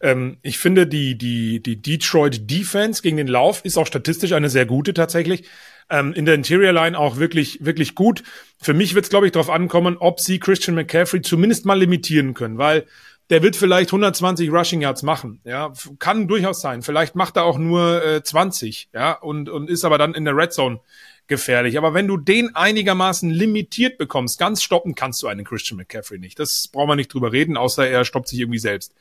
[0.00, 4.50] ähm, ich finde, die, die, die Detroit Defense gegen den Lauf ist auch statistisch eine
[4.50, 5.44] sehr gute tatsächlich.
[5.88, 8.24] Ähm, in der Interior Line auch wirklich, wirklich gut.
[8.60, 12.34] Für mich wird es, glaube ich, darauf ankommen, ob sie Christian McCaffrey zumindest mal limitieren
[12.34, 12.86] können, weil
[13.30, 16.82] der wird vielleicht 120 Rushing Yards machen, ja, kann durchaus sein.
[16.82, 20.36] Vielleicht macht er auch nur äh, 20, ja, und und ist aber dann in der
[20.36, 20.80] Red Zone
[21.26, 21.76] gefährlich.
[21.76, 26.38] Aber wenn du den einigermaßen limitiert bekommst, ganz stoppen kannst du einen Christian McCaffrey nicht.
[26.38, 28.92] Das braucht man nicht drüber reden, außer er stoppt sich irgendwie selbst.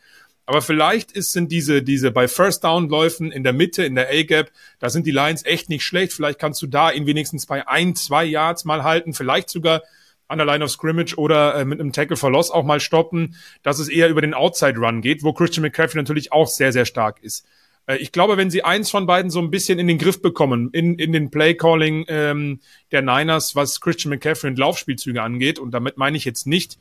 [0.45, 4.09] Aber vielleicht ist, sind diese, diese bei First Down Läufen in der Mitte, in der
[4.09, 6.13] A-Gap, da sind die Lines echt nicht schlecht.
[6.13, 9.81] Vielleicht kannst du da ihn wenigstens bei ein, zwei Yards mal halten, vielleicht sogar
[10.27, 13.35] an der Line of Scrimmage oder äh, mit einem Tackle for Loss auch mal stoppen,
[13.63, 16.85] dass es eher über den Outside Run geht, wo Christian McCaffrey natürlich auch sehr, sehr
[16.85, 17.45] stark ist.
[17.87, 20.69] Äh, ich glaube, wenn sie eins von beiden so ein bisschen in den Griff bekommen,
[20.73, 22.59] in, in den Play-Calling ähm,
[22.91, 26.77] der Niners, was Christian McCaffrey und Laufspielzüge angeht, und damit meine ich jetzt nicht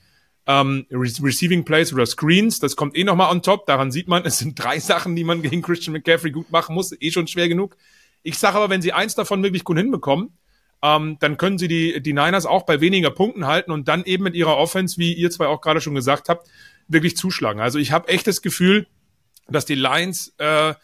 [0.47, 4.23] ähm, Re Receiving Plays oder Screens, das kommt eh nochmal on top, daran sieht man,
[4.27, 7.49] es sind drei Sachen, die man gegen Christian McCaffrey gut machen muss, eh schon schwer
[7.49, 7.77] genug.
[8.23, 10.31] Ich sage aber, wenn sie eins davon wirklich gut hinbekommen,
[10.83, 14.25] ähm, dann können sie die, die Niners auch bei weniger Punkten halten und dann eben
[14.25, 16.49] mit ihrer Offense, wie ihr zwei auch gerade schon gesagt habt,
[16.89, 17.61] wirklich zuschlagen.
[17.61, 18.87] Also ich habe echt das Gefühl,
[19.49, 20.75] dass die Lions äh,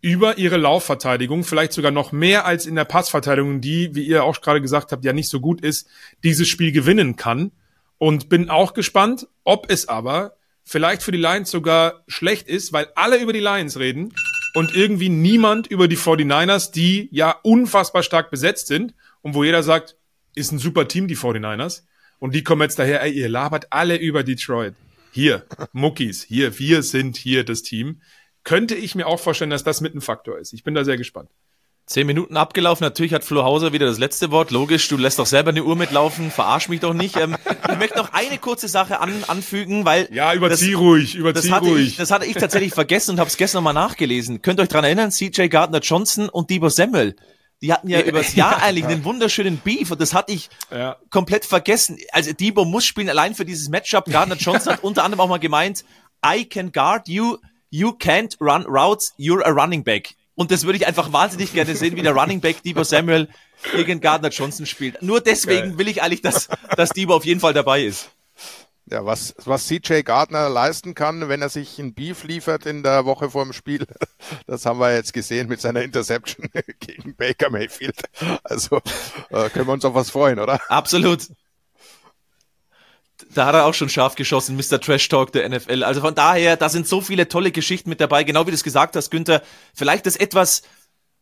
[0.00, 4.40] über ihre Laufverteidigung, vielleicht sogar noch mehr als in der Passverteidigung, die, wie ihr auch
[4.40, 5.88] gerade gesagt habt, ja nicht so gut ist,
[6.22, 7.52] dieses Spiel gewinnen kann.
[8.04, 12.88] Und bin auch gespannt, ob es aber vielleicht für die Lions sogar schlecht ist, weil
[12.96, 14.12] alle über die Lions reden
[14.52, 18.92] und irgendwie niemand über die 49ers, die ja unfassbar stark besetzt sind
[19.22, 19.96] und wo jeder sagt,
[20.34, 21.84] ist ein super Team, die 49ers.
[22.18, 24.74] Und die kommen jetzt daher, ey, ihr labert alle über Detroit.
[25.10, 28.02] Hier, Muckis, hier, wir sind hier das Team
[28.44, 30.52] könnte ich mir auch vorstellen, dass das mit ein Faktor ist.
[30.52, 31.30] Ich bin da sehr gespannt.
[31.86, 32.82] Zehn Minuten abgelaufen.
[32.84, 34.50] Natürlich hat Flo Hauser wieder das letzte Wort.
[34.50, 36.30] Logisch, du lässt doch selber eine Uhr mitlaufen.
[36.30, 37.16] Verarsch mich doch nicht.
[37.16, 37.36] Ähm,
[37.70, 40.08] ich möchte noch eine kurze Sache an, anfügen, weil.
[40.10, 41.88] Ja, überzieh das, ruhig, überzieh das ruhig.
[41.88, 44.40] Ich, das hatte ich tatsächlich vergessen und habe es gestern nochmal nachgelesen.
[44.40, 45.10] Könnt ihr euch dran erinnern?
[45.10, 47.16] CJ Gardner Johnson und Debo Semmel.
[47.60, 50.96] Die hatten ja, übers Jahr eigentlich einen wunderschönen Beef und das hatte ich ja.
[51.10, 51.98] komplett vergessen.
[52.12, 54.06] Also Debo muss spielen allein für dieses Matchup.
[54.06, 55.84] Gardner Johnson hat unter anderem auch mal gemeint,
[56.26, 57.36] I can guard you
[57.76, 60.14] You can't run routes, you're a running back.
[60.34, 63.28] Und das würde ich einfach wahnsinnig gerne sehen, wie der Running Back Debo Samuel
[63.72, 65.00] gegen Gardner Johnson spielt.
[65.02, 65.78] Nur deswegen Geil.
[65.78, 68.10] will ich eigentlich, dass, dass Debo auf jeden Fall dabei ist.
[68.86, 73.06] Ja, was, was CJ Gardner leisten kann, wenn er sich ein Beef liefert in der
[73.06, 73.86] Woche vor dem Spiel,
[74.46, 76.50] das haben wir jetzt gesehen mit seiner Interception
[76.80, 78.02] gegen Baker Mayfield.
[78.42, 78.82] Also
[79.30, 80.60] äh, können wir uns auf was freuen, oder?
[80.68, 81.28] Absolut
[83.34, 84.80] da hat er auch schon scharf geschossen, Mr.
[84.80, 85.82] Trash Talk der NFL.
[85.84, 88.64] Also von daher, da sind so viele tolle Geschichten mit dabei, genau wie du es
[88.64, 89.42] gesagt hast, Günther.
[89.74, 90.62] Vielleicht das etwas,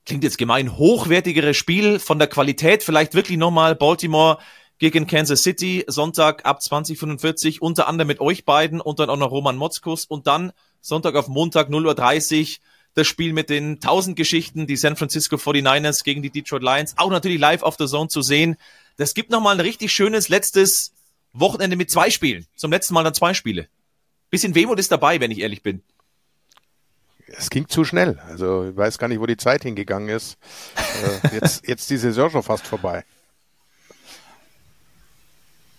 [0.07, 4.39] klingt jetzt gemein, hochwertigere Spiel von der Qualität, vielleicht wirklich nochmal Baltimore
[4.79, 9.31] gegen Kansas City, Sonntag ab 2045, unter anderem mit euch beiden und dann auch noch
[9.31, 12.63] Roman Motzkus und dann Sonntag auf Montag 0.30 Uhr
[12.95, 17.11] das Spiel mit den 1000 Geschichten, die San Francisco 49ers gegen die Detroit Lions, auch
[17.11, 18.57] natürlich live auf der Zone zu sehen.
[18.97, 20.93] Das gibt nochmal ein richtig schönes letztes
[21.33, 22.47] Wochenende mit zwei Spielen.
[22.55, 23.69] Zum letzten Mal dann zwei Spiele.
[24.31, 25.83] bisschen Wehmut ist dabei, wenn ich ehrlich bin.
[27.29, 28.19] Es ging zu schnell.
[28.29, 30.37] Also ich weiß gar nicht, wo die Zeit hingegangen ist.
[31.23, 33.05] äh, jetzt, jetzt die Saison schon fast vorbei.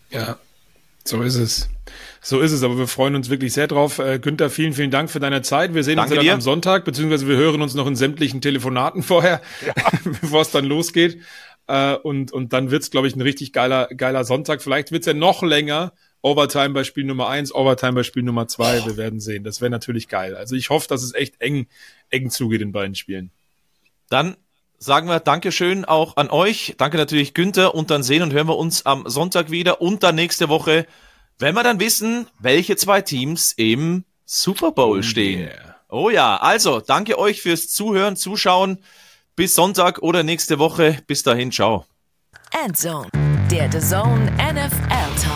[0.09, 0.37] Ja,
[1.03, 1.69] so ist es.
[2.21, 3.99] So ist es, aber wir freuen uns wirklich sehr drauf.
[3.99, 5.73] Äh, Günther, vielen, vielen Dank für deine Zeit.
[5.73, 6.33] Wir sehen Danke uns dann dir.
[6.33, 9.41] am Sonntag, beziehungsweise wir hören uns noch in sämtlichen Telefonaten vorher,
[10.21, 11.19] bevor es dann losgeht.
[11.73, 14.61] Äh, und, und dann wird's, glaube ich, ein richtig geiler, geiler Sonntag.
[14.61, 15.93] Vielleicht wird's ja noch länger.
[16.21, 18.85] Overtime bei Spiel Nummer eins, Overtime bei Spiel Nummer zwei.
[18.85, 19.43] Wir werden sehen.
[19.43, 20.35] Das wäre natürlich geil.
[20.35, 21.65] Also ich hoffe, dass es echt eng,
[22.11, 23.31] eng zugeht in beiden Spielen.
[24.07, 24.37] Dann
[24.77, 26.75] sagen wir Dankeschön auch an euch.
[26.77, 30.13] Danke natürlich Günther und dann sehen und hören wir uns am Sonntag wieder und dann
[30.13, 30.85] nächste Woche,
[31.39, 35.47] wenn wir dann wissen, welche zwei Teams im Super Bowl stehen.
[35.47, 35.75] yeah.
[35.89, 38.77] Oh ja, also danke euch fürs Zuhören, Zuschauen.
[39.35, 40.99] Bis Sonntag oder nächste Woche.
[41.07, 41.85] Bis dahin, ciao.
[42.51, 43.09] Endzone,
[43.49, 45.32] der The Zone NFL Talk.